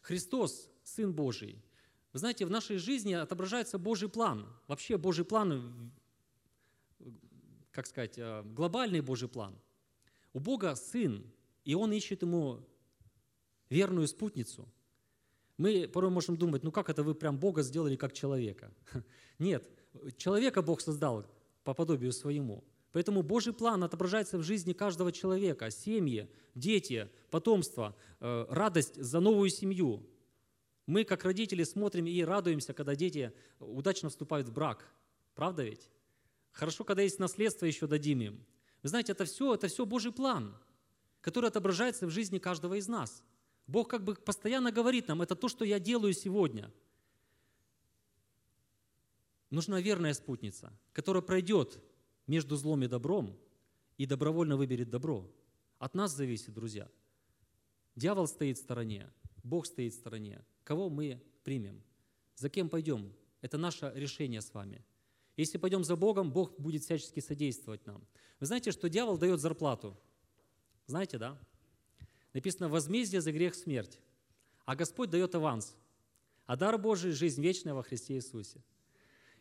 Христос, 0.00 0.68
Сын 0.82 1.12
Божий. 1.12 1.62
Вы 2.12 2.18
знаете, 2.18 2.44
в 2.44 2.50
нашей 2.50 2.78
жизни 2.78 3.12
отображается 3.12 3.78
Божий 3.78 4.08
план. 4.08 4.46
Вообще 4.66 4.98
Божий 4.98 5.24
план, 5.24 5.92
как 7.70 7.86
сказать, 7.86 8.18
э, 8.18 8.42
глобальный 8.42 9.00
Божий 9.00 9.28
план. 9.28 9.56
У 10.32 10.40
Бога 10.40 10.74
Сын, 10.74 11.24
и 11.64 11.74
Он 11.74 11.92
ищет 11.92 12.22
Ему 12.22 12.66
верную 13.70 14.08
спутницу. 14.08 14.68
Мы 15.56 15.86
порой 15.86 16.10
можем 16.10 16.36
думать, 16.36 16.64
ну 16.64 16.72
как 16.72 16.90
это 16.90 17.04
вы 17.04 17.14
прям 17.14 17.38
Бога 17.38 17.62
сделали 17.62 17.94
как 17.94 18.12
человека? 18.12 18.72
Нет, 19.38 19.70
человека 20.16 20.62
Бог 20.62 20.80
создал 20.80 21.24
по 21.62 21.74
подобию 21.74 22.12
своему– 22.12 22.64
Поэтому 22.92 23.22
Божий 23.22 23.54
план 23.54 23.82
отображается 23.82 24.38
в 24.38 24.42
жизни 24.42 24.74
каждого 24.74 25.12
человека, 25.12 25.70
семьи, 25.70 26.30
дети, 26.54 27.10
потомство, 27.30 27.96
э, 28.20 28.46
радость 28.50 29.02
за 29.02 29.20
новую 29.20 29.48
семью. 29.48 30.06
Мы, 30.86 31.04
как 31.04 31.24
родители, 31.24 31.64
смотрим 31.64 32.06
и 32.06 32.22
радуемся, 32.22 32.74
когда 32.74 32.94
дети 32.94 33.32
удачно 33.58 34.10
вступают 34.10 34.48
в 34.48 34.52
брак. 34.52 34.92
Правда 35.34 35.62
ведь? 35.62 35.88
Хорошо, 36.50 36.84
когда 36.84 37.02
есть 37.02 37.18
наследство, 37.18 37.64
еще 37.64 37.86
дадим 37.86 38.20
им. 38.20 38.46
Вы 38.82 38.90
знаете, 38.90 39.12
это 39.12 39.24
все, 39.24 39.54
это 39.54 39.68
все 39.68 39.86
Божий 39.86 40.12
план, 40.12 40.54
который 41.22 41.48
отображается 41.48 42.06
в 42.06 42.10
жизни 42.10 42.38
каждого 42.38 42.74
из 42.74 42.88
нас. 42.88 43.22
Бог 43.66 43.88
как 43.88 44.04
бы 44.04 44.16
постоянно 44.16 44.70
говорит 44.70 45.08
нам, 45.08 45.22
это 45.22 45.34
то, 45.34 45.48
что 45.48 45.64
я 45.64 45.78
делаю 45.78 46.12
сегодня. 46.12 46.70
Нужна 49.48 49.80
верная 49.80 50.12
спутница, 50.12 50.72
которая 50.92 51.22
пройдет 51.22 51.80
между 52.26 52.56
злом 52.56 52.82
и 52.82 52.88
добром 52.88 53.38
и 53.98 54.06
добровольно 54.06 54.56
выберет 54.56 54.90
добро. 54.90 55.30
От 55.78 55.94
нас 55.94 56.14
зависит, 56.14 56.54
друзья. 56.54 56.88
Дьявол 57.96 58.26
стоит 58.26 58.58
в 58.58 58.60
стороне, 58.60 59.12
Бог 59.42 59.66
стоит 59.66 59.92
в 59.92 59.96
стороне. 59.96 60.44
Кого 60.64 60.88
мы 60.88 61.22
примем? 61.44 61.82
За 62.36 62.48
кем 62.48 62.68
пойдем? 62.68 63.12
Это 63.40 63.58
наше 63.58 63.92
решение 63.94 64.40
с 64.40 64.54
вами. 64.54 64.84
Если 65.36 65.58
пойдем 65.58 65.82
за 65.82 65.96
Богом, 65.96 66.32
Бог 66.32 66.58
будет 66.58 66.82
всячески 66.82 67.20
содействовать 67.20 67.84
нам. 67.86 68.06
Вы 68.38 68.46
знаете, 68.46 68.70
что 68.70 68.88
дьявол 68.88 69.18
дает 69.18 69.40
зарплату? 69.40 69.98
Знаете, 70.86 71.18
да? 71.18 71.38
Написано 72.32 72.68
«возмездие 72.68 73.20
за 73.20 73.32
грех 73.32 73.54
смерть», 73.54 74.00
а 74.64 74.76
Господь 74.76 75.10
дает 75.10 75.34
аванс, 75.34 75.76
а 76.46 76.56
дар 76.56 76.78
Божий– 76.78 77.10
жизнь 77.12 77.42
вечная 77.42 77.74
во 77.74 77.82
Христе 77.82 78.14
Иисусе. 78.14 78.62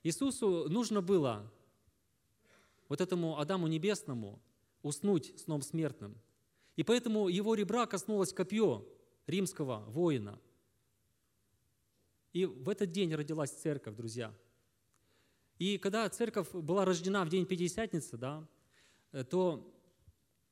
Иисусу 0.04 0.68
нужно 0.70 1.02
было 1.02 1.52
вот 2.92 3.00
этому 3.00 3.39
Адаму 3.39 3.68
Небесному 3.68 4.42
уснуть 4.82 5.39
сном 5.39 5.62
смертным. 5.62 6.18
И 6.76 6.84
поэтому 6.84 7.30
его 7.30 7.56
ребра 7.56 7.86
коснулось 7.86 8.34
копье 8.34 8.86
римского 9.28 9.86
воина. 9.88 10.38
И 12.34 12.44
в 12.44 12.68
этот 12.68 12.92
день 12.92 13.16
родилась 13.16 13.52
церковь, 13.52 13.96
друзья. 13.96 14.38
И 15.58 15.78
когда 15.78 16.10
церковь 16.10 16.52
была 16.52 16.84
рождена 16.84 17.24
в 17.24 17.30
день 17.30 17.46
Пятидесятницы, 17.46 18.18
да, 18.18 18.46
то 19.30 19.74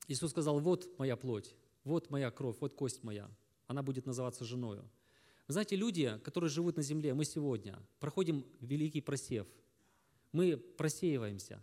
Иисус 0.07 0.31
сказал, 0.31 0.61
вот 0.61 0.97
моя 0.97 1.17
плоть, 1.17 1.57
вот 1.83 2.09
моя 2.09 2.31
кровь, 2.31 2.55
вот 2.61 2.73
кость 2.73 3.03
моя. 3.03 3.29
Она 3.67 3.83
будет 3.83 4.05
называться 4.05 4.45
женою. 4.45 4.89
Вы 5.49 5.51
знаете, 5.51 5.75
люди, 5.75 6.17
которые 6.23 6.49
живут 6.49 6.77
на 6.77 6.83
земле, 6.83 7.13
мы 7.13 7.25
сегодня 7.25 7.85
проходим 7.99 8.45
великий 8.61 9.01
просев. 9.01 9.45
Мы 10.31 10.55
просеиваемся. 10.55 11.61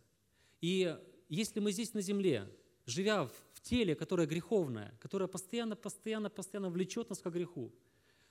И 0.61 0.97
если 1.29 1.61
мы 1.61 1.73
здесь 1.73 1.95
на 1.95 2.01
земле, 2.01 2.49
живя 2.87 3.27
в 3.27 3.61
теле, 3.63 3.95
которое 3.95 4.27
греховное, 4.27 4.97
которое 5.01 5.27
постоянно, 5.27 5.77
постоянно, 5.77 6.31
постоянно 6.31 6.71
влечет 6.71 7.11
нас 7.11 7.19
к 7.19 7.31
греху, 7.31 7.73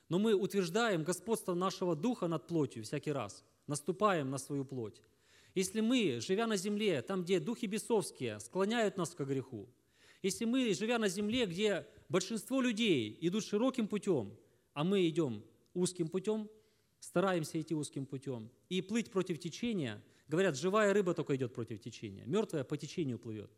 но 0.08 0.18
мы 0.18 0.34
утверждаем 0.34 1.04
господство 1.04 1.54
нашего 1.54 1.94
духа 1.94 2.28
над 2.28 2.46
плотью 2.46 2.84
всякий 2.84 3.12
раз, 3.12 3.44
наступаем 3.66 4.30
на 4.30 4.38
свою 4.38 4.64
плоть. 4.64 5.02
Если 5.54 5.80
мы, 5.80 6.20
живя 6.20 6.46
на 6.46 6.56
земле, 6.56 7.02
там, 7.02 7.22
где 7.22 7.40
духи 7.40 7.66
бесовские 7.66 8.40
склоняют 8.40 8.96
нас 8.96 9.14
к 9.14 9.24
греху, 9.24 9.68
если 10.22 10.44
мы, 10.44 10.72
живя 10.74 10.98
на 10.98 11.08
земле, 11.08 11.46
где 11.46 11.86
большинство 12.08 12.60
людей 12.60 13.16
идут 13.20 13.44
широким 13.44 13.88
путем, 13.88 14.36
а 14.74 14.84
мы 14.84 15.08
идем 15.08 15.44
узким 15.74 16.08
путем, 16.08 16.48
стараемся 17.00 17.60
идти 17.60 17.74
узким 17.74 18.06
путем 18.06 18.50
и 18.68 18.80
плыть 18.82 19.10
против 19.10 19.38
течения– 19.38 20.02
Говорят, 20.28 20.56
живая 20.56 20.92
рыба 20.92 21.14
только 21.14 21.36
идет 21.36 21.54
против 21.54 21.80
течения, 21.80 22.24
мертвая 22.26 22.64
по 22.64 22.76
течению 22.76 23.18
плывет. 23.18 23.50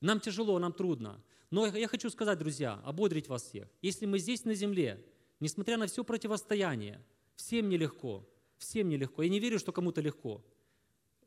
Нам 0.00 0.20
тяжело, 0.20 0.58
нам 0.58 0.72
трудно. 0.72 1.22
Но 1.50 1.66
я 1.66 1.88
хочу 1.88 2.10
сказать, 2.10 2.38
друзья, 2.38 2.74
ободрить 2.84 3.28
вас 3.28 3.42
всех. 3.42 3.68
Если 3.82 4.06
мы 4.06 4.18
здесь 4.18 4.44
на 4.44 4.54
земле, 4.54 5.04
несмотря 5.40 5.76
на 5.78 5.86
все 5.86 6.04
противостояние, 6.04 7.02
всем 7.34 7.68
нелегко, 7.68 8.28
всем 8.58 8.88
нелегко. 8.88 9.22
Я 9.22 9.28
не 9.30 9.40
верю, 9.40 9.58
что 9.58 9.72
кому-то 9.72 10.00
легко. 10.00 10.44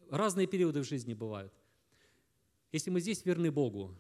Разные 0.10 0.48
периоды 0.48 0.82
в 0.82 0.88
жизни 0.88 1.14
бывают. 1.14 1.54
Если 2.72 2.90
мы 2.90 3.02
здесь 3.02 3.26
верны 3.26 3.52
Богу, 3.52 3.96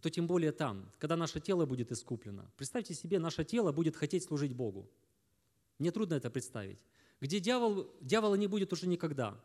то 0.00 0.10
тем 0.10 0.26
более 0.26 0.52
там, 0.52 0.92
когда 0.98 1.16
наше 1.16 1.40
тело 1.40 1.66
будет 1.66 1.90
искуплено. 1.90 2.50
Представьте 2.56 2.94
себе, 2.94 3.18
наше 3.18 3.44
тело 3.44 3.72
будет 3.72 3.96
хотеть 3.96 4.24
служить 4.24 4.52
Богу. 4.52 4.88
Мне 5.78 5.90
трудно 5.90 6.14
это 6.14 6.30
представить. 6.30 6.78
Где 7.20 7.40
дьявол, 7.40 7.90
дьявола 8.00 8.36
не 8.36 8.46
будет 8.46 8.72
уже 8.72 8.86
никогда 8.86 9.40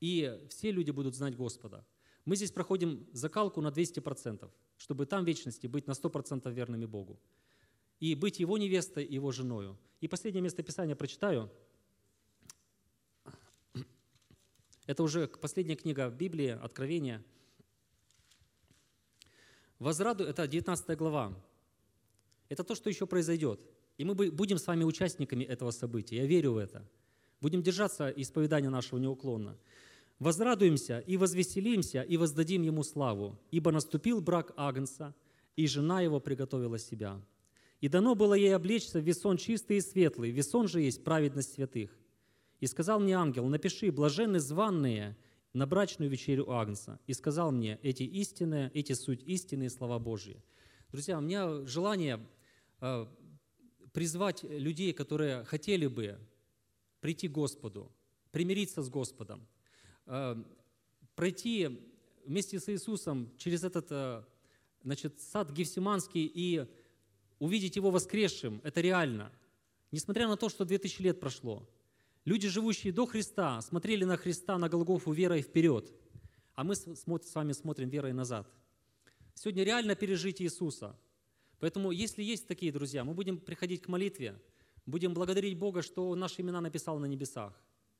и 0.00 0.40
все 0.48 0.70
люди 0.70 0.90
будут 0.90 1.14
знать 1.14 1.36
Господа. 1.36 1.84
Мы 2.24 2.36
здесь 2.36 2.50
проходим 2.50 3.06
закалку 3.12 3.60
на 3.60 3.68
200%, 3.68 4.50
чтобы 4.76 5.06
там 5.06 5.24
в 5.24 5.26
вечности 5.26 5.66
быть 5.66 5.86
на 5.86 5.92
100% 5.92 6.52
верными 6.52 6.84
Богу. 6.84 7.20
И 8.00 8.14
быть 8.14 8.40
Его 8.40 8.58
невестой, 8.58 9.06
Его 9.06 9.32
женою. 9.32 9.78
И 10.00 10.08
последнее 10.08 10.42
место 10.42 10.62
Писания 10.62 10.96
прочитаю. 10.96 11.50
Это 14.86 15.02
уже 15.02 15.26
последняя 15.26 15.76
книга 15.76 16.08
Библии, 16.10 16.48
Откровение. 16.48 17.24
Возраду, 19.78 20.24
это 20.24 20.46
19 20.46 20.96
глава. 20.96 21.34
Это 22.48 22.64
то, 22.64 22.74
что 22.74 22.88
еще 22.88 23.06
произойдет. 23.06 23.60
И 23.98 24.04
мы 24.04 24.14
будем 24.14 24.58
с 24.58 24.66
вами 24.66 24.84
участниками 24.84 25.44
этого 25.44 25.70
события. 25.70 26.16
Я 26.16 26.26
верю 26.26 26.52
в 26.52 26.56
это. 26.58 26.86
Будем 27.40 27.62
держаться 27.62 28.08
исповедания 28.10 28.70
нашего 28.70 28.98
неуклонно. 28.98 29.58
Возрадуемся 30.18 31.00
и 31.00 31.16
возвеселимся 31.16 32.00
и 32.00 32.16
воздадим 32.16 32.62
Ему 32.62 32.82
славу, 32.82 33.38
ибо 33.50 33.70
наступил 33.70 34.20
брак 34.20 34.52
Агнца, 34.56 35.14
и 35.56 35.66
жена 35.66 36.00
его 36.00 36.20
приготовила 36.20 36.78
себя. 36.78 37.20
И 37.80 37.88
дано 37.88 38.14
было 38.14 38.34
ей 38.34 38.54
облечься 38.54 39.00
в 39.00 39.04
весон 39.04 39.36
чистый 39.36 39.78
и 39.78 39.80
светлый, 39.80 40.30
весон 40.30 40.68
же 40.68 40.80
есть 40.80 41.04
праведность 41.04 41.52
святых. 41.52 41.90
И 42.60 42.66
сказал 42.66 43.00
мне 43.00 43.14
ангел, 43.14 43.46
напиши, 43.48 43.92
блаженны 43.92 44.40
званные 44.40 45.16
на 45.52 45.66
брачную 45.66 46.10
вечерю 46.10 46.50
Агнца. 46.50 46.98
И 47.06 47.12
сказал 47.12 47.52
мне, 47.52 47.78
эти 47.82 48.02
истинные, 48.02 48.70
эти 48.72 48.94
суть 48.94 49.22
истинные 49.24 49.68
слова 49.68 49.98
Божьи. 49.98 50.42
Друзья, 50.90 51.18
у 51.18 51.20
меня 51.20 51.64
желание 51.66 52.26
э, 52.80 53.06
призвать 53.92 54.42
людей, 54.44 54.94
которые 54.94 55.44
хотели 55.44 55.86
бы 55.86 56.18
прийти 57.00 57.28
к 57.28 57.32
Господу, 57.32 57.92
примириться 58.30 58.82
с 58.82 58.88
Господом, 58.88 59.46
пройти 61.14 61.80
вместе 62.24 62.58
с 62.60 62.68
Иисусом 62.68 63.30
через 63.38 63.64
этот 63.64 63.86
э, 63.90 64.22
значит, 64.82 65.20
сад 65.20 65.50
Гефсиманский 65.52 66.30
и 66.32 66.66
увидеть 67.38 67.76
Его 67.76 67.90
воскресшим, 67.90 68.60
это 68.64 68.80
реально. 68.80 69.32
Несмотря 69.92 70.28
на 70.28 70.36
то, 70.36 70.48
что 70.48 70.64
2000 70.64 71.02
лет 71.02 71.20
прошло. 71.20 71.68
Люди, 72.24 72.48
живущие 72.48 72.92
до 72.92 73.06
Христа, 73.06 73.60
смотрели 73.60 74.04
на 74.04 74.16
Христа, 74.16 74.58
на 74.58 74.68
Голгофу 74.68 75.12
верой 75.12 75.42
вперед, 75.42 75.92
а 76.54 76.64
мы 76.64 76.74
с 76.74 77.34
вами 77.34 77.52
смотрим 77.52 77.88
верой 77.88 78.12
назад. 78.12 78.52
Сегодня 79.34 79.62
реально 79.62 79.94
пережить 79.94 80.42
Иисуса. 80.42 80.98
Поэтому, 81.60 81.92
если 81.92 82.22
есть 82.22 82.48
такие 82.48 82.72
друзья, 82.72 83.04
мы 83.04 83.14
будем 83.14 83.38
приходить 83.38 83.82
к 83.82 83.88
молитве, 83.88 84.40
будем 84.86 85.14
благодарить 85.14 85.56
Бога, 85.56 85.82
что 85.82 86.14
наши 86.14 86.42
имена 86.42 86.60
написал 86.60 86.98
на 86.98 87.06
небесах, 87.06 87.52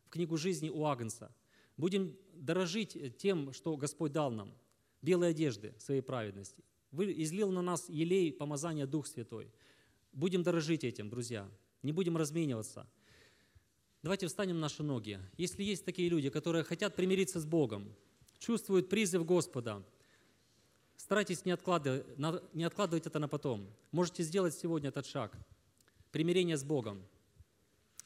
в 0.07 0.11
книгу 0.11 0.37
жизни 0.37 0.71
у 0.71 0.85
Агнца. 0.85 1.33
Будем 1.77 2.17
дорожить 2.33 3.17
тем, 3.19 3.53
что 3.53 3.77
Господь 3.77 4.13
дал 4.13 4.31
нам, 4.31 4.55
белые 5.03 5.31
одежды 5.31 5.75
своей 5.79 6.01
праведности. 6.01 6.65
Вы 6.91 7.13
излил 7.23 7.51
на 7.51 7.63
нас 7.63 7.89
елей 7.89 8.33
помазания 8.33 8.87
Дух 8.87 9.07
Святой. 9.07 9.53
Будем 10.13 10.43
дорожить 10.43 10.85
этим, 10.85 11.11
друзья. 11.11 11.51
Не 11.83 11.93
будем 11.93 12.17
размениваться. 12.17 12.89
Давайте 14.03 14.29
встанем 14.29 14.55
на 14.57 14.63
наши 14.63 14.83
ноги. 14.83 15.21
Если 15.37 15.63
есть 15.63 15.85
такие 15.85 16.09
люди, 16.09 16.31
которые 16.31 16.65
хотят 16.65 16.97
примириться 16.97 17.41
с 17.41 17.45
Богом, 17.45 17.95
чувствуют 18.39 18.89
призыв 18.89 19.27
Господа, 19.27 19.85
старайтесь 20.97 21.45
не 21.45 21.51
откладывать, 21.51 22.07
не 22.55 22.65
откладывать 22.65 23.07
это 23.07 23.19
на 23.19 23.29
потом. 23.29 23.69
Можете 23.91 24.23
сделать 24.23 24.55
сегодня 24.55 24.89
этот 24.89 25.07
шаг. 25.07 25.37
Примирение 26.13 26.57
с 26.57 26.65
Богом. 26.65 27.03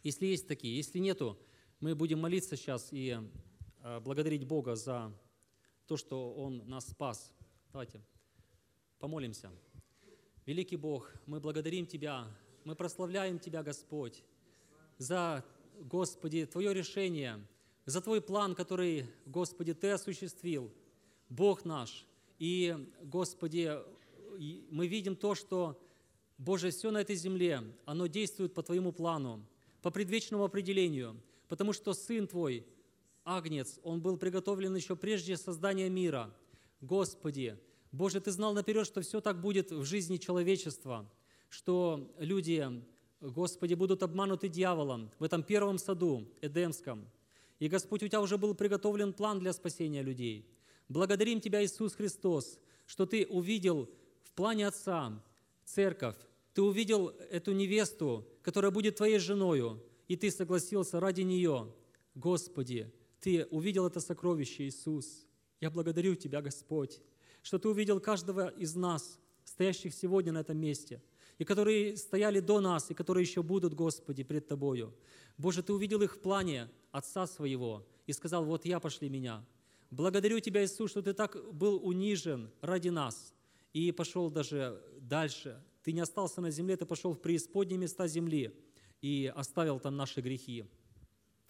Если 0.02 0.26
есть 0.26 0.48
такие, 0.48 0.76
если 0.76 0.98
нету, 0.98 1.38
мы 1.80 1.94
будем 1.94 2.18
молиться 2.18 2.56
сейчас 2.56 2.88
и 2.92 3.18
благодарить 4.02 4.46
Бога 4.46 4.74
за 4.76 5.12
то, 5.86 5.96
что 5.96 6.32
Он 6.34 6.68
нас 6.68 6.88
спас. 6.88 7.32
Давайте 7.72 8.00
помолимся. 8.98 9.50
Великий 10.46 10.76
Бог, 10.76 11.12
мы 11.26 11.40
благодарим 11.40 11.86
Тебя, 11.86 12.26
мы 12.64 12.74
прославляем 12.74 13.38
Тебя, 13.38 13.62
Господь, 13.62 14.24
за, 14.98 15.44
Господи, 15.78 16.46
Твое 16.46 16.74
решение, 16.74 17.44
за 17.86 18.00
Твой 18.00 18.20
план, 18.20 18.54
который, 18.54 19.06
Господи, 19.26 19.74
Ты 19.74 19.90
осуществил, 19.90 20.70
Бог 21.28 21.64
наш. 21.64 22.06
И, 22.38 22.76
Господи, 23.02 23.78
мы 24.70 24.86
видим 24.86 25.16
то, 25.16 25.34
что, 25.34 25.80
Боже, 26.38 26.70
все 26.70 26.90
на 26.90 26.98
этой 27.00 27.16
земле, 27.16 27.62
оно 27.84 28.06
действует 28.06 28.54
по 28.54 28.62
Твоему 28.62 28.92
плану, 28.92 29.44
по 29.82 29.90
предвечному 29.90 30.44
определению, 30.44 31.20
потому 31.48 31.72
что 31.72 31.94
Сын 31.94 32.26
Твой, 32.26 32.66
Агнец, 33.24 33.78
Он 33.82 34.00
был 34.00 34.16
приготовлен 34.16 34.74
еще 34.74 34.96
прежде 34.96 35.36
создания 35.36 35.88
мира. 35.88 36.34
Господи, 36.80 37.58
Боже, 37.92 38.20
Ты 38.20 38.30
знал 38.30 38.54
наперед, 38.54 38.86
что 38.86 39.00
все 39.02 39.20
так 39.20 39.40
будет 39.40 39.70
в 39.70 39.84
жизни 39.84 40.16
человечества, 40.16 41.10
что 41.48 42.12
люди, 42.18 42.82
Господи, 43.20 43.74
будут 43.74 44.02
обмануты 44.02 44.48
дьяволом 44.48 45.10
в 45.18 45.24
этом 45.24 45.42
первом 45.42 45.78
саду 45.78 46.28
Эдемском. 46.40 47.08
И, 47.58 47.68
Господь, 47.68 48.02
у 48.02 48.08
Тебя 48.08 48.20
уже 48.20 48.38
был 48.38 48.54
приготовлен 48.54 49.12
план 49.12 49.40
для 49.40 49.52
спасения 49.52 50.02
людей. 50.02 50.48
Благодарим 50.88 51.40
Тебя, 51.40 51.64
Иисус 51.64 51.94
Христос, 51.94 52.58
что 52.86 53.06
Ты 53.06 53.26
увидел 53.26 53.90
в 54.22 54.32
плане 54.32 54.66
Отца 54.66 55.22
церковь, 55.64 56.16
Ты 56.54 56.62
увидел 56.62 57.08
эту 57.08 57.52
невесту, 57.52 58.26
которая 58.42 58.70
будет 58.70 58.96
Твоей 58.96 59.18
женою, 59.18 59.82
и 60.08 60.16
Ты 60.16 60.30
согласился 60.30 60.98
ради 61.00 61.22
нее. 61.22 61.72
Господи, 62.14 62.92
Ты 63.20 63.46
увидел 63.50 63.86
это 63.86 64.00
сокровище, 64.00 64.64
Иисус. 64.64 65.26
Я 65.60 65.70
благодарю 65.70 66.14
Тебя, 66.14 66.40
Господь, 66.40 67.00
что 67.42 67.58
Ты 67.58 67.68
увидел 67.68 68.00
каждого 68.00 68.48
из 68.48 68.74
нас, 68.74 69.18
стоящих 69.44 69.94
сегодня 69.94 70.32
на 70.32 70.38
этом 70.38 70.56
месте, 70.56 71.02
и 71.38 71.44
которые 71.44 71.96
стояли 71.96 72.40
до 72.40 72.60
нас, 72.60 72.90
и 72.90 72.94
которые 72.94 73.24
еще 73.24 73.42
будут, 73.42 73.74
Господи, 73.74 74.22
пред 74.22 74.48
Тобою. 74.48 74.94
Боже, 75.36 75.62
Ты 75.62 75.72
увидел 75.72 76.00
их 76.00 76.16
в 76.16 76.20
плане 76.20 76.68
Отца 76.92 77.26
Своего 77.26 77.86
и 78.06 78.12
сказал, 78.12 78.44
вот 78.44 78.64
я, 78.64 78.80
пошли 78.80 79.08
меня. 79.10 79.44
Благодарю 79.90 80.40
Тебя, 80.40 80.64
Иисус, 80.64 80.90
что 80.90 81.02
Ты 81.02 81.12
так 81.12 81.36
был 81.52 81.76
унижен 81.86 82.50
ради 82.62 82.88
нас 82.88 83.34
и 83.74 83.92
пошел 83.92 84.30
даже 84.30 84.82
дальше. 85.00 85.62
Ты 85.82 85.92
не 85.92 86.00
остался 86.00 86.40
на 86.40 86.50
земле, 86.50 86.76
Ты 86.76 86.86
пошел 86.86 87.12
в 87.12 87.20
преисподние 87.20 87.78
места 87.78 88.06
земли 88.06 88.54
и 89.02 89.30
оставил 89.34 89.78
там 89.78 89.96
наши 89.96 90.20
грехи. 90.20 90.64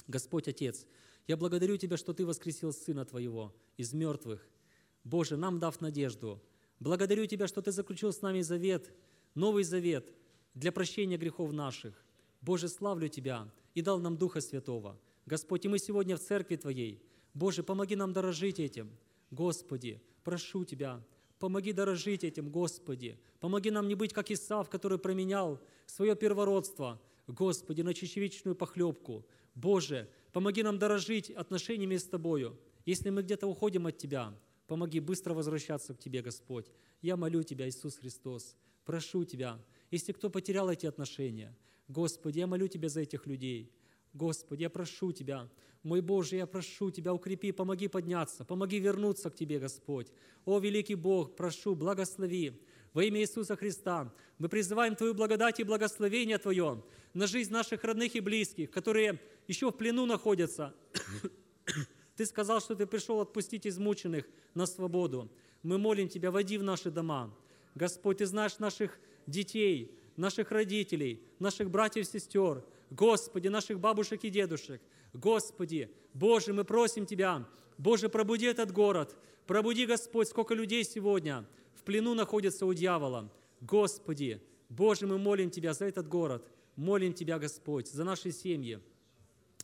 Господь 0.07 0.49
Отец, 0.49 0.87
я 1.31 1.37
благодарю 1.37 1.77
Тебя, 1.77 1.97
что 1.97 2.13
Ты 2.13 2.27
воскресил 2.27 2.73
Сына 2.73 3.05
Твоего 3.05 3.55
из 3.77 3.93
мертвых– 3.93 4.41
Боже, 5.05 5.37
нам 5.37 5.59
дав 5.59 5.81
надежду. 5.81 6.41
Благодарю 6.79 7.27
Тебя, 7.27 7.47
что 7.47 7.63
Ты 7.63 7.73
заключил 7.73 8.13
с 8.13 8.23
нами 8.23 8.43
завет, 8.43 8.93
новый 9.35 9.65
завет 9.65 10.15
для 10.55 10.73
прощения 10.73 11.17
грехов 11.17 11.53
наших. 11.53 12.05
Боже, 12.41 12.69
славлю 12.69 13.09
Тебя 13.09 13.51
и 13.75 13.83
дал 13.83 13.99
нам 13.99 14.17
Духа 14.17 14.41
Святого. 14.41 14.99
Господь, 15.27 15.65
и 15.65 15.69
мы 15.69 15.79
сегодня 15.79 16.17
в 16.17 16.21
церкви 16.21 16.57
Твоей. 16.57 17.03
Боже, 17.35 17.63
помоги 17.63 17.97
нам 17.97 18.13
дорожить 18.13 18.61
этим. 18.61 18.91
Господи, 19.31 20.03
прошу 20.25 20.65
Тебя, 20.65 21.03
помоги 21.39 21.73
дорожить 21.73 22.25
этим, 22.25 22.51
Господи. 22.51 23.19
Помоги 23.39 23.71
нам 23.71 23.89
не 23.89 23.95
быть 23.95 24.13
как 24.13 24.31
Исав, 24.31 24.69
который 24.69 24.99
променял 24.99 25.61
свое 25.87 26.17
первородство, 26.17 27.01
Господи, 27.27 27.83
на 27.83 27.95
чечевичную 27.95 28.57
похлебку. 28.57 29.25
Боже, 29.55 30.09
помоги 30.33 30.63
нам 30.63 30.79
дорожить 30.79 31.31
отношениями 31.31 31.97
с 31.97 32.05
Тобою. 32.05 32.59
Если 32.85 33.11
мы 33.11 33.23
где-то 33.23 33.47
уходим 33.47 33.87
от 33.87 33.99
Тебя, 33.99 34.35
Помоги 34.71 35.01
быстро 35.01 35.35
возвращаться 35.35 35.95
к 35.95 35.99
Тебе, 35.99 36.23
Господь. 36.23 36.71
Я 37.03 37.17
молю 37.17 37.43
Тебя, 37.43 37.69
Иисус 37.69 37.97
Христос, 37.97 38.55
прошу 38.85 39.25
Тебя, 39.25 39.59
если 39.91 40.13
кто 40.13 40.31
потерял 40.31 40.71
эти 40.71 40.87
отношения, 40.87 41.57
Господи, 41.89 42.39
я 42.39 42.47
молю 42.47 42.69
Тебя 42.69 42.89
за 42.89 43.01
этих 43.01 43.27
людей. 43.27 43.73
Господи, 44.13 44.63
я 44.63 44.71
прошу 44.71 45.11
Тебя, 45.11 45.51
мой 45.83 46.01
Боже, 46.01 46.37
я 46.37 46.47
прошу 46.47 46.93
Тебя, 46.93 47.13
укрепи, 47.13 47.51
помоги 47.51 47.89
подняться, 47.89 48.45
помоги 48.45 48.79
вернуться 48.79 49.29
к 49.29 49.35
Тебе, 49.35 49.59
Господь. 49.59 50.13
О, 50.45 50.61
великий 50.61 50.95
Бог, 50.95 51.35
прошу, 51.35 51.75
благослови. 51.75 52.63
Во 52.93 53.05
имя 53.05 53.21
Иисуса 53.21 53.57
Христа 53.57 54.13
мы 54.39 54.49
призываем 54.49 54.97
Твою 54.97 55.15
благодать 55.15 55.61
и 55.61 55.65
благословение 55.65 56.39
Твое 56.39 56.83
на 57.15 57.27
жизнь 57.27 57.53
наших 57.53 57.85
родных 57.85 58.17
и 58.17 58.21
близких, 58.21 58.71
которые 58.71 59.21
еще 59.47 59.71
в 59.71 59.77
плену 59.77 60.07
находятся, 60.07 60.75
ты 62.17 62.27
сказал, 62.27 62.61
что 62.61 62.75
Ты 62.75 62.87
пришел 62.87 63.21
отпустить 63.21 63.67
измученных 63.67 64.27
на 64.55 64.67
свободу. 64.67 65.31
Мы 65.63 65.79
молим 65.79 66.09
Тебя, 66.09 66.31
води 66.31 66.59
в 66.59 66.63
наши 66.63 66.91
дома. 66.91 67.35
Господь, 67.75 68.19
Ты 68.19 68.27
знаешь 68.27 68.59
наших 68.59 68.99
детей, 69.27 69.97
наших 70.17 70.51
родителей, 70.51 71.23
наших 71.39 71.71
братьев 71.71 72.07
и 72.07 72.11
сестер, 72.11 72.65
Господи, 72.91 73.49
наших 73.49 73.79
бабушек 73.79 74.25
и 74.25 74.31
дедушек. 74.31 74.83
Господи, 75.13 75.91
Боже, 76.13 76.53
мы 76.53 76.65
просим 76.65 77.07
Тебя, 77.07 77.47
Боже, 77.79 78.09
пробуди 78.09 78.47
этот 78.47 78.73
город, 78.73 79.17
пробуди, 79.47 79.87
Господь, 79.87 80.29
сколько 80.29 80.55
людей 80.55 80.85
сегодня 80.85 81.47
в 81.81 81.83
плену 81.83 82.13
находятся 82.15 82.67
у 82.67 82.75
дьявола. 82.75 83.31
Господи, 83.63 84.43
Боже, 84.69 85.07
мы 85.07 85.17
молим 85.17 85.51
Тебя 85.51 85.73
за 85.73 85.87
этот 85.87 86.07
город, 86.07 86.47
молим 86.77 87.15
Тебя, 87.15 87.39
Господь, 87.39 87.89
за 87.89 88.05
наши 88.05 88.33
семьи. 88.33 88.81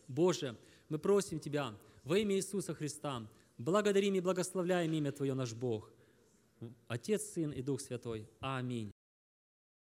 Боже, 0.09 0.57
мы 0.89 0.99
просим 0.99 1.39
Тебя, 1.39 1.75
во 2.05 2.19
имя 2.19 2.35
Иисуса 2.37 2.75
Христа 2.75 3.29
благодарим 3.59 4.15
и 4.15 4.21
благословляем 4.21 4.95
имя 4.95 5.13
Твое, 5.13 5.35
наш 5.35 5.53
Бог. 5.53 5.91
Отец, 6.89 7.23
Сын 7.35 7.51
и 7.51 7.61
Дух 7.61 7.83
Святой. 7.83 8.27
Аминь. 8.41 8.96